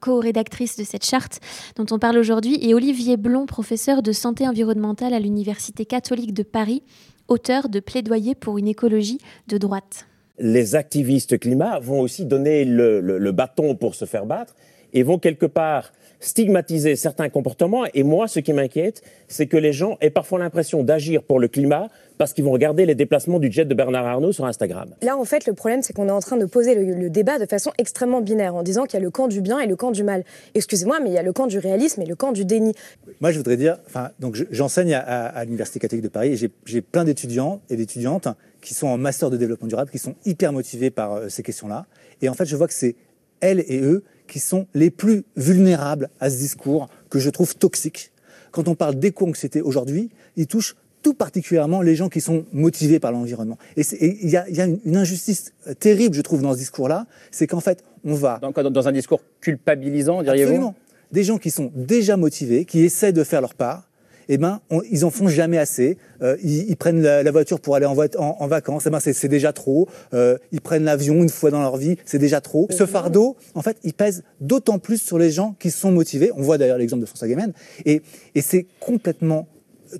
co-rédactrice 0.00 0.76
de 0.76 0.82
cette 0.82 1.04
charte 1.04 1.38
dont 1.76 1.86
on 1.92 2.00
parle 2.00 2.18
aujourd'hui, 2.18 2.58
et 2.60 2.74
Olivier 2.74 3.16
Blond, 3.16 3.46
professeur 3.46 4.02
de 4.02 4.10
santé 4.10 4.48
environnementale 4.48 5.14
à 5.14 5.20
l'Université 5.20 5.86
catholique 5.86 6.34
de 6.34 6.42
Paris, 6.42 6.82
auteur 7.28 7.68
de 7.68 7.78
Plaidoyer 7.78 8.34
pour 8.34 8.58
une 8.58 8.66
écologie 8.66 9.18
de 9.46 9.58
droite. 9.58 10.08
Les 10.40 10.74
activistes 10.74 11.38
climat 11.38 11.78
vont 11.78 12.00
aussi 12.00 12.24
donner 12.24 12.64
le 12.64 13.30
bâton 13.30 13.76
pour 13.76 13.94
se 13.94 14.06
faire 14.06 14.26
battre 14.26 14.56
et 14.92 15.02
vont 15.02 15.18
quelque 15.18 15.46
part 15.46 15.92
stigmatiser 16.20 16.96
certains 16.96 17.28
comportements. 17.28 17.84
Et 17.94 18.02
moi, 18.02 18.28
ce 18.28 18.40
qui 18.40 18.52
m'inquiète, 18.52 19.02
c'est 19.28 19.46
que 19.46 19.56
les 19.56 19.72
gens 19.72 19.96
aient 20.00 20.10
parfois 20.10 20.38
l'impression 20.38 20.82
d'agir 20.82 21.22
pour 21.22 21.38
le 21.38 21.48
climat 21.48 21.88
parce 22.16 22.32
qu'ils 22.32 22.44
vont 22.44 22.50
regarder 22.50 22.84
les 22.84 22.96
déplacements 22.96 23.38
du 23.38 23.52
jet 23.52 23.64
de 23.64 23.74
Bernard 23.74 24.04
Arnault 24.04 24.32
sur 24.32 24.44
Instagram. 24.44 24.94
Là, 25.02 25.16
en 25.16 25.24
fait, 25.24 25.46
le 25.46 25.52
problème, 25.52 25.82
c'est 25.82 25.92
qu'on 25.92 26.08
est 26.08 26.12
en 26.12 26.18
train 26.18 26.36
de 26.36 26.46
poser 26.46 26.74
le, 26.74 27.08
débat 27.10 27.38
de 27.38 27.46
façon 27.46 27.70
extrêmement 27.78 28.20
binaire, 28.20 28.56
en 28.56 28.64
disant 28.64 28.84
qu'il 28.84 28.98
y 28.98 29.02
a 29.02 29.04
le 29.04 29.10
camp 29.10 29.28
du 29.28 29.40
bien 29.40 29.60
et 29.60 29.66
le 29.66 29.76
camp 29.76 29.92
du 29.92 30.02
mal. 30.02 30.24
Excusez-moi, 30.54 30.98
mais 31.00 31.10
il 31.10 31.12
y 31.12 31.18
a 31.18 31.22
le 31.22 31.32
camp 31.32 31.46
du 31.46 31.58
réalisme 31.58 32.02
et 32.02 32.06
le 32.06 32.16
camp 32.16 32.32
du 32.32 32.44
déni. 32.44 32.74
Moi, 33.20 33.30
je 33.30 33.38
voudrais 33.38 33.56
dire, 33.56 33.78
enfin, 33.86 34.10
donc 34.18 34.36
j'enseigne 34.50 34.94
à, 34.94 35.44
l'Université 35.44 35.78
catholique 35.78 36.02
de 36.02 36.08
Paris 36.08 36.32
et 36.32 36.50
j'ai 36.64 36.80
plein 36.80 37.04
d'étudiants 37.04 37.60
et 37.70 37.76
d'étudiantes 37.76 38.28
qui 38.60 38.74
sont 38.74 38.88
en 38.88 38.98
master 38.98 39.30
de 39.30 39.36
développement 39.36 39.68
durable, 39.68 39.90
qui 39.90 39.98
sont 39.98 40.16
hyper 40.26 40.52
motivés 40.52 40.90
par 40.90 41.12
euh, 41.12 41.28
ces 41.28 41.44
questions-là. 41.44 41.86
Et 42.22 42.28
en 42.28 42.34
fait, 42.34 42.44
je 42.44 42.56
vois 42.56 42.66
que 42.66 42.74
c'est 42.74 42.96
elles 43.40 43.60
et 43.68 43.80
eux 43.80 44.02
qui 44.28 44.38
sont 44.38 44.66
les 44.74 44.90
plus 44.90 45.24
vulnérables 45.36 46.10
à 46.20 46.30
ce 46.30 46.36
discours 46.36 46.88
que 47.10 47.18
je 47.18 47.30
trouve 47.30 47.56
toxique. 47.56 48.12
Quand 48.52 48.68
on 48.68 48.74
parle 48.74 48.94
d'éco-anxiété 48.94 49.60
aujourd'hui, 49.60 50.10
il 50.36 50.46
touche 50.46 50.76
tout 51.02 51.14
particulièrement 51.14 51.82
les 51.82 51.94
gens 51.96 52.08
qui 52.08 52.20
sont 52.20 52.44
motivés 52.52 53.00
par 53.00 53.12
l'environnement. 53.12 53.58
Et 53.76 53.82
il 54.00 54.28
y, 54.30 54.36
a, 54.36 54.46
une, 54.64 54.96
injustice 54.96 55.52
terrible, 55.78 56.14
je 56.14 56.22
trouve, 56.22 56.42
dans 56.42 56.52
ce 56.52 56.58
discours-là, 56.58 57.06
c'est 57.30 57.46
qu'en 57.46 57.60
fait, 57.60 57.84
on 58.04 58.14
va... 58.14 58.40
Dans, 58.40 58.70
dans 58.70 58.88
un 58.88 58.92
discours 58.92 59.20
culpabilisant, 59.40 60.22
diriez-vous? 60.22 60.50
Absolument. 60.50 60.74
Des 61.12 61.24
gens 61.24 61.38
qui 61.38 61.50
sont 61.50 61.72
déjà 61.74 62.16
motivés, 62.16 62.64
qui 62.64 62.80
essaient 62.80 63.12
de 63.12 63.24
faire 63.24 63.40
leur 63.40 63.54
part, 63.54 63.87
eh 64.28 64.38
ben, 64.38 64.60
ils 64.90 65.04
en 65.04 65.10
font 65.10 65.28
jamais 65.28 65.58
assez. 65.58 65.98
Euh, 66.22 66.36
ils, 66.42 66.76
prennent 66.76 67.02
la, 67.02 67.30
voiture 67.30 67.60
pour 67.60 67.76
aller 67.76 67.86
en, 67.86 67.96
en, 68.18 68.46
vacances, 68.46 68.84
eh 68.86 68.90
ben, 68.90 69.00
c'est 69.00 69.28
déjà 69.28 69.52
trop. 69.52 69.88
Euh, 70.14 70.36
ils 70.52 70.60
prennent 70.60 70.84
l'avion 70.84 71.22
une 71.22 71.28
fois 71.28 71.50
dans 71.50 71.60
leur 71.60 71.76
vie, 71.76 71.96
c'est 72.04 72.18
déjà 72.18 72.40
trop. 72.40 72.68
Ce 72.70 72.86
fardeau, 72.86 73.36
en 73.54 73.62
fait, 73.62 73.78
il 73.84 73.94
pèse 73.94 74.22
d'autant 74.40 74.78
plus 74.78 75.00
sur 75.00 75.18
les 75.18 75.30
gens 75.30 75.54
qui 75.58 75.70
sont 75.70 75.90
motivés. 75.90 76.30
On 76.36 76.42
voit 76.42 76.58
d'ailleurs 76.58 76.78
l'exemple 76.78 77.02
de 77.02 77.06
François 77.06 77.28
Guémen. 77.28 77.52
Et, 77.84 78.02
et 78.34 78.40
c'est 78.42 78.66
complètement 78.80 79.48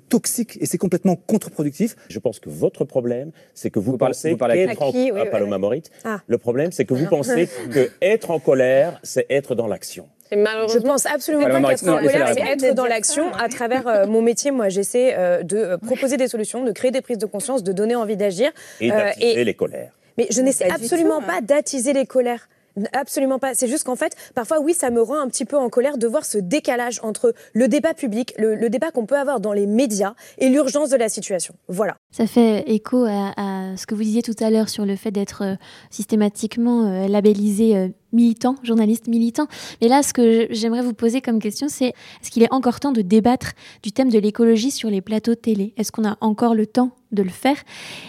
toxique 0.09 0.57
et 0.61 0.65
c'est 0.65 0.77
complètement 0.77 1.15
contre-productif. 1.15 1.95
Je 2.09 2.19
pense 2.19 2.39
que 2.39 2.49
votre 2.49 2.85
problème, 2.85 3.31
c'est 3.53 3.69
que 3.69 3.79
vous, 3.79 3.97
pensez 3.97 4.35
qu'être 4.35 4.81
en... 4.81 4.91
Oui, 4.91 5.11
Paloma 5.31 5.57
ah. 6.03 6.21
Le 6.27 6.37
problème, 6.37 6.71
c'est 6.71 6.85
que 6.85 6.93
vous 6.93 7.07
pensez 7.07 7.49
que 7.71 7.89
être 8.01 8.31
en 8.31 8.39
colère, 8.39 8.99
c'est 9.03 9.25
être 9.29 9.55
dans 9.55 9.67
l'action. 9.67 10.07
Je 10.31 10.79
pense 10.79 11.05
absolument 11.05 11.47
pas 11.47 11.69
qu'être 11.69 11.87
en 11.87 11.97
colère, 11.97 12.33
c'est 12.33 12.65
être 12.65 12.75
dans 12.75 12.85
l'action. 12.85 13.33
À 13.33 13.49
travers 13.49 13.87
euh, 13.87 14.05
mon 14.05 14.21
métier, 14.21 14.51
moi, 14.51 14.69
j'essaie 14.69 15.15
euh, 15.17 15.43
de 15.43 15.57
euh, 15.57 15.77
proposer 15.77 16.17
des 16.17 16.27
solutions, 16.27 16.63
de 16.63 16.71
créer 16.71 16.91
des 16.91 17.01
prises 17.01 17.17
de 17.17 17.25
conscience, 17.25 17.63
de 17.63 17.71
donner 17.71 17.95
envie 17.95 18.17
d'agir. 18.17 18.51
Et 18.79 18.89
d'attiser 18.89 19.43
les 19.43 19.53
colères. 19.53 19.91
Mais 20.17 20.27
je 20.29 20.41
n'essaie 20.41 20.69
absolument 20.69 21.21
pas 21.21 21.41
d'attiser 21.41 21.93
les 21.93 22.05
colères. 22.05 22.49
Absolument 22.93 23.39
pas. 23.39 23.53
C'est 23.53 23.67
juste 23.67 23.83
qu'en 23.83 23.95
fait, 23.95 24.15
parfois, 24.35 24.59
oui, 24.59 24.73
ça 24.73 24.89
me 24.89 25.01
rend 25.01 25.19
un 25.19 25.27
petit 25.27 25.45
peu 25.45 25.57
en 25.57 25.69
colère 25.69 25.97
de 25.97 26.07
voir 26.07 26.25
ce 26.25 26.37
décalage 26.37 26.99
entre 27.03 27.33
le 27.53 27.67
débat 27.67 27.93
public, 27.93 28.33
le, 28.37 28.69
débat 28.69 28.91
qu'on 28.91 29.05
peut 29.05 29.17
avoir 29.17 29.39
dans 29.39 29.53
les 29.53 29.65
médias 29.65 30.13
et 30.37 30.49
l'urgence 30.49 30.89
de 30.89 30.97
la 30.97 31.09
situation. 31.09 31.53
Voilà. 31.67 31.97
Ça 32.11 32.27
fait 32.27 32.63
écho 32.69 33.05
à, 33.05 33.75
ce 33.75 33.85
que 33.85 33.95
vous 33.95 34.03
disiez 34.03 34.21
tout 34.21 34.35
à 34.39 34.49
l'heure 34.49 34.69
sur 34.69 34.85
le 34.85 34.95
fait 34.95 35.11
d'être 35.11 35.43
euh, 35.43 35.55
systématiquement 35.89 36.85
euh, 36.85 37.07
labellisé 37.07 37.75
euh, 37.75 37.87
militant, 38.13 38.55
journaliste 38.63 39.07
militant. 39.07 39.47
Mais 39.81 39.87
là, 39.87 40.03
ce 40.03 40.13
que 40.13 40.47
j'aimerais 40.51 40.81
vous 40.81 40.93
poser 40.93 41.21
comme 41.21 41.39
question, 41.39 41.67
c'est 41.69 41.89
est-ce 42.21 42.31
qu'il 42.31 42.43
est 42.43 42.53
encore 42.53 42.79
temps 42.79 42.91
de 42.91 43.01
débattre 43.01 43.53
du 43.83 43.91
thème 43.91 44.09
de 44.09 44.19
l'écologie 44.19 44.71
sur 44.71 44.89
les 44.89 45.01
plateaux 45.01 45.35
télé? 45.35 45.73
Est-ce 45.77 45.91
qu'on 45.91 46.07
a 46.07 46.17
encore 46.21 46.55
le 46.55 46.65
temps 46.65 46.91
de 47.11 47.23
le 47.23 47.29
faire? 47.29 47.57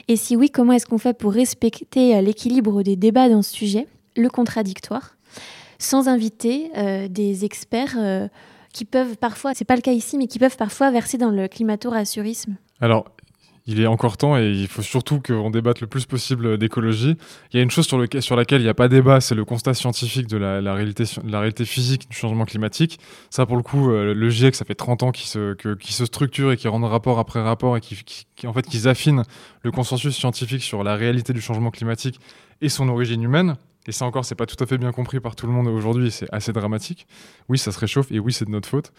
Et 0.09 0.17
si 0.17 0.37
oui, 0.37 0.51
comment 0.51 0.73
est-ce 0.73 0.87
qu'on 0.87 0.99
fait 0.99 1.17
pour 1.17 1.33
respecter 1.33 2.21
l'équilibre 2.23 2.83
des 2.83 2.97
débats 2.97 3.29
dans 3.29 3.43
ce 3.43 3.53
sujet? 3.53 3.87
Le 4.17 4.29
contradictoire, 4.29 5.17
sans 5.79 6.09
inviter 6.09 6.71
euh, 6.77 7.09
des 7.09 7.45
experts 7.45 7.95
euh, 7.99 8.29
qui 8.73 8.85
peuvent 8.85 9.17
parfois, 9.17 9.55
c'est 9.55 9.65
pas 9.65 9.77
le 9.77 9.83
cas 9.83 9.93
ici, 9.93 10.19
mais 10.19 10.27
qui 10.27 10.39
peuvent 10.39 10.57
parfois 10.57 10.91
verser 10.91 11.19
dans 11.19 11.31
le 11.31 11.49
climato-rassurisme 11.49 12.57
Alors, 12.81 13.05
il 13.67 13.81
est 13.81 13.87
encore 13.87 14.17
temps 14.17 14.37
et 14.37 14.51
il 14.51 14.69
faut 14.69 14.83
surtout 14.83 15.21
qu'on 15.21 15.51
débatte 15.51 15.81
le 15.81 15.87
plus 15.87 16.07
possible 16.07 16.59
d'écologie. 16.59 17.17
Il 17.53 17.57
y 17.57 17.61
a 17.61 17.63
une 17.63 17.71
chose 17.71 17.87
sur, 17.87 17.99
le, 17.99 18.09
sur 18.21 18.35
laquelle 18.35 18.61
il 18.61 18.65
n'y 18.65 18.71
a 18.71 18.75
pas 18.75 18.89
débat, 18.89 19.21
c'est 19.21 19.35
le 19.35 19.45
constat 19.45 19.75
scientifique 19.75 20.27
de 20.27 20.37
la, 20.37 20.75
réalité, 20.75 21.65
physique 21.65 22.09
du 22.11 22.17
changement 22.17 22.47
climatique. 22.47 22.99
Ça, 23.29 23.47
pour 23.47 23.57
le 23.57 23.63
coup, 23.63 23.91
euh, 23.91 24.15
le 24.15 24.31
GIEC, 24.31 24.55
ça 24.55 24.65
fait 24.65 24.75
30 24.75 25.03
ans 25.03 25.13
qu'il 25.13 25.27
se, 25.27 25.55
structure 26.05 26.53
et 26.53 26.57
qui 26.57 26.69
rend 26.69 26.81
rapport 26.81 27.19
après 27.19 27.41
rapport 27.41 27.77
et 27.77 27.81
qui 27.81 28.47
en 28.47 28.53
fait, 28.53 28.67
qu'ils 28.67 28.89
affinent 28.89 29.23
le 29.63 29.71
consensus 29.71 30.17
scientifique 30.17 30.63
sur 30.63 30.83
la 30.83 30.97
réalité 30.97 31.33
du 31.33 31.41
changement 31.41 31.71
climatique 31.71 32.19
et 32.63 32.69
son 32.69 32.89
origine 32.89 33.23
humaine. 33.23 33.57
Et 33.87 33.93
ça 33.93 34.05
encore, 34.05 34.25
c'est 34.25 34.35
pas 34.35 34.47
tout 34.47 34.63
à 34.63 34.67
fait 34.67 34.77
bien 34.77 34.93
compris 34.93 35.21
par 35.21 35.35
tout 35.35 35.47
le 35.47 35.53
monde 35.53 35.67
aujourd'hui, 35.69 36.11
c'est 36.11 36.27
assez 36.33 36.53
dramatique. 36.53 37.07
Oui, 37.49 37.57
ça 37.57 37.73
se 37.73 37.79
réchauffe 37.79 38.13
et 38.13 38.19
oui, 38.19 38.33
c'est 38.33 38.45
de 38.45 38.51
notre 38.51 38.69
faute. 38.69 38.93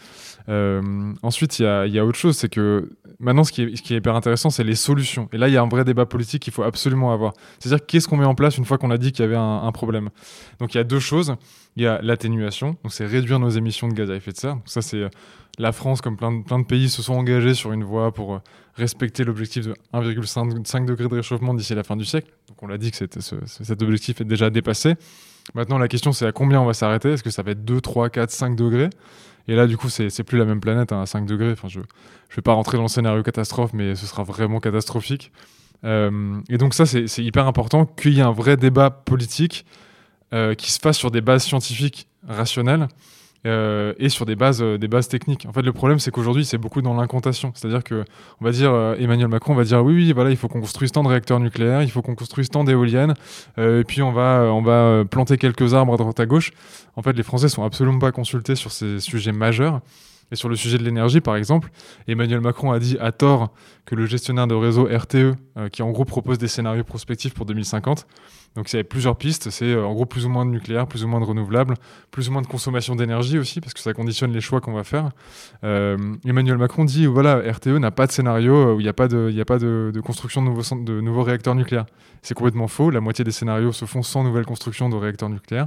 Euh, 0.48 1.12
ensuite, 1.22 1.60
il 1.60 1.62
y 1.62 1.98
a, 1.98 2.04
autre 2.04 2.18
chose, 2.18 2.36
c'est 2.36 2.48
que 2.48 2.90
maintenant, 3.20 3.44
ce 3.44 3.52
qui 3.52 3.62
est, 3.62 3.90
hyper 3.90 4.16
intéressant, 4.16 4.50
c'est 4.50 4.64
les 4.64 4.74
solutions. 4.74 5.28
Et 5.32 5.38
là, 5.38 5.48
il 5.48 5.54
y 5.54 5.56
a 5.56 5.62
un 5.62 5.68
vrai 5.68 5.84
débat 5.84 6.04
politique 6.04 6.42
qu'il 6.42 6.52
faut 6.52 6.64
absolument 6.64 7.12
avoir. 7.12 7.32
C'est-à-dire, 7.60 7.86
qu'est-ce 7.86 8.08
qu'on 8.08 8.16
met 8.16 8.24
en 8.24 8.34
place 8.34 8.58
une 8.58 8.64
fois 8.64 8.76
qu'on 8.76 8.90
a 8.90 8.98
dit 8.98 9.12
qu'il 9.12 9.24
y 9.24 9.28
avait 9.28 9.36
un, 9.36 9.70
problème? 9.72 10.10
Donc, 10.58 10.74
il 10.74 10.78
y 10.78 10.80
a 10.80 10.84
deux 10.84 11.00
choses. 11.00 11.36
Il 11.76 11.82
y 11.82 11.86
a 11.86 12.02
l'atténuation, 12.02 12.76
donc 12.82 12.92
c'est 12.92 13.06
réduire 13.06 13.38
nos 13.38 13.48
émissions 13.48 13.88
de 13.88 13.94
gaz 13.94 14.10
à 14.10 14.14
effet 14.14 14.32
de 14.32 14.36
serre. 14.36 14.58
Ça, 14.66 14.82
c'est 14.82 15.08
la 15.58 15.72
France, 15.72 16.00
comme 16.00 16.16
plein 16.16 16.32
de, 16.32 16.42
plein 16.42 16.58
de 16.58 16.66
pays, 16.66 16.88
se 16.88 17.02
sont 17.02 17.14
engagés 17.14 17.54
sur 17.54 17.72
une 17.72 17.84
voie 17.84 18.12
pour 18.12 18.34
euh, 18.34 18.38
respecter 18.74 19.24
l'objectif 19.24 19.66
de 19.66 19.74
1,5 19.92 20.86
degré 20.86 21.08
de 21.08 21.14
réchauffement 21.14 21.54
d'ici 21.54 21.74
la 21.74 21.82
fin 21.82 21.96
du 21.96 22.04
siècle. 22.04 22.30
Donc 22.48 22.62
on 22.62 22.66
l'a 22.66 22.78
dit 22.78 22.90
que 22.90 22.96
cet 22.96 23.82
objectif 23.82 24.20
est 24.20 24.24
déjà 24.24 24.50
dépassé. 24.50 24.94
Maintenant, 25.54 25.78
la 25.78 25.88
question, 25.88 26.12
c'est 26.12 26.26
à 26.26 26.32
combien 26.32 26.60
on 26.60 26.66
va 26.66 26.72
s'arrêter? 26.72 27.12
Est-ce 27.12 27.22
que 27.22 27.30
ça 27.30 27.42
va 27.42 27.50
être 27.50 27.64
2, 27.64 27.80
3, 27.80 28.10
4, 28.10 28.30
5 28.30 28.56
degrés? 28.56 28.90
Et 29.48 29.56
là, 29.56 29.66
du 29.66 29.76
coup, 29.76 29.88
c'est 29.88 30.22
plus 30.22 30.38
la 30.38 30.44
même 30.44 30.60
planète 30.60 30.92
hein, 30.92 31.02
à 31.02 31.06
5 31.06 31.26
degrés. 31.26 31.52
Enfin, 31.52 31.68
je 31.68 31.80
ne 31.80 31.84
vais 32.36 32.42
pas 32.42 32.52
rentrer 32.52 32.76
dans 32.76 32.84
le 32.84 32.88
scénario 32.88 33.22
catastrophe, 33.22 33.72
mais 33.72 33.94
ce 33.96 34.06
sera 34.06 34.22
vraiment 34.22 34.60
catastrophique. 34.60 35.32
Euh, 35.84 36.40
et 36.48 36.58
donc 36.58 36.74
ça, 36.74 36.86
c'est 36.86 37.24
hyper 37.24 37.46
important 37.46 37.86
qu'il 37.86 38.14
y 38.14 38.20
ait 38.20 38.22
un 38.22 38.32
vrai 38.32 38.56
débat 38.56 38.90
politique 38.90 39.66
euh, 40.32 40.54
qui 40.54 40.70
se 40.70 40.78
fasse 40.78 40.96
sur 40.96 41.10
des 41.10 41.20
bases 41.20 41.42
scientifiques 41.42 42.08
rationnelles 42.26 42.86
euh, 43.44 43.92
et 43.98 44.08
sur 44.08 44.24
des 44.24 44.36
bases, 44.36 44.62
euh, 44.62 44.78
des 44.78 44.86
bases 44.86 45.08
techniques. 45.08 45.46
En 45.48 45.52
fait, 45.52 45.62
le 45.62 45.72
problème, 45.72 45.98
c'est 45.98 46.12
qu'aujourd'hui, 46.12 46.44
c'est 46.44 46.58
beaucoup 46.58 46.80
dans 46.80 46.94
l'incantation. 46.94 47.50
C'est-à-dire 47.54 47.82
que, 47.82 48.04
on 48.40 48.44
va 48.44 48.52
dire, 48.52 48.72
euh, 48.72 48.94
Emmanuel 48.98 49.26
Macron 49.26 49.54
va 49.54 49.64
dire 49.64 49.84
oui, 49.84 49.94
oui, 49.94 50.12
voilà, 50.12 50.30
il 50.30 50.36
faut 50.36 50.46
qu'on 50.46 50.60
construise 50.60 50.92
tant 50.92 51.02
de 51.02 51.08
réacteurs 51.08 51.40
nucléaires, 51.40 51.82
il 51.82 51.90
faut 51.90 52.02
qu'on 52.02 52.14
construise 52.14 52.50
tant 52.50 52.62
d'éoliennes, 52.62 53.14
et 53.58 53.82
puis 53.84 54.02
on 54.02 54.12
va, 54.12 54.44
on 54.52 54.62
va 54.62 55.04
planter 55.04 55.38
quelques 55.38 55.74
arbres 55.74 55.94
à 55.94 55.96
droite 55.96 56.20
à 56.20 56.26
gauche. 56.26 56.52
En 56.94 57.02
fait, 57.02 57.14
les 57.14 57.22
Français 57.22 57.48
sont 57.48 57.64
absolument 57.64 57.98
pas 57.98 58.12
consultés 58.12 58.54
sur 58.54 58.70
ces 58.70 59.00
sujets 59.00 59.32
majeurs. 59.32 59.80
Et 60.30 60.36
sur 60.36 60.48
le 60.48 60.56
sujet 60.56 60.78
de 60.78 60.82
l'énergie, 60.82 61.20
par 61.20 61.36
exemple, 61.36 61.70
Emmanuel 62.08 62.40
Macron 62.40 62.72
a 62.72 62.78
dit 62.78 62.96
à 63.00 63.12
tort 63.12 63.52
que 63.84 63.94
le 63.94 64.06
gestionnaire 64.06 64.46
de 64.46 64.54
réseau 64.54 64.88
RTE, 64.90 65.34
qui 65.70 65.82
en 65.82 65.90
gros 65.90 66.06
propose 66.06 66.38
des 66.38 66.48
scénarios 66.48 66.84
prospectifs 66.84 67.34
pour 67.34 67.44
2050, 67.44 68.06
donc 68.54 68.70
il 68.72 68.76
y 68.76 68.80
a 68.80 68.84
plusieurs 68.84 69.16
pistes, 69.16 69.48
c'est 69.50 69.72
euh, 69.72 69.84
en 69.84 69.94
gros 69.94 70.04
plus 70.04 70.26
ou 70.26 70.28
moins 70.28 70.44
de 70.44 70.50
nucléaire, 70.50 70.86
plus 70.86 71.04
ou 71.04 71.08
moins 71.08 71.20
de 71.20 71.24
renouvelable, 71.24 71.74
plus 72.10 72.28
ou 72.28 72.32
moins 72.32 72.42
de 72.42 72.46
consommation 72.46 72.94
d'énergie 72.94 73.38
aussi, 73.38 73.60
parce 73.60 73.72
que 73.72 73.80
ça 73.80 73.94
conditionne 73.94 74.32
les 74.32 74.42
choix 74.42 74.60
qu'on 74.60 74.74
va 74.74 74.84
faire. 74.84 75.10
Euh, 75.64 75.96
Emmanuel 76.26 76.58
Macron 76.58 76.84
dit, 76.84 77.06
voilà, 77.06 77.38
RTE 77.50 77.78
n'a 77.78 77.90
pas 77.90 78.06
de 78.06 78.12
scénario 78.12 78.54
euh, 78.54 78.74
où 78.74 78.80
il 78.80 78.82
n'y 78.82 78.88
a 78.90 78.92
pas, 78.92 79.08
de, 79.08 80.00
construction 80.04 80.42
de 80.42 80.48
nouveaux, 80.48 80.76
de 80.76 81.00
nouveaux 81.00 81.22
réacteurs 81.22 81.54
nucléaires. 81.54 81.86
C'est 82.20 82.34
complètement 82.34 82.68
faux, 82.68 82.90
la 82.90 83.00
moitié 83.00 83.24
des 83.24 83.32
scénarios 83.32 83.72
se 83.72 83.84
font 83.84 84.02
sans 84.02 84.22
nouvelle 84.22 84.44
construction 84.44 84.88
de 84.88 84.96
réacteurs 84.96 85.30
nucléaires. 85.30 85.66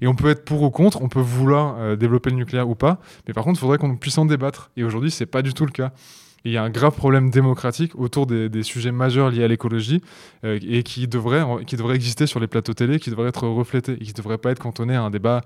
Et 0.00 0.06
on 0.06 0.14
peut 0.14 0.30
être 0.30 0.44
pour 0.44 0.62
ou 0.62 0.70
contre, 0.70 1.02
on 1.02 1.08
peut 1.08 1.20
vouloir 1.20 1.96
développer 1.96 2.30
le 2.30 2.36
nucléaire 2.36 2.68
ou 2.68 2.74
pas, 2.74 2.98
mais 3.28 3.34
par 3.34 3.44
contre, 3.44 3.58
il 3.58 3.60
faudrait 3.60 3.78
qu'on 3.78 3.96
puisse 3.96 4.18
en 4.18 4.24
débattre. 4.24 4.72
Et 4.76 4.82
aujourd'hui, 4.82 5.12
c'est 5.12 5.26
pas 5.26 5.42
du 5.42 5.54
tout 5.54 5.64
le 5.64 5.70
cas 5.70 5.92
il 6.44 6.52
y 6.52 6.56
a 6.56 6.62
un 6.62 6.70
grave 6.70 6.94
problème 6.94 7.30
démocratique 7.30 7.92
autour 7.94 8.26
des, 8.26 8.62
sujets 8.62 8.92
majeurs 8.92 9.30
liés 9.30 9.44
à 9.44 9.48
l'écologie 9.48 10.02
euh, 10.44 10.58
et 10.62 10.82
qui 10.82 11.08
devrait, 11.08 11.44
qui 11.66 11.76
devrait 11.76 11.94
exister 11.94 12.26
sur 12.26 12.40
les 12.40 12.46
plateaux 12.46 12.74
télé, 12.74 12.98
qui 12.98 13.10
devrait 13.10 13.28
être 13.28 13.46
reflété 13.46 13.92
et 13.92 13.98
qui 13.98 14.12
ne 14.12 14.16
devrait 14.16 14.38
pas 14.38 14.50
être 14.50 14.58
cantonné 14.58 14.94
à 14.94 15.02
un 15.02 15.10
débat 15.10 15.42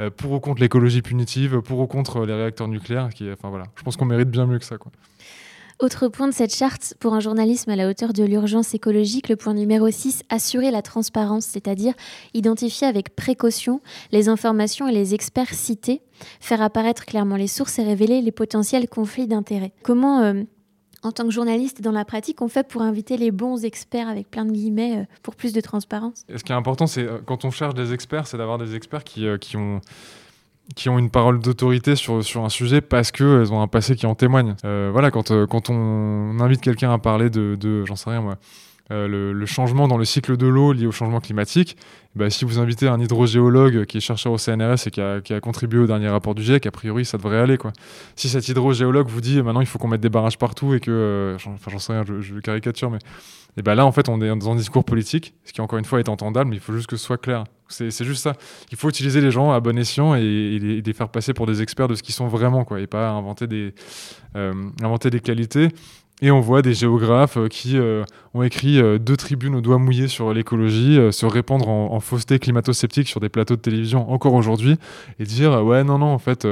euh, 0.00 0.10
pour 0.10 0.32
ou 0.32 0.40
contre 0.40 0.60
l'écologie 0.60 1.02
punitive, 1.02 1.60
pour 1.60 1.80
ou 1.80 1.86
contre 1.86 2.24
les 2.24 2.34
réacteurs 2.34 2.68
nucléaires. 2.68 3.08
Enfin, 3.32 3.48
voilà. 3.50 3.64
Je 3.76 3.82
pense 3.82 3.96
qu'on 3.96 4.04
mérite 4.04 4.30
bien 4.30 4.46
mieux 4.46 4.58
que 4.58 4.64
ça. 4.64 4.76
Autre 5.80 6.08
point 6.08 6.26
de 6.26 6.32
cette 6.32 6.52
charte, 6.52 6.94
pour 6.98 7.14
un 7.14 7.20
journalisme 7.20 7.70
à 7.70 7.76
la 7.76 7.88
hauteur 7.88 8.12
de 8.12 8.24
l'urgence 8.24 8.74
écologique, 8.74 9.28
le 9.28 9.36
point 9.36 9.54
numéro 9.54 9.88
6, 9.88 10.24
assurer 10.28 10.72
la 10.72 10.82
transparence, 10.82 11.46
c'est-à-dire 11.46 11.94
identifier 12.34 12.88
avec 12.88 13.14
précaution 13.14 13.80
les 14.10 14.28
informations 14.28 14.88
et 14.88 14.92
les 14.92 15.14
experts 15.14 15.54
cités, 15.54 16.02
faire 16.40 16.62
apparaître 16.62 17.04
clairement 17.04 17.36
les 17.36 17.46
sources 17.46 17.78
et 17.78 17.84
révéler 17.84 18.22
les 18.22 18.32
potentiels 18.32 18.88
conflits 18.88 19.28
d'intérêts. 19.28 19.72
Comment 19.84 20.20
euh, 20.22 20.42
en 21.04 21.12
tant 21.12 21.22
que 21.22 21.30
journaliste 21.30 21.80
dans 21.80 21.92
la 21.92 22.04
pratique, 22.04 22.42
on 22.42 22.48
fait 22.48 22.66
pour 22.66 22.82
inviter 22.82 23.16
les 23.16 23.30
bons 23.30 23.64
experts 23.64 24.08
avec 24.08 24.28
plein 24.28 24.44
de 24.44 24.50
guillemets 24.50 24.98
euh, 24.98 25.04
pour 25.22 25.36
plus 25.36 25.52
de 25.52 25.60
transparence? 25.60 26.24
Ce 26.28 26.42
qui 26.42 26.50
est 26.50 26.56
important, 26.56 26.88
c'est 26.88 27.04
euh, 27.04 27.18
quand 27.24 27.44
on 27.44 27.52
cherche 27.52 27.74
des 27.74 27.92
experts, 27.92 28.26
c'est 28.26 28.36
d'avoir 28.36 28.58
des 28.58 28.74
experts 28.74 29.04
qui, 29.04 29.28
qui, 29.40 29.56
ont 29.56 29.80
qui 30.76 30.88
ont 30.88 30.98
une 30.98 31.10
parole 31.10 31.40
d'autorité 31.40 31.96
sur, 31.96 32.22
sur 32.22 32.44
un 32.44 32.48
sujet 32.48 32.80
parce 32.80 33.10
qu'elles 33.10 33.52
ont 33.52 33.62
un 33.62 33.68
passé 33.68 33.96
qui 33.96 34.06
en 34.06 34.14
témoigne. 34.14 34.54
voilà, 34.62 35.10
quand, 35.10 35.32
quand 35.46 35.70
on 35.70 36.40
invite 36.40 36.60
quelqu'un 36.60 36.92
à 36.92 36.98
parler 36.98 37.30
de, 37.30 37.56
de 37.58 37.84
j'en 37.84 37.96
sais 37.96 38.10
rien 38.10 38.20
moi, 38.20 38.36
le, 38.90 39.32
le, 39.32 39.46
changement 39.46 39.86
dans 39.86 39.98
le 39.98 40.04
cycle 40.04 40.36
de 40.36 40.46
l'eau 40.46 40.72
lié 40.72 40.86
au 40.86 40.92
changement 40.92 41.20
climatique, 41.20 41.76
bah, 42.14 42.30
si 42.30 42.44
vous 42.44 42.58
invitez 42.58 42.88
un 42.88 43.00
hydrogéologue 43.00 43.84
qui 43.84 43.98
est 43.98 44.00
chercheur 44.00 44.32
au 44.32 44.38
CNRS 44.38 44.86
et 44.86 44.90
qui 44.90 45.00
a, 45.00 45.40
contribué 45.40 45.78
au 45.78 45.86
dernier 45.86 46.08
rapport 46.08 46.34
du 46.34 46.42
GIEC, 46.42 46.66
a 46.66 46.70
priori, 46.70 47.04
ça 47.04 47.16
devrait 47.16 47.38
aller. 47.38 47.58
Si 48.16 48.28
cet 48.28 48.48
hydrogéologue 48.48 49.08
vous 49.08 49.20
dit 49.20 49.42
maintenant 49.42 49.60
il 49.60 49.66
faut 49.66 49.78
qu'on 49.78 49.88
mette 49.88 50.00
des 50.00 50.08
barrages 50.08 50.38
partout 50.38 50.74
et 50.74 50.80
que. 50.80 50.90
Euh, 50.90 51.36
enfin, 51.36 51.70
j'en 51.70 51.78
sais 51.78 51.92
rien, 51.92 52.04
je, 52.06 52.20
je, 52.20 52.34
caricature, 52.40 52.90
mais. 52.90 52.98
Et 53.56 53.62
ben 53.62 53.74
là, 53.74 53.84
en 53.84 53.92
fait, 53.92 54.08
on 54.08 54.20
est 54.20 54.28
dans 54.28 54.52
un 54.52 54.56
discours 54.56 54.84
politique, 54.84 55.34
ce 55.44 55.52
qui, 55.52 55.60
encore 55.60 55.80
une 55.80 55.84
fois, 55.84 55.98
est 55.98 56.08
entendable, 56.08 56.50
mais 56.50 56.56
il 56.56 56.60
faut 56.60 56.72
juste 56.72 56.86
que 56.86 56.96
ce 56.96 57.04
soit 57.04 57.18
clair. 57.18 57.44
C'est 57.68 58.04
juste 58.04 58.22
ça. 58.22 58.34
Il 58.70 58.78
faut 58.78 58.88
utiliser 58.88 59.20
les 59.20 59.32
gens 59.32 59.50
à 59.50 59.58
bon 59.58 59.76
escient 59.76 60.14
et, 60.14 60.58
les, 60.84 60.92
faire 60.92 61.08
passer 61.08 61.34
pour 61.34 61.46
des 61.46 61.60
experts 61.60 61.88
de 61.88 61.96
ce 61.96 62.02
qu'ils 62.02 62.14
sont 62.14 62.28
vraiment, 62.28 62.64
et 62.76 62.86
pas 62.86 63.10
inventer 63.10 63.48
des, 63.48 63.74
euh, 64.36 64.54
inventer 64.80 65.10
des 65.10 65.20
qualités. 65.20 65.68
Et 66.20 66.32
on 66.32 66.40
voit 66.40 66.62
des 66.62 66.74
géographes 66.74 67.36
euh, 67.36 67.46
qui 67.46 67.78
euh, 67.78 68.02
ont 68.34 68.42
écrit 68.42 68.80
euh, 68.80 68.98
deux 68.98 69.16
tribunes 69.16 69.54
au 69.54 69.60
doigt 69.60 69.78
mouillé 69.78 70.08
sur 70.08 70.34
l'écologie, 70.34 70.98
se 71.12 71.26
répandre 71.26 71.68
en, 71.68 71.92
en 71.92 72.00
fausseté 72.00 72.38
climato-sceptique 72.38 73.08
sur 73.08 73.20
des 73.20 73.28
plateaux 73.28 73.54
de 73.54 73.60
télévision 73.60 74.10
encore 74.10 74.34
aujourd'hui, 74.34 74.76
et 75.20 75.24
dire 75.24 75.64
ouais 75.64 75.84
non 75.84 75.98
non 75.98 76.06
en 76.06 76.18
fait 76.18 76.46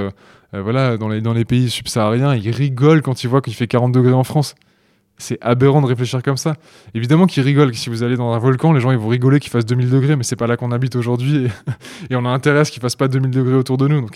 voilà 0.53 0.97
dans 0.97 1.09
les, 1.09 1.21
dans 1.21 1.33
les 1.33 1.45
pays 1.45 1.69
subsahariens 1.69 2.35
ils 2.35 2.51
rigolent 2.51 3.03
quand 3.03 3.25
ils 3.25 3.27
voient 3.29 3.43
qu'il 3.43 3.55
fait 3.55 3.67
40 3.67 3.93
degrés 3.93 4.13
en 4.13 4.25
France. 4.25 4.55
C'est 5.19 5.39
aberrant 5.41 5.81
de 5.81 5.87
réfléchir 5.87 6.23
comme 6.23 6.37
ça. 6.37 6.57
Évidemment 6.95 7.27
qu'ils 7.27 7.43
rigolent. 7.43 7.75
Si 7.75 7.89
vous 7.89 8.03
allez 8.03 8.17
dans 8.17 8.35
un 8.35 8.39
volcan, 8.39 8.75
les 8.75 8.81
gens 8.81 8.91
ils 8.91 8.99
vont 8.99 9.09
rigoler 9.09 9.41
qu'il 9.41 9.51
fasse 9.51 9.65
2000 9.65 9.89
degrés, 9.89 10.15
mais 10.15 10.25
c'est 10.25 10.37
pas 10.37 10.47
là 10.47 10.59
qu'on 10.59 10.73
habite 10.73 10.95
aujourd'hui 10.95 11.49
et, 12.11 12.17
on 12.17 12.25
a 12.27 12.29
intérêt 12.29 12.61
à 12.61 12.65
ce 12.65 12.71
qu'il 12.71 12.83
fasse 12.83 12.97
pas 12.97 13.09
2000 13.09 13.31
degrés 13.31 13.55
autour 13.55 13.79
de 13.79 13.89
nous. 13.89 14.07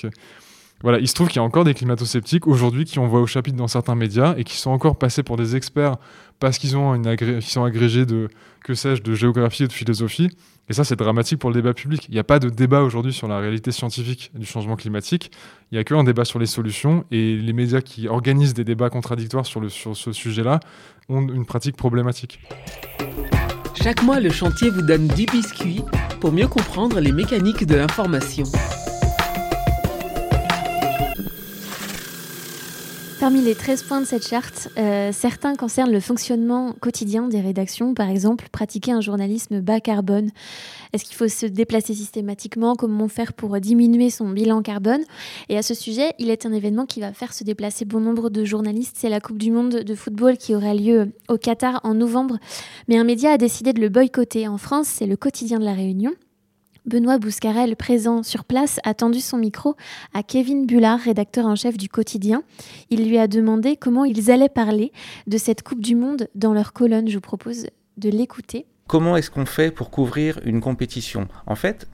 Voilà, 0.83 0.99
il 0.99 1.09
se 1.09 1.15
trouve 1.15 1.29
qu'il 1.29 1.37
y 1.37 1.41
a 1.41 1.43
encore 1.43 1.65
des 1.65 1.75
climato-sceptiques 1.75 2.47
aujourd'hui 2.47 2.85
qui 2.85 2.99
on 2.99 3.07
voit 3.07 3.21
au 3.21 3.27
chapitre 3.27 3.57
dans 3.57 3.69
certains 3.69 3.95
médias 3.95 4.35
et 4.39 4.45
qui 4.45 4.57
sont 4.57 4.71
encore 4.71 4.97
passés 4.97 5.23
pour 5.23 5.37
des 5.37 5.55
experts 5.55 5.97
parce 6.39 6.57
qu'ils 6.57 6.77
ont 6.77 6.95
une 6.95 7.41
sont 7.43 7.65
agrégés 7.65 8.07
de 8.07 8.29
que 8.65 8.75
sais-je 8.75 9.03
de 9.03 9.15
géographie 9.15 9.65
et 9.65 9.69
de 9.69 9.73
philosophie. 9.73 10.31
Et 10.69 10.73
ça, 10.73 10.85
c'est 10.85 10.97
dramatique 10.97 11.39
pour 11.39 11.51
le 11.51 11.55
débat 11.55 11.75
public. 11.75 12.07
Il 12.09 12.15
n'y 12.15 12.21
a 12.21 12.25
pas 12.25 12.39
de 12.39 12.49
débat 12.49 12.83
aujourd'hui 12.83 13.13
sur 13.13 13.27
la 13.27 13.41
réalité 13.41 13.73
scientifique 13.73 14.31
du 14.35 14.47
changement 14.47 14.77
climatique. 14.77 15.33
Il 15.71 15.75
n'y 15.75 15.81
a 15.81 15.85
qu'un 15.85 16.05
débat 16.05 16.25
sur 16.25 16.39
les 16.39 16.47
solutions 16.47 17.05
et 17.11 17.37
les 17.37 17.53
médias 17.53 17.81
qui 17.81 18.09
organisent 18.09 18.55
des 18.55 18.65
débats 18.65 18.89
contradictoires 18.89 19.47
sur, 19.47 19.69
sur 19.71 19.97
ce 19.97 20.13
sujet-là 20.13 20.61
ont 21.09 21.27
une 21.29 21.45
pratique 21.45 21.77
problématique. 21.77 22.41
Chaque 23.83 24.03
mois, 24.03 24.21
le 24.21 24.31
chantier 24.31 24.71
vous 24.71 24.83
donne 24.83 25.09
10 25.09 25.27
biscuits 25.27 25.83
pour 26.21 26.33
mieux 26.33 26.47
comprendre 26.47 27.01
les 27.01 27.13
mécaniques 27.13 27.67
de 27.67 27.75
l'information. 27.75 28.45
Parmi 33.21 33.43
les 33.43 33.55
13 33.55 33.83
points 33.83 34.01
de 34.01 34.07
cette 34.07 34.27
charte, 34.27 34.71
euh, 34.79 35.11
certains 35.13 35.55
concernent 35.55 35.93
le 35.93 36.01
fonctionnement 36.01 36.73
quotidien 36.81 37.29
des 37.29 37.43
rédactions, 37.43 37.93
par 37.93 38.09
exemple 38.09 38.49
pratiquer 38.51 38.93
un 38.93 39.03
journalisme 39.03 39.61
bas 39.61 39.79
carbone. 39.79 40.31
Est-ce 40.95 41.05
qu'il 41.05 41.17
faut 41.17 41.29
se 41.29 41.45
déplacer 41.45 41.93
systématiquement? 41.93 42.77
Comment 42.77 43.09
faire 43.09 43.35
pour 43.35 43.61
diminuer 43.61 44.09
son 44.09 44.31
bilan 44.31 44.63
carbone? 44.63 45.03
Et 45.51 45.59
à 45.59 45.63
ce 45.63 45.75
sujet, 45.75 46.15
il 46.19 46.31
est 46.31 46.47
un 46.47 46.53
événement 46.55 46.87
qui 46.87 47.01
va 47.01 47.13
faire 47.13 47.35
se 47.35 47.45
déplacer 47.45 47.85
bon 47.85 48.01
nombre 48.01 48.31
de 48.31 48.43
journalistes. 48.43 48.97
C'est 48.99 49.11
la 49.11 49.21
Coupe 49.21 49.37
du 49.37 49.51
Monde 49.51 49.81
de 49.85 49.95
football 49.95 50.39
qui 50.39 50.55
aura 50.55 50.73
lieu 50.73 51.13
au 51.29 51.37
Qatar 51.37 51.81
en 51.85 51.93
novembre. 51.93 52.39
Mais 52.89 52.97
un 52.97 53.05
média 53.05 53.33
a 53.33 53.37
décidé 53.37 53.75
de 53.75 53.83
le 53.83 53.91
boycotter. 53.91 54.49
En 54.49 54.57
France, 54.57 54.89
c'est 54.89 55.07
le 55.07 55.17
quotidien 55.17 55.59
de 55.59 55.65
la 55.67 55.75
Réunion. 55.75 56.13
Benoît 56.87 57.19
Bouscarel, 57.19 57.77
présent 57.77 58.23
sur 58.23 58.45
place, 58.45 58.81
a 58.85 58.95
tendu 58.95 59.21
son 59.21 59.37
micro 59.37 59.77
à 60.15 60.23
Kevin 60.23 60.67
Bullard, 60.67 61.01
rédacteur 61.01 61.47
en 61.47 61.55
chef 61.55 61.77
du 61.77 61.89
quotidien. 61.89 62.43
Il 62.89 63.07
lui 63.09 63.19
a 63.19 63.29
demandé 63.29 63.77
comment 63.77 64.05
ils 64.05 64.31
allaient 64.31 64.49
parler 64.49 64.93
de 65.27 65.37
cette 65.37 65.63
Coupe 65.63 65.81
du 65.81 65.95
Monde 65.95 66.29
dans 66.35 66.55
leur 66.55 66.73
colonne. 66.73 67.09
Je 67.09 67.15
vous 67.15 67.21
propose 67.21 67.67
de 67.99 68.09
l'écouter. 68.09 68.67
Comment 68.87 69.17
est-ce 69.17 69.31
qu'on 69.31 69.47
fait 69.47 69.71
pour 69.71 69.91
couvrir 69.91 70.41
une 70.45 70.61
compétition? 70.61 71.29
En 71.47 71.55
fait, 71.55 71.87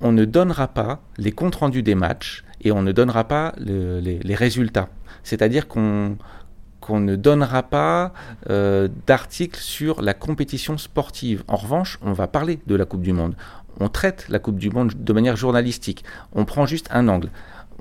on 0.00 0.12
ne 0.12 0.24
donnera 0.24 0.68
pas 0.68 1.00
les 1.16 1.32
comptes 1.32 1.54
rendus 1.54 1.82
des 1.82 1.94
matchs 1.94 2.44
et 2.62 2.72
on 2.72 2.82
ne 2.82 2.92
donnera 2.92 3.24
pas 3.24 3.54
le, 3.58 4.00
les, 4.00 4.34
résultats. 4.34 4.88
C'est-à-dire 5.22 5.68
qu'on 5.68 6.16
qu'on 6.80 7.00
ne 7.00 7.16
donnera 7.16 7.64
pas 7.64 8.12
euh, 8.48 8.88
d'articles 9.08 9.58
sur 9.58 10.02
la 10.02 10.14
compétition 10.14 10.78
sportive. 10.78 11.42
En 11.48 11.56
revanche, 11.56 11.98
on 12.00 12.12
va 12.12 12.28
parler 12.28 12.60
de 12.66 12.76
la 12.76 12.84
Coupe 12.84 13.02
du 13.02 13.12
Monde 13.12 13.34
on 13.80 13.88
traite 13.88 14.26
la 14.28 14.38
Coupe 14.38 14.58
du 14.58 14.70
Monde 14.70 14.92
de 14.96 15.12
manière 15.12 15.36
journalistique. 15.36 16.04
On 16.32 16.44
prend 16.44 16.66
juste 16.66 16.88
un 16.90 17.08
angle. 17.08 17.30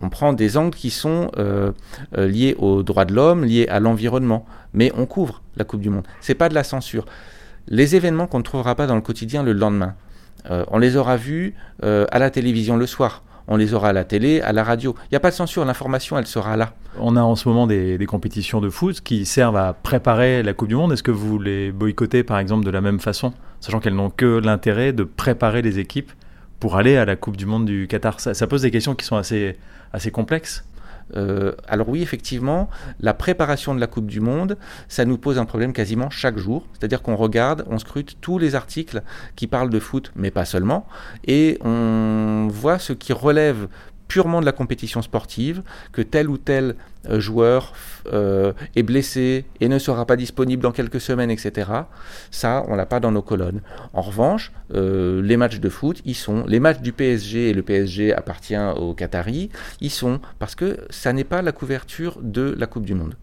On 0.01 0.09
prend 0.09 0.33
des 0.33 0.57
angles 0.57 0.75
qui 0.75 0.89
sont 0.89 1.31
euh, 1.37 1.71
euh, 2.17 2.27
liés 2.27 2.55
aux 2.59 2.83
droits 2.83 3.05
de 3.05 3.13
l'homme, 3.13 3.45
liés 3.45 3.67
à 3.69 3.79
l'environnement, 3.79 4.45
mais 4.73 4.91
on 4.97 5.05
couvre 5.05 5.41
la 5.55 5.63
Coupe 5.63 5.81
du 5.81 5.89
Monde. 5.89 6.05
C'est 6.19 6.35
pas 6.35 6.49
de 6.49 6.53
la 6.53 6.63
censure. 6.63 7.05
Les 7.67 7.95
événements 7.95 8.27
qu'on 8.27 8.39
ne 8.39 8.43
trouvera 8.43 8.75
pas 8.75 8.87
dans 8.87 8.95
le 8.95 9.01
quotidien 9.01 9.41
le 9.41 9.53
lendemain, 9.53 9.95
euh, 10.51 10.65
on 10.67 10.77
les 10.77 10.97
aura 10.97 11.17
vus 11.17 11.55
à 11.81 12.19
la 12.19 12.29
télévision 12.29 12.77
le 12.77 12.87
soir 12.87 13.23
on 13.47 13.57
les 13.57 13.73
aura 13.73 13.89
à 13.89 13.93
la 13.93 14.03
télé, 14.03 14.41
à 14.41 14.53
la 14.53 14.63
radio. 14.63 14.95
Il 15.05 15.07
n'y 15.11 15.17
a 15.17 15.19
pas 15.19 15.29
de 15.29 15.35
censure, 15.35 15.65
l'information, 15.65 16.17
elle 16.17 16.27
sera 16.27 16.57
là. 16.57 16.73
On 16.99 17.15
a 17.15 17.21
en 17.21 17.35
ce 17.35 17.47
moment 17.47 17.67
des, 17.67 18.03
compétitions 18.07 18.61
de 18.61 18.69
foot 18.69 19.01
qui 19.01 19.25
servent 19.25 19.57
à 19.57 19.73
préparer 19.73 20.43
la 20.43 20.53
Coupe 20.53 20.67
du 20.67 20.75
Monde. 20.75 20.93
Est-ce 20.93 21.03
que 21.03 21.11
vous 21.11 21.39
les 21.39 21.71
boycottez, 21.71 22.23
par 22.23 22.39
exemple, 22.39 22.65
de 22.65 22.71
la 22.71 22.81
même 22.81 22.99
façon, 22.99 23.33
sachant 23.65 23.79
qu'elles 23.79 23.95
n'ont 23.95 24.11
que 24.11 24.37
l'intérêt 24.37 24.93
de 24.93 25.03
préparer 25.03 25.63
les 25.63 25.79
équipes 25.79 26.11
pour 26.59 26.75
aller 26.75 26.97
à 26.97 27.05
la 27.05 27.15
Coupe 27.15 27.35
du 27.35 27.47
Monde 27.47 27.65
du 27.65 27.87
Qatar 27.87 28.19
ça, 28.19 28.47
pose 28.47 28.61
des 28.61 28.69
questions 28.69 28.93
qui 28.93 29.07
sont 29.07 29.15
assez, 29.15 29.57
assez 29.91 30.11
complexes. 30.11 30.63
Euh, 31.15 31.53
alors 31.67 31.89
oui, 31.89 32.03
effectivement, 32.03 32.69
la 32.99 33.15
préparation 33.15 33.73
de 33.73 33.79
la 33.79 33.87
Coupe 33.87 34.05
du 34.05 34.19
Monde, 34.19 34.59
ça 34.87 35.03
nous 35.03 35.17
pose 35.17 35.39
un 35.39 35.45
problème 35.45 35.73
quasiment 35.73 36.11
chaque 36.11 36.37
jour. 36.37 36.67
C'est-à-dire 36.73 37.01
qu'on 37.01 37.15
regarde, 37.15 37.65
on 37.67 37.79
scrute 37.79 38.17
tous 38.21 38.37
les 38.37 38.53
articles 38.53 39.01
qui 39.35 39.47
parlent 39.47 39.71
de 39.71 39.79
foot, 39.79 40.11
mais 40.15 40.29
pas 40.29 40.45
seulement, 40.45 40.85
et 41.25 41.57
on 41.65 42.47
voit 42.51 42.77
ce 42.77 42.93
qui 42.93 43.13
relève 43.13 43.67
purement 44.07 44.39
de 44.39 44.45
la 44.45 44.51
compétition 44.51 45.01
sportive, 45.01 45.63
que 45.91 46.01
tel 46.01 46.29
ou 46.29 46.37
tel 46.37 46.75
euh, 47.09 47.19
joueur 47.19 47.73
euh, 48.11 48.53
est 48.75 48.83
blessé 48.83 49.45
et 49.59 49.67
ne 49.67 49.79
sera 49.79 50.05
pas 50.05 50.15
disponible 50.15 50.63
dans 50.63 50.71
quelques 50.71 51.01
semaines, 51.01 51.31
etc. 51.31 51.71
Ça, 52.31 52.63
on 52.67 52.75
l'a 52.75 52.85
pas 52.85 52.99
dans 52.99 53.11
nos 53.11 53.21
colonnes. 53.21 53.61
En 53.93 54.01
revanche, 54.01 54.51
euh, 54.73 55.21
les 55.21 55.37
matchs 55.37 55.59
de 55.59 55.69
foot, 55.69 56.01
ils 56.05 56.15
sont. 56.15 56.45
Les 56.47 56.59
matchs 56.59 56.79
du 56.79 56.93
PSG, 56.93 57.49
et 57.49 57.53
le 57.53 57.61
PSG 57.61 58.13
appartient 58.13 58.57
aux 58.57 58.93
Qataris, 58.93 59.49
ils 59.81 59.91
sont 59.91 60.19
parce 60.39 60.55
que 60.55 60.77
ça 60.89 61.13
n'est 61.13 61.23
pas 61.23 61.41
la 61.41 61.51
couverture 61.51 62.19
de 62.21 62.55
la 62.57 62.67
Coupe 62.67 62.85
du 62.85 62.95
Monde. 62.95 63.15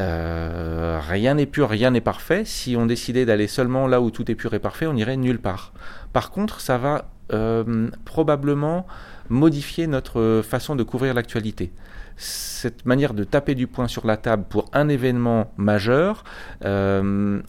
Rien 0.00 1.34
n'est 1.34 1.46
pur, 1.46 1.68
rien 1.68 1.90
n'est 1.90 2.00
parfait. 2.00 2.44
Si 2.44 2.76
on 2.76 2.86
décidait 2.86 3.26
d'aller 3.26 3.48
seulement 3.48 3.88
là 3.88 4.00
où 4.00 4.12
tout 4.12 4.30
est 4.30 4.36
pur 4.36 4.54
et 4.54 4.60
parfait, 4.60 4.86
on 4.86 4.94
irait 4.94 5.16
nulle 5.16 5.40
part. 5.40 5.72
Par 6.12 6.30
contre, 6.30 6.60
ça 6.60 6.78
va 6.78 7.10
probablement 8.04 8.86
modifier 9.28 9.86
notre 9.86 10.42
façon 10.44 10.76
de 10.76 10.82
couvrir 10.82 11.14
l'actualité. 11.14 11.72
Cette 12.16 12.84
manière 12.86 13.14
de 13.14 13.24
taper 13.24 13.54
du 13.54 13.66
poing 13.66 13.86
sur 13.86 14.06
la 14.06 14.16
table 14.16 14.44
pour 14.48 14.66
un 14.72 14.88
événement 14.88 15.52
majeur, 15.56 16.24
euh, 16.64 17.40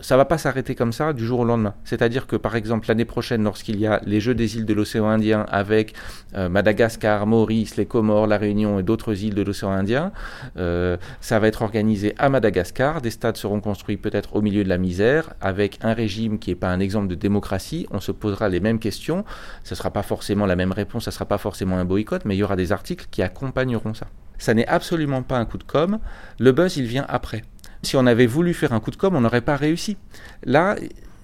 ça 0.00 0.16
va 0.16 0.24
pas 0.24 0.38
s'arrêter 0.38 0.74
comme 0.74 0.92
ça 0.92 1.12
du 1.12 1.24
jour 1.24 1.40
au 1.40 1.44
lendemain. 1.44 1.74
C'est-à-dire 1.84 2.26
que 2.26 2.36
par 2.36 2.56
exemple 2.56 2.88
l'année 2.88 3.04
prochaine, 3.04 3.42
lorsqu'il 3.42 3.78
y 3.78 3.86
a 3.86 4.00
les 4.04 4.20
Jeux 4.20 4.34
des 4.34 4.56
îles 4.56 4.66
de 4.66 4.74
l'océan 4.74 5.08
Indien 5.08 5.46
avec 5.48 5.94
euh, 6.34 6.48
Madagascar, 6.48 7.26
Maurice, 7.26 7.76
les 7.76 7.86
Comores, 7.86 8.26
la 8.26 8.38
Réunion 8.38 8.78
et 8.78 8.82
d'autres 8.82 9.24
îles 9.24 9.34
de 9.34 9.42
l'océan 9.42 9.70
Indien, 9.70 10.12
euh, 10.56 10.96
ça 11.20 11.38
va 11.38 11.48
être 11.48 11.62
organisé 11.62 12.14
à 12.18 12.28
Madagascar. 12.28 13.00
Des 13.00 13.10
stades 13.10 13.36
seront 13.36 13.60
construits 13.60 13.96
peut-être 13.96 14.36
au 14.36 14.42
milieu 14.42 14.64
de 14.64 14.68
la 14.68 14.78
misère 14.78 15.34
avec 15.40 15.78
un 15.82 15.94
régime 15.94 16.38
qui 16.38 16.50
n'est 16.50 16.56
pas 16.56 16.70
un 16.70 16.80
exemple 16.80 17.08
de 17.08 17.14
démocratie. 17.14 17.86
On 17.90 18.00
se 18.00 18.12
posera 18.12 18.48
les 18.48 18.60
mêmes 18.60 18.78
questions. 18.78 19.24
Ce 19.64 19.74
ne 19.74 19.76
sera 19.76 19.90
pas 19.90 20.02
forcément 20.02 20.46
la 20.46 20.56
même 20.56 20.72
réponse, 20.72 21.04
ça 21.04 21.10
ne 21.10 21.14
sera 21.14 21.26
pas 21.26 21.38
forcément 21.38 21.78
un 21.78 21.84
boycott, 21.84 22.24
mais 22.24 22.36
il 22.36 22.38
y 22.38 22.42
aura 22.42 22.56
des 22.56 22.72
articles 22.72 23.06
qui 23.10 23.22
accompagneront 23.22 23.94
ça. 23.94 24.06
Ça 24.38 24.54
n'est 24.54 24.66
absolument 24.68 25.22
pas 25.22 25.38
un 25.38 25.44
coup 25.44 25.58
de 25.58 25.64
com'. 25.64 25.98
Le 26.38 26.52
buzz, 26.52 26.76
il 26.76 26.86
vient 26.86 27.04
après. 27.08 27.42
Si 27.82 27.96
on 27.96 28.06
avait 28.06 28.26
voulu 28.26 28.54
faire 28.54 28.72
un 28.72 28.80
coup 28.80 28.90
de 28.90 28.96
com', 28.96 29.14
on 29.14 29.20
n'aurait 29.20 29.40
pas 29.40 29.56
réussi. 29.56 29.96
Là, 30.44 30.76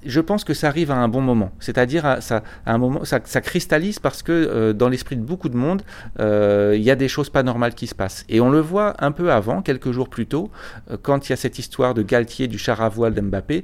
je 0.04 0.20
pense 0.20 0.44
que 0.44 0.54
ça 0.54 0.68
arrive 0.68 0.90
à 0.90 0.96
un 0.96 1.08
bon 1.08 1.20
moment. 1.20 1.50
C'est-à-dire, 1.60 2.04
à, 2.04 2.20
ça, 2.20 2.42
un 2.66 2.78
moment, 2.78 3.04
ça, 3.04 3.20
ça 3.24 3.40
cristallise 3.40 3.98
parce 3.98 4.22
que 4.22 4.32
euh, 4.32 4.72
dans 4.72 4.88
l'esprit 4.88 5.16
de 5.16 5.22
beaucoup 5.22 5.48
de 5.48 5.56
monde, 5.56 5.82
euh, 6.20 6.74
il 6.76 6.82
y 6.82 6.90
a 6.90 6.96
des 6.96 7.08
choses 7.08 7.30
pas 7.30 7.42
normales 7.42 7.74
qui 7.74 7.86
se 7.86 7.94
passent. 7.94 8.24
Et 8.28 8.40
on 8.40 8.50
le 8.50 8.60
voit 8.60 8.94
un 8.98 9.12
peu 9.12 9.32
avant, 9.32 9.62
quelques 9.62 9.92
jours 9.92 10.08
plus 10.08 10.26
tôt, 10.26 10.50
euh, 10.90 10.96
quand 11.00 11.28
il 11.28 11.30
y 11.30 11.32
a 11.32 11.36
cette 11.36 11.58
histoire 11.58 11.94
de 11.94 12.02
Galtier, 12.02 12.48
du 12.48 12.58
char 12.58 12.80
à 12.80 12.88
voile 12.88 13.14
d'Mbappé, 13.14 13.62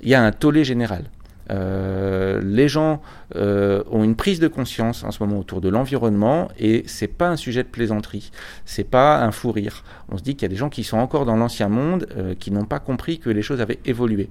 il 0.00 0.08
y 0.08 0.14
a 0.14 0.22
un 0.22 0.32
tollé 0.32 0.64
général. 0.64 1.04
Euh, 1.50 2.40
les 2.42 2.68
gens 2.68 3.02
euh, 3.36 3.82
ont 3.90 4.02
une 4.02 4.16
prise 4.16 4.40
de 4.40 4.48
conscience 4.48 5.04
en 5.04 5.10
ce 5.10 5.22
moment 5.22 5.38
autour 5.38 5.60
de 5.60 5.68
l'environnement 5.68 6.48
et 6.58 6.84
c'est 6.86 7.08
pas 7.08 7.28
un 7.28 7.36
sujet 7.36 7.62
de 7.62 7.68
plaisanterie, 7.68 8.30
c'est 8.64 8.88
pas 8.88 9.22
un 9.22 9.30
fou 9.30 9.52
rire. 9.52 9.84
On 10.08 10.16
se 10.16 10.22
dit 10.22 10.34
qu'il 10.34 10.42
y 10.42 10.46
a 10.46 10.48
des 10.48 10.56
gens 10.56 10.70
qui 10.70 10.84
sont 10.84 10.98
encore 10.98 11.26
dans 11.26 11.36
l'ancien 11.36 11.68
monde, 11.68 12.06
euh, 12.16 12.34
qui 12.34 12.50
n'ont 12.50 12.64
pas 12.64 12.78
compris 12.78 13.18
que 13.18 13.30
les 13.30 13.42
choses 13.42 13.60
avaient 13.60 13.80
évolué. 13.84 14.30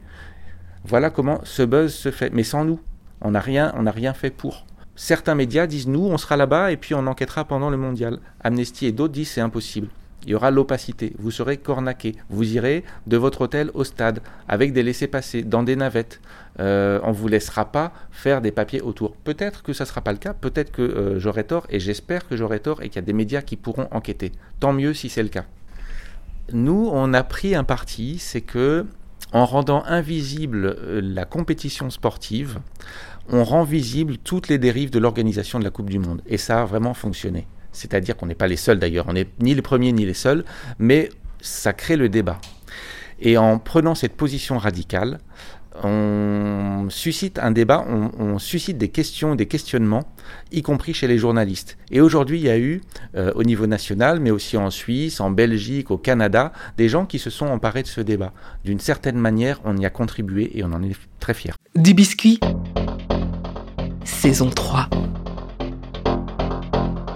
Voilà 0.85 1.09
comment 1.09 1.39
ce 1.43 1.63
buzz 1.63 1.93
se 1.93 2.11
fait, 2.11 2.31
mais 2.33 2.43
sans 2.43 2.65
nous, 2.65 2.79
on 3.21 3.31
n'a 3.31 3.39
rien, 3.39 3.73
on 3.77 3.83
n'a 3.83 3.91
rien 3.91 4.13
fait 4.13 4.31
pour. 4.31 4.65
Certains 4.95 5.35
médias 5.35 5.65
disent 5.65 5.87
nous, 5.87 6.05
on 6.05 6.17
sera 6.17 6.35
là-bas 6.37 6.71
et 6.71 6.77
puis 6.77 6.93
on 6.93 7.07
enquêtera 7.07 7.45
pendant 7.45 7.69
le 7.69 7.77
mondial. 7.77 8.19
Amnesty 8.43 8.85
et 8.85 8.91
d'autres 8.91 9.13
disent 9.13 9.29
c'est 9.31 9.41
impossible. 9.41 9.87
Il 10.25 10.31
y 10.31 10.35
aura 10.35 10.51
l'opacité, 10.51 11.13
vous 11.19 11.31
serez 11.31 11.57
cornaqué, 11.57 12.15
vous 12.29 12.55
irez 12.55 12.83
de 13.07 13.17
votre 13.17 13.41
hôtel 13.41 13.71
au 13.73 13.83
stade 13.83 14.21
avec 14.47 14.71
des 14.71 14.83
laissés-passer, 14.83 15.43
dans 15.43 15.63
des 15.63 15.75
navettes. 15.75 16.21
Euh, 16.59 16.99
on 17.03 17.09
ne 17.09 17.13
vous 17.13 17.27
laissera 17.27 17.71
pas 17.71 17.93
faire 18.11 18.41
des 18.41 18.51
papiers 18.51 18.81
autour. 18.81 19.15
Peut-être 19.17 19.63
que 19.63 19.73
ça 19.73 19.83
ne 19.83 19.89
sera 19.89 20.01
pas 20.01 20.13
le 20.13 20.19
cas, 20.19 20.33
peut-être 20.33 20.71
que 20.71 20.81
euh, 20.81 21.19
j'aurai 21.19 21.43
tort, 21.43 21.65
et 21.69 21.79
j'espère 21.79 22.27
que 22.27 22.37
j'aurai 22.37 22.59
tort, 22.59 22.81
et 22.81 22.89
qu'il 22.89 22.95
y 22.97 22.99
a 22.99 23.05
des 23.05 23.13
médias 23.13 23.41
qui 23.41 23.57
pourront 23.57 23.87
enquêter. 23.91 24.31
Tant 24.59 24.71
mieux 24.71 24.93
si 24.93 25.09
c'est 25.09 25.23
le 25.23 25.29
cas. 25.29 25.45
Nous, 26.51 26.89
on 26.91 27.13
a 27.13 27.23
pris 27.23 27.55
un 27.55 27.63
parti, 27.63 28.17
c'est 28.19 28.41
que 28.41 28.85
en 29.33 29.45
rendant 29.45 29.83
invisible 29.85 30.77
euh, 30.79 31.01
la 31.03 31.25
compétition 31.25 31.89
sportive, 31.89 32.59
on 33.29 33.43
rend 33.43 33.63
visible 33.63 34.17
toutes 34.17 34.47
les 34.47 34.57
dérives 34.57 34.91
de 34.91 34.99
l'organisation 34.99 35.59
de 35.59 35.63
la 35.63 35.71
Coupe 35.71 35.89
du 35.89 35.99
Monde. 35.99 36.21
Et 36.27 36.37
ça 36.37 36.61
a 36.61 36.65
vraiment 36.65 36.93
fonctionné. 36.93 37.47
C'est-à-dire 37.73 38.15
qu'on 38.15 38.27
n'est 38.27 38.35
pas 38.35 38.47
les 38.47 38.55
seuls 38.55 38.79
d'ailleurs, 38.79 39.05
on 39.09 39.13
n'est 39.13 39.27
ni 39.39 39.53
les 39.53 39.61
premiers 39.61 39.91
ni 39.91 40.05
les 40.05 40.13
seuls, 40.13 40.45
mais 40.79 41.09
ça 41.41 41.73
crée 41.73 41.97
le 41.97 42.09
débat. 42.09 42.39
Et 43.19 43.37
en 43.37 43.59
prenant 43.59 43.95
cette 43.95 44.15
position 44.15 44.57
radicale, 44.57 45.19
on 45.81 46.87
suscite 46.89 47.39
un 47.39 47.51
débat, 47.51 47.85
on, 47.87 48.37
suscite 48.37 48.77
des 48.77 48.89
questions, 48.89 49.35
des 49.35 49.47
questionnements, 49.47 50.03
y 50.51 50.61
compris 50.61 50.93
chez 50.93 51.07
les 51.07 51.17
journalistes. 51.17 51.77
Et 51.89 52.01
aujourd'hui, 52.01 52.39
il 52.39 52.43
y 52.43 52.49
a 52.49 52.59
eu, 52.59 52.81
euh, 53.15 53.31
au 53.35 53.43
niveau 53.43 53.65
national, 53.65 54.19
mais 54.19 54.29
aussi 54.29 54.57
en 54.57 54.69
Suisse, 54.69 55.19
en 55.19 55.31
Belgique, 55.31 55.89
au 55.89 55.97
Canada, 55.97 56.51
des 56.77 56.89
gens 56.89 57.05
qui 57.05 57.17
se 57.17 57.29
sont 57.29 57.47
emparés 57.47 57.81
de 57.81 57.87
ce 57.87 58.01
débat. 58.01 58.33
D'une 58.63 58.79
certaine 58.79 59.17
manière, 59.17 59.61
on 59.63 59.75
y 59.77 59.85
a 59.85 59.89
contribué 59.89 60.51
et 60.57 60.63
on 60.63 60.73
en 60.73 60.83
est 60.83 60.95
très 61.19 61.33
fiers. 61.33 61.53
Du 61.75 61.93
biscuit, 61.93 62.39
saison 64.03 64.49
3. 64.49 64.89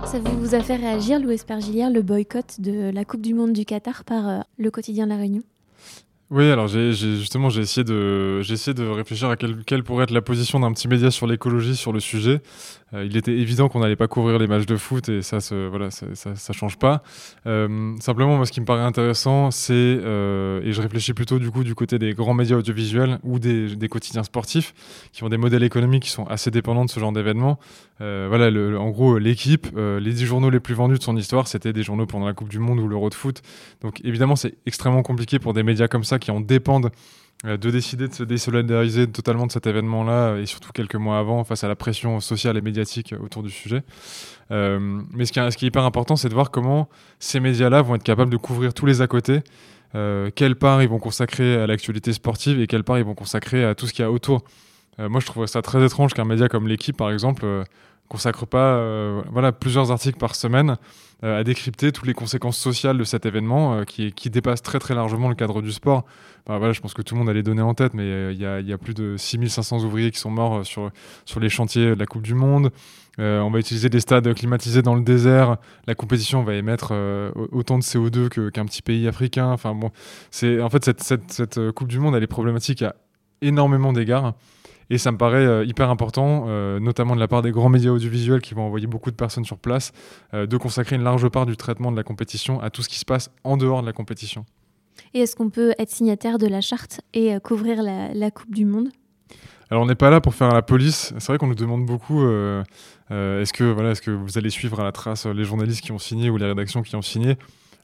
Ça 0.07 0.19
vous 0.19 0.55
a 0.55 0.61
fait 0.61 0.77
réagir, 0.77 1.19
Louis 1.19 1.37
Pergilière, 1.45 1.89
le 1.89 2.01
boycott 2.01 2.61
de 2.61 2.91
la 2.91 3.03
Coupe 3.03 3.21
du 3.21 3.33
Monde 3.33 3.51
du 3.51 3.65
Qatar 3.65 4.05
par 4.05 4.29
euh, 4.29 4.39
le 4.57 4.71
quotidien 4.71 5.03
de 5.03 5.09
la 5.09 5.17
Réunion? 5.17 5.43
Oui, 6.29 6.49
alors 6.49 6.67
j'ai 6.67 6.93
justement 6.93 7.49
j'ai 7.49 7.61
essayé 7.61 7.83
de 7.83 8.41
réfléchir 8.89 9.29
à 9.29 9.35
quelle 9.35 9.83
pourrait 9.83 10.05
être 10.05 10.11
la 10.11 10.21
position 10.21 10.61
d'un 10.61 10.71
petit 10.71 10.87
média 10.87 11.11
sur 11.11 11.27
l'écologie 11.27 11.75
sur 11.75 11.91
le 11.91 11.99
sujet. 11.99 12.41
Euh, 12.93 13.05
il 13.05 13.17
était 13.17 13.33
évident 13.33 13.67
qu'on 13.67 13.79
n'allait 13.79 13.97
pas 13.97 14.07
couvrir 14.07 14.39
les 14.39 14.47
matchs 14.47 14.65
de 14.65 14.77
foot 14.77 15.09
et 15.09 15.21
ça 15.21 15.41
se, 15.41 15.67
voilà 15.67 15.89
ça, 15.91 16.53
change 16.53 16.77
pas. 16.77 17.03
Euh, 17.45 17.95
simplement 17.99 18.37
moi 18.37 18.45
ce 18.45 18.51
qui 18.51 18.61
me 18.61 18.65
paraît 18.65 18.83
intéressant 18.83 19.51
c'est 19.51 19.73
euh, 19.73 20.61
et 20.63 20.71
je 20.71 20.81
réfléchis 20.81 21.13
plutôt 21.13 21.37
du 21.39 21.51
coup 21.51 21.63
du 21.63 21.75
côté 21.75 21.99
des 21.99 22.13
grands 22.13 22.33
médias 22.33 22.55
audiovisuels 22.55 23.19
ou 23.23 23.39
des, 23.39 23.75
quotidiens 23.89 24.23
sportifs 24.23 24.73
qui 25.11 25.23
ont 25.23 25.29
des 25.29 25.37
modèles 25.37 25.63
économiques 25.63 26.03
qui 26.03 26.09
sont 26.09 26.25
assez 26.27 26.49
dépendants 26.51 26.85
de 26.85 26.89
ce 26.89 26.99
genre 26.99 27.11
d'événements. 27.11 27.59
voilà 27.99 28.47
en 28.79 28.89
gros 28.89 29.17
l'équipe 29.17 29.67
les 29.75 30.13
10 30.13 30.25
journaux 30.25 30.49
les 30.49 30.59
plus 30.59 30.73
vendus 30.73 30.97
de 30.97 31.03
son 31.03 31.17
histoire 31.17 31.47
c'était 31.47 31.73
des 31.73 31.83
journaux 31.83 32.05
pendant 32.05 32.25
la 32.25 32.33
Coupe 32.33 32.49
du 32.49 32.59
Monde 32.59 32.79
ou 32.79 32.87
l'Euro 32.87 33.09
de 33.09 33.15
foot. 33.15 33.41
Donc 33.81 33.99
évidemment 34.03 34.35
c'est 34.35 34.55
extrêmement 34.65 35.03
compliqué 35.03 35.39
pour 35.39 35.53
des 35.53 35.63
médias 35.63 35.87
comme 35.87 36.03
ça 36.03 36.19
qui 36.19 36.31
en 36.31 36.39
dépendent 36.39 36.91
de 37.43 37.69
décider 37.69 38.07
de 38.07 38.13
se 38.13 38.23
désolidariser 38.23 39.07
totalement 39.07 39.45
de 39.45 39.51
cet 39.51 39.67
événement-là 39.67 40.37
et 40.37 40.45
surtout 40.47 40.71
quelques 40.73 40.95
mois 40.95 41.19
avant 41.19 41.43
face 41.43 41.63
à 41.63 41.67
la 41.67 41.75
pression 41.75 42.19
sociale 42.19 42.57
et 42.57 42.61
médiatique 42.61 43.13
autour 43.21 43.43
du 43.43 43.51
sujet. 43.51 43.83
Euh, 44.49 45.01
mais 45.13 45.25
ce 45.25 45.31
qui, 45.31 45.39
est, 45.39 45.61
hyper 45.61 45.83
important, 45.83 46.15
c'est 46.15 46.29
de 46.29 46.33
voir 46.33 46.49
comment 46.49 46.89
ces 47.19 47.39
médias-là 47.39 47.83
vont 47.83 47.95
être 47.95 48.03
capables 48.03 48.31
de 48.31 48.37
couvrir 48.37 48.73
tous 48.73 48.87
les 48.87 49.01
à 49.01 49.07
côté, 49.07 49.41
euh, 49.93 50.31
quelle 50.33 50.55
part 50.55 50.81
ils 50.81 50.89
vont 50.89 50.99
consacrer 50.99 51.61
à 51.61 51.67
l'actualité 51.67 52.11
sportive 52.11 52.59
et 52.59 52.65
quelle 52.65 52.83
part 52.83 52.97
ils 52.97 53.05
vont 53.05 53.15
consacrer 53.15 53.63
à 53.63 53.75
tout 53.75 53.85
ce 53.85 53.93
qu'il 53.93 54.03
y 54.03 54.05
a 54.05 54.11
autour. 54.11 54.43
moi, 54.97 55.19
je 55.19 55.27
trouve 55.27 55.45
ça 55.45 55.61
très 55.61 55.85
étrange 55.85 56.15
qu'un 56.15 56.25
média 56.25 56.49
comme 56.49 56.67
l'équipe, 56.67 56.97
par 56.97 57.11
exemple, 57.11 57.45
consacre 58.07 58.45
pas 58.45 58.81
voilà, 59.31 59.51
plusieurs 59.51 59.91
articles 59.91 60.17
par 60.17 60.35
semaine 60.35 60.77
à 61.23 61.43
décrypter 61.43 61.91
toutes 61.91 62.07
les 62.07 62.13
conséquences 62.13 62.57
sociales 62.57 62.97
de 62.97 63.03
cet 63.03 63.25
événement 63.25 63.83
qui, 63.85 64.11
qui 64.11 64.29
dépasse 64.29 64.61
très 64.61 64.79
très 64.79 64.93
largement 64.93 65.29
le 65.29 65.35
cadre 65.35 65.61
du 65.61 65.71
sport 65.71 66.05
voilà, 66.55 66.71
je 66.71 66.79
pense 66.79 66.93
que 66.93 67.01
tout 67.01 67.15
le 67.15 67.19
monde 67.19 67.29
a 67.29 67.33
les 67.33 67.43
données 67.43 67.61
en 67.61 67.73
tête, 67.73 67.93
mais 67.93 68.03
euh, 68.03 68.31
il 68.31 68.39
y, 68.39 68.73
a, 68.73 68.77
plus 68.77 68.93
de 68.93 69.17
6500 69.17 69.83
ouvriers 69.83 70.11
qui 70.11 70.19
sont 70.19 70.31
morts 70.31 70.59
euh, 70.59 70.63
sur, 70.63 70.91
sur 71.25 71.41
les 71.41 71.49
chantiers 71.49 71.89
de 71.89 71.99
la 71.99 72.05
Coupe 72.05 72.21
du 72.21 72.35
Monde. 72.35 72.71
Euh, 73.19 73.41
on 73.41 73.51
va 73.51 73.59
utiliser 73.59 73.89
des 73.89 73.99
stades 73.99 74.33
climatisés 74.33 74.81
dans 74.81 74.95
le 74.95 75.01
désert. 75.01 75.57
La 75.87 75.95
compétition 75.95 76.43
va 76.43 76.53
émettre 76.53 76.93
autant 77.51 77.77
de 77.77 77.83
CO2 77.83 78.51
qu'un 78.51 78.65
petit 78.65 78.81
pays 78.81 79.07
africain. 79.07 79.47
Enfin 79.47 79.73
bon, 79.73 79.87
en 79.87 80.69
fait 80.69 80.85
cette, 80.85 81.03
cette, 81.03 81.31
cette, 81.31 81.71
Coupe 81.71 81.87
du 81.87 81.99
Monde, 81.99 82.15
elle 82.15 82.23
est 82.23 82.27
problématique 82.27 82.83
à 82.83 82.95
énormément 83.41 83.91
d'égards. 83.91 84.35
Et 84.89 84.97
ça 84.97 85.11
me 85.11 85.17
paraît 85.17 85.65
hyper 85.65 85.89
important, 85.89 86.45
notamment 86.79 87.13
de 87.13 87.19
la 87.19 87.27
part 87.27 87.41
des 87.41 87.51
grands 87.51 87.67
médias 87.67 87.91
audiovisuels 87.91 88.39
qui 88.39 88.53
vont 88.53 88.63
envoyer 88.63 88.87
beaucoup 88.87 89.11
de 89.11 89.17
personnes 89.17 89.43
sur 89.43 89.57
place, 89.57 89.91
de 90.31 90.57
consacrer 90.57 90.95
une 90.95 91.03
large 91.03 91.27
part 91.27 91.45
du 91.45 91.57
traitement 91.57 91.91
de 91.91 91.97
la 91.97 92.03
compétition 92.03 92.61
à 92.61 92.69
tout 92.69 92.81
ce 92.81 92.89
qui 92.89 92.97
se 92.97 93.05
passe 93.05 93.29
en 93.43 93.57
dehors 93.57 93.81
de 93.81 93.85
la 93.85 93.93
compétition. 93.93 94.45
Et 95.13 95.19
est-ce 95.19 95.35
qu'on 95.35 95.49
peut 95.49 95.73
être 95.77 95.89
signataire 95.89 96.37
de 96.37 96.47
la 96.47 96.61
charte 96.61 97.01
et 97.13 97.33
euh, 97.33 97.39
couvrir 97.39 97.81
la, 97.81 98.31
Coupe 98.31 98.53
du 98.53 98.65
Monde? 98.65 98.89
Alors 99.69 99.83
on 99.83 99.85
n'est 99.85 99.95
pas 99.95 100.09
là 100.09 100.21
pour 100.21 100.33
faire 100.33 100.49
la 100.49 100.61
police. 100.61 101.13
C'est 101.17 101.27
vrai 101.27 101.37
qu'on 101.37 101.47
nous 101.47 101.55
demande 101.55 101.85
beaucoup 101.85 102.23
euh, 102.23 102.63
euh, 103.11 103.41
est-ce 103.41 103.51
que 103.51 103.65
voilà 103.65 103.91
est-ce 103.91 104.01
que 104.01 104.11
vous 104.11 104.37
allez 104.37 104.49
suivre 104.49 104.79
à 104.79 104.83
la 104.83 104.91
trace 104.91 105.25
les 105.25 105.43
journalistes 105.43 105.81
qui 105.81 105.91
ont 105.91 105.99
signé 105.99 106.29
ou 106.29 106.37
les 106.37 106.45
rédactions 106.45 106.81
qui 106.81 106.95
ont 106.95 107.01
signé? 107.01 107.37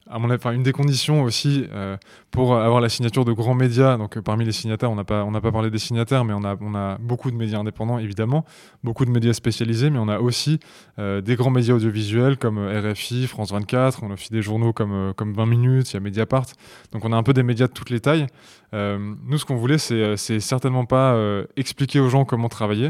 Une 0.08 0.64
des 0.64 0.72
conditions 0.72 1.24
aussi 1.24 1.66
euh, 1.72 1.98
pour 2.32 2.56
avoir 2.58 2.82
la 2.82 2.90
signature 2.90 3.26
de 3.26 3.32
grands 3.32 3.54
médias, 3.54 3.98
donc 3.98 4.18
euh, 4.18 4.22
parmi 4.22 4.46
les 4.46 4.52
signataires, 4.52 4.92
on 4.92 4.96
n'a 4.96 5.04
pas, 5.04 5.26
pas 5.26 5.52
parlé 5.52 5.70
des 5.70 5.80
signataires, 5.80 6.26
mais 6.26 6.34
on 6.34 6.44
a, 6.44 6.56
on 6.60 6.76
a 6.76 6.98
beaucoup 6.98 7.32
de 7.32 7.36
médias 7.36 7.60
indépendants 7.60 8.00
évidemment, 8.00 8.46
beaucoup 8.84 9.06
de 9.06 9.12
médias 9.12 9.34
spécialisés, 9.34 9.90
mais 9.90 10.00
on 10.00 10.10
a 10.10 10.20
aussi 10.20 10.60
euh, 11.00 11.22
des 11.22 11.36
grands 11.36 11.52
médias 11.52 11.76
audiovisuels 11.76 12.38
comme 12.38 12.60
RFI, 12.60 13.28
France 13.28 13.52
24, 13.52 14.04
on 14.04 14.12
a 14.12 14.14
aussi 14.14 14.32
des 14.32 14.42
journaux 14.42 14.74
comme, 14.74 15.14
comme 15.16 15.34
20 15.34 15.46
minutes, 15.46 15.92
il 15.92 15.94
y 15.96 15.98
a 15.98 16.00
Mediapart, 16.00 16.48
donc 16.92 17.06
on 17.06 17.14
a 17.14 17.18
un 17.18 17.24
peu 17.24 17.34
des 17.34 17.44
médias 17.44 17.68
de 17.68 17.74
toutes 17.74 17.90
les 17.90 18.00
tailles. 18.00 18.28
Nous, 18.74 19.38
ce 19.38 19.46
qu'on 19.46 19.56
voulait, 19.56 19.78
c'est, 19.78 20.18
c'est 20.18 20.40
certainement 20.40 20.86
pas 20.86 21.16
expliquer 21.56 22.00
aux 22.00 22.10
gens 22.10 22.26
comment 22.26 22.50
travailler. 22.50 22.90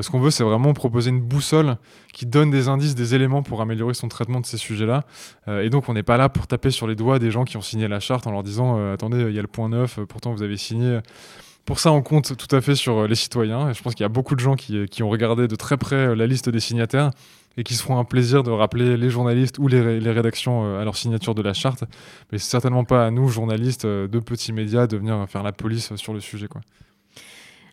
ce 0.00 0.08
qu'on 0.10 0.20
veut, 0.20 0.30
c'est 0.30 0.44
vraiment 0.44 0.72
proposer 0.72 1.10
une 1.10 1.20
boussole 1.20 1.76
qui 2.14 2.24
donne 2.24 2.50
des 2.50 2.68
indices, 2.68 2.94
des 2.94 3.14
éléments 3.14 3.42
pour 3.42 3.60
améliorer 3.60 3.94
son 3.94 4.08
traitement 4.08 4.40
de 4.40 4.46
ces 4.46 4.56
sujets-là. 4.56 5.04
et 5.46 5.68
donc, 5.70 5.88
on 5.88 5.94
n'est 5.94 6.02
pas 6.02 6.16
là 6.16 6.28
pour 6.28 6.46
taper 6.46 6.70
sur 6.70 6.86
les 6.86 6.94
doigts 6.94 7.18
des 7.18 7.30
gens 7.30 7.44
qui 7.44 7.56
ont 7.56 7.62
signé 7.62 7.88
la 7.88 8.00
charte 8.00 8.26
en 8.26 8.32
leur 8.32 8.42
disant 8.42 8.78
euh, 8.78 8.94
attendez, 8.94 9.20
il 9.20 9.34
y 9.34 9.38
a 9.38 9.42
le 9.42 9.48
point 9.48 9.68
neuf, 9.68 9.98
euh, 9.98 10.06
pourtant 10.06 10.32
vous 10.32 10.42
avez 10.42 10.56
signé. 10.56 11.00
Pour 11.68 11.80
ça, 11.80 11.92
on 11.92 12.00
compte 12.00 12.34
tout 12.34 12.56
à 12.56 12.62
fait 12.62 12.74
sur 12.74 12.96
euh, 12.96 13.06
les 13.06 13.14
citoyens. 13.14 13.68
Et 13.68 13.74
je 13.74 13.82
pense 13.82 13.94
qu'il 13.94 14.02
y 14.02 14.06
a 14.06 14.08
beaucoup 14.08 14.34
de 14.34 14.40
gens 14.40 14.56
qui, 14.56 15.02
ont 15.02 15.10
regardé 15.10 15.48
de 15.48 15.54
très 15.54 15.76
près 15.76 16.16
la 16.16 16.26
liste 16.26 16.48
des 16.48 16.60
signataires 16.60 17.10
et 17.58 17.62
qui 17.62 17.74
se 17.74 17.82
feront 17.82 17.98
un 17.98 18.04
plaisir 18.04 18.42
de 18.42 18.50
rappeler 18.50 18.96
les 18.96 19.10
journalistes 19.10 19.58
ou 19.58 19.68
les, 19.68 20.10
rédactions 20.10 20.78
à 20.78 20.84
leur 20.84 20.96
signature 20.96 21.34
de 21.34 21.42
la 21.42 21.52
charte. 21.52 21.84
Mais 22.32 22.38
c'est 22.38 22.48
certainement 22.48 22.84
pas 22.84 23.04
à 23.04 23.10
nous, 23.10 23.28
journalistes 23.28 23.84
de 23.84 24.18
petits 24.18 24.54
médias, 24.54 24.86
de 24.86 24.96
venir 24.96 25.26
faire 25.28 25.42
la 25.42 25.52
police 25.52 25.94
sur 25.96 26.14
le 26.14 26.20
sujet. 26.20 26.48
Quoi. 26.48 26.62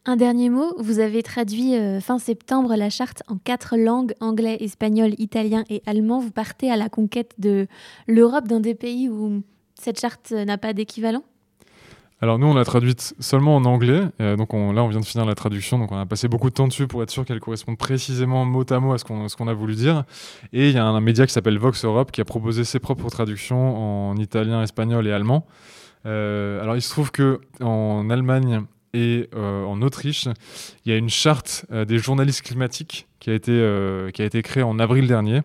Un 0.04 0.18
dernier 0.18 0.50
mot, 0.50 0.76
vous 0.78 1.00
avez 1.00 1.24
traduit 1.24 1.78
euh, 1.78 2.02
fin 2.02 2.20
septembre 2.20 2.76
la 2.76 2.90
charte 2.90 3.24
en 3.30 3.38
quatre 3.38 3.78
langues, 3.78 4.14
anglais, 4.20 4.58
espagnol, 4.60 5.14
italien 5.20 5.64
et 5.70 5.82
allemand. 5.86 6.20
Vous 6.20 6.32
partez 6.32 6.70
à 6.70 6.76
la 6.76 6.90
conquête 6.90 7.34
de 7.38 7.66
l'Europe, 8.10 8.50
d'un 8.50 8.60
des 8.60 8.76
pays 8.76 9.08
où 9.08 9.42
cette 9.80 10.02
charte 10.02 10.32
n'a 10.32 10.58
pas 10.58 10.74
d'équivalent? 10.74 11.24
Alors 12.22 12.40
nous, 12.40 12.48
on 12.48 12.54
l'a 12.54 12.64
traduite 12.64 13.14
seulement 13.20 13.58
en 13.58 13.66
anglais. 13.66 14.02
Euh, 14.22 14.38
donc 14.38 14.54
là, 14.54 14.84
on 14.84 14.88
vient 14.88 15.02
de 15.02 15.06
finir 15.06 15.26
la 15.26 15.36
traduction. 15.36 15.78
Donc 15.78 15.92
on 15.92 15.98
a 15.98 16.06
passé 16.06 16.28
beaucoup 16.28 16.50
de 16.50 16.56
temps 16.56 16.68
dessus 16.68 16.88
pour 16.88 17.04
être 17.04 17.12
sûr 17.12 17.26
qu'elle 17.26 17.42
corresponde 17.42 17.78
précisément 17.78 18.46
mot 18.46 18.64
à 18.70 18.80
mot 18.80 18.94
à 18.94 18.98
ce 18.98 19.04
qu'on 19.04 19.48
a 19.48 19.54
voulu 19.54 19.76
dire. 19.76 20.06
Et 20.54 20.70
il 20.70 20.76
y 20.76 20.78
a 20.78 20.86
un, 20.86 21.02
média 21.02 21.28
qui 21.28 21.34
s'appelle 21.34 21.58
Vox 21.58 21.84
Europe 21.84 22.12
qui 22.12 22.22
a 22.22 22.26
proposé 22.26 22.64
ses 22.64 22.80
propres 22.80 23.10
traductions 23.10 24.12
en 24.12 24.16
italien, 24.16 24.62
espagnol 24.62 25.06
et 25.08 25.12
allemand. 25.12 25.46
Euh, 26.06 26.62
alors 26.62 26.76
il 26.76 26.82
se 26.82 26.90
trouve 26.90 27.12
que 27.12 27.42
en 27.62 28.10
Allemagne 28.10 28.64
et 28.94 29.30
euh, 29.36 29.66
en 29.66 29.82
Autriche, 29.82 30.30
il 30.86 30.92
y 30.92 30.96
a 30.96 30.98
une 30.98 31.10
charte 31.10 31.66
des 31.70 31.98
journalistes 31.98 32.44
climatiques 32.44 33.08
qui 33.20 33.30
a 33.30 33.34
été 33.34 34.42
créée 34.42 34.64
en 34.64 34.80
avril 34.80 35.08
dernier. 35.08 35.42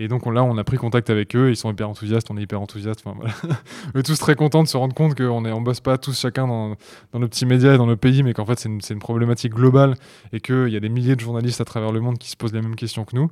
Et 0.00 0.08
donc 0.08 0.26
là, 0.26 0.42
on 0.42 0.58
a 0.58 0.64
pris 0.64 0.76
contact 0.76 1.08
avec 1.08 1.36
eux, 1.36 1.50
ils 1.50 1.56
sont 1.56 1.70
hyper 1.70 1.88
enthousiastes, 1.88 2.28
on 2.28 2.36
est 2.36 2.42
hyper 2.42 2.60
enthousiastes. 2.60 3.02
Enfin, 3.04 3.16
voilà. 3.16 4.02
tous 4.02 4.18
très 4.18 4.34
contents 4.34 4.64
de 4.64 4.68
se 4.68 4.76
rendre 4.76 4.94
compte 4.94 5.16
qu'on 5.16 5.40
ne 5.40 5.52
on 5.52 5.60
bosse 5.60 5.80
pas 5.80 5.98
tous 5.98 6.18
chacun 6.18 6.48
dans, 6.48 6.74
dans 7.12 7.20
nos 7.20 7.28
petits 7.28 7.46
médias 7.46 7.74
et 7.74 7.78
dans 7.78 7.86
nos 7.86 7.96
pays, 7.96 8.24
mais 8.24 8.34
qu'en 8.34 8.44
fait 8.44 8.58
c'est 8.58 8.68
une, 8.68 8.80
une, 8.90 8.98
problématique 8.98 9.54
globale 9.54 9.94
et 10.32 10.40
qu'il 10.40 10.68
y 10.68 10.76
a 10.76 10.80
des 10.80 10.88
milliers 10.88 11.14
de 11.14 11.20
journalistes 11.20 11.60
à 11.60 11.64
travers 11.64 11.92
le 11.92 12.00
monde 12.00 12.18
qui 12.18 12.28
se 12.28 12.36
posent 12.36 12.52
les 12.52 12.60
mêmes 12.60 12.74
questions 12.74 13.04
que 13.04 13.14
nous. 13.14 13.28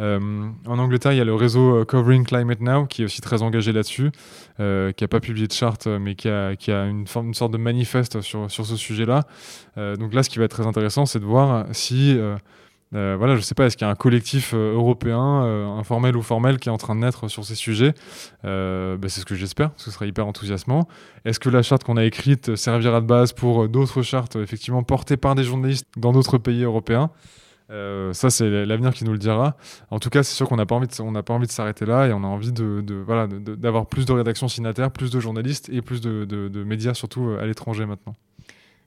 Euh, 0.00 0.50
en 0.66 0.78
Angleterre, 0.78 1.12
il 1.12 1.18
y 1.18 1.20
a 1.20 1.24
le 1.24 1.34
réseau 1.34 1.76
euh, 1.76 1.84
Covering 1.86 2.24
Climate 2.24 2.60
Now 2.60 2.86
qui 2.86 3.02
est 3.02 3.04
aussi 3.06 3.22
très 3.22 3.42
engagé 3.42 3.72
là-dessus, 3.72 4.10
euh, 4.60 4.92
qui 4.92 5.04
n'a 5.04 5.08
pas 5.08 5.20
publié 5.20 5.46
de 5.46 5.52
charte, 5.52 5.86
mais 5.86 6.14
qui 6.14 6.28
a, 6.28 6.56
qui 6.56 6.72
a 6.72 6.84
une, 6.84 7.06
forme, 7.06 7.28
une 7.28 7.34
sorte 7.34 7.52
de 7.52 7.58
manifeste 7.58 8.20
sur, 8.20 8.50
sur 8.50 8.66
ce 8.66 8.76
sujet-là. 8.76 9.24
Donc 9.76 10.12
là, 10.12 10.22
ce 10.22 10.28
qui 10.28 10.38
va 10.38 10.44
être 10.44 10.50
très 10.50 10.66
intéressant, 10.66 11.06
c'est 11.06 11.20
de 11.20 11.24
voir 11.24 11.66
si... 11.72 12.18
Euh, 12.94 13.16
voilà, 13.18 13.36
je 13.36 13.40
sais 13.40 13.54
pas, 13.54 13.66
est-ce 13.66 13.76
qu'il 13.76 13.86
y 13.86 13.88
a 13.88 13.90
un 13.90 13.96
collectif 13.96 14.52
euh, 14.54 14.74
européen, 14.74 15.44
euh, 15.44 15.66
informel 15.66 16.16
ou 16.16 16.22
formel, 16.22 16.58
qui 16.58 16.68
est 16.68 16.72
en 16.72 16.76
train 16.76 16.94
de 16.94 17.00
naître 17.00 17.28
sur 17.28 17.44
ces 17.44 17.54
sujets? 17.54 17.94
Bah, 18.42 19.08
C'est 19.08 19.20
ce 19.20 19.24
que 19.24 19.34
j'espère, 19.34 19.70
ce 19.76 19.90
serait 19.90 20.08
hyper 20.08 20.26
enthousiasmant. 20.26 20.88
Est-ce 21.24 21.40
que 21.40 21.48
la 21.48 21.62
charte 21.62 21.84
qu'on 21.84 21.96
a 21.96 22.04
écrite 22.04 22.54
servira 22.56 23.00
de 23.00 23.06
base 23.06 23.32
pour 23.32 23.68
d'autres 23.68 24.02
chartes, 24.02 24.36
effectivement 24.36 24.82
portées 24.82 25.16
par 25.16 25.34
des 25.34 25.44
journalistes 25.44 25.86
dans 25.96 26.12
d'autres 26.12 26.38
pays 26.38 26.62
européens? 26.62 27.10
Ça, 28.12 28.28
c'est 28.28 28.66
l'avenir 28.66 28.92
qui 28.92 29.02
nous 29.04 29.12
le 29.12 29.18
dira. 29.18 29.56
En 29.90 29.98
tout 29.98 30.10
cas, 30.10 30.22
c'est 30.22 30.34
sûr 30.34 30.46
qu'on 30.46 30.56
n'a 30.56 30.66
pas 30.66 30.74
envie 30.74 30.86
de, 31.46 31.50
s'arrêter 31.50 31.86
là 31.86 32.06
et 32.06 32.12
on 32.12 32.22
a 32.22 32.26
envie 32.26 32.52
d'avoir 32.52 33.86
plus 33.86 34.04
de 34.04 34.12
rédactions 34.12 34.46
signataires, 34.46 34.90
plus 34.90 35.10
de 35.10 35.18
journalistes 35.20 35.70
et 35.72 35.80
plus 35.80 36.02
de 36.02 36.64
médias, 36.64 36.92
surtout 36.92 37.30
à 37.40 37.46
l'étranger 37.46 37.86
maintenant. 37.86 38.14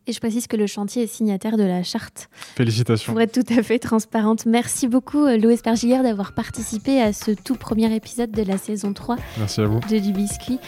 Et 0.08 0.14
je 0.14 0.20
précise 0.20 0.46
que 0.48 0.56
le 0.56 0.68
chantier 0.68 1.04
est 1.04 1.08
signataire 1.08 1.58
de 1.58 1.64
la 1.64 1.82
charte. 1.82 2.30
Félicitations. 2.56 3.12
Pour 3.12 3.22
être 3.22 3.32
tout 3.32 3.54
à 3.58 3.64
fait 3.64 3.80
transparente. 3.80 4.46
Merci 4.46 4.88
beaucoup, 4.88 5.26
euh, 5.26 5.38
Louis 5.38 5.58
Pergillère, 5.58 6.04
d'avoir 6.04 6.34
participé 6.34 7.02
à 7.02 7.12
ce 7.12 7.32
tout 7.32 7.56
premier 7.56 7.92
épisode 7.96 8.30
de 8.32 8.44
la 8.44 8.58
saison 8.60 8.94
3 8.94 9.16
Merci 9.40 9.62
à 9.62 9.66
vous. 9.66 9.80
de 9.90 9.98
Du 9.98 10.12
Biscuit. 10.14 10.60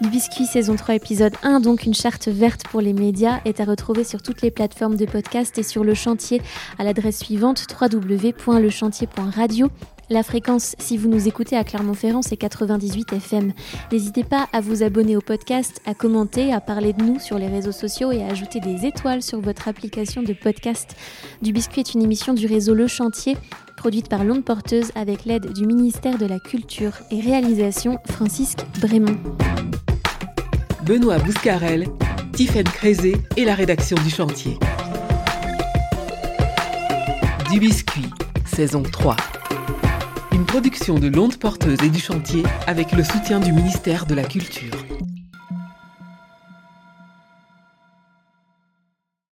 Du 0.00 0.08
Biscuit, 0.08 0.46
saison 0.46 0.76
3, 0.76 0.94
épisode 0.94 1.34
1, 1.42 1.60
donc 1.60 1.84
une 1.84 1.92
charte 1.94 2.28
verte 2.28 2.66
pour 2.68 2.80
les 2.80 2.94
médias, 2.94 3.40
est 3.44 3.60
à 3.60 3.64
retrouver 3.64 4.04
sur 4.04 4.22
toutes 4.22 4.40
les 4.40 4.50
plateformes 4.50 4.96
de 4.96 5.04
podcast 5.04 5.58
et 5.58 5.62
sur 5.62 5.84
le 5.84 5.92
chantier 5.94 6.40
à 6.78 6.84
l'adresse 6.84 7.18
suivante 7.18 7.66
www.lechantier.radio 7.80 9.70
la 10.08 10.22
fréquence, 10.22 10.76
si 10.78 10.96
vous 10.96 11.08
nous 11.08 11.26
écoutez 11.26 11.56
à 11.56 11.64
Clermont-Ferrand, 11.64 12.22
c'est 12.22 12.36
98 12.36 13.12
FM. 13.12 13.52
N'hésitez 13.90 14.22
pas 14.22 14.46
à 14.52 14.60
vous 14.60 14.82
abonner 14.82 15.16
au 15.16 15.20
podcast, 15.20 15.80
à 15.84 15.94
commenter, 15.94 16.52
à 16.52 16.60
parler 16.60 16.92
de 16.92 17.02
nous 17.02 17.18
sur 17.18 17.38
les 17.38 17.48
réseaux 17.48 17.72
sociaux 17.72 18.12
et 18.12 18.22
à 18.22 18.28
ajouter 18.28 18.60
des 18.60 18.86
étoiles 18.86 19.22
sur 19.22 19.40
votre 19.40 19.66
application 19.66 20.22
de 20.22 20.32
podcast. 20.32 20.94
Du 21.42 21.52
Biscuit 21.52 21.80
est 21.80 21.94
une 21.94 22.02
émission 22.02 22.34
du 22.34 22.46
réseau 22.46 22.74
Le 22.74 22.86
Chantier, 22.86 23.36
produite 23.76 24.08
par 24.08 24.22
L'Onde 24.22 24.44
Porteuse 24.44 24.92
avec 24.94 25.24
l'aide 25.24 25.52
du 25.52 25.66
ministère 25.66 26.18
de 26.18 26.26
la 26.26 26.38
Culture 26.38 26.92
et 27.10 27.20
réalisation 27.20 27.98
Francisque 28.06 28.64
Brémond. 28.80 29.18
Benoît 30.84 31.18
Bouscarel, 31.18 31.88
Tiffaine 32.32 32.64
Crézé 32.64 33.16
et 33.36 33.44
la 33.44 33.56
rédaction 33.56 33.96
du 34.04 34.10
chantier. 34.10 34.56
Du 37.50 37.58
Biscuit, 37.58 38.06
saison 38.44 38.82
3 38.84 39.16
une 40.36 40.44
production 40.44 40.98
de 40.98 41.08
l'onde 41.08 41.38
porteuse 41.38 41.82
et 41.82 41.88
du 41.88 41.98
chantier 41.98 42.42
avec 42.66 42.92
le 42.92 43.02
soutien 43.02 43.40
du 43.40 43.52
ministère 43.52 44.04
de 44.04 44.14
la 44.14 44.22
Culture. 44.22 44.84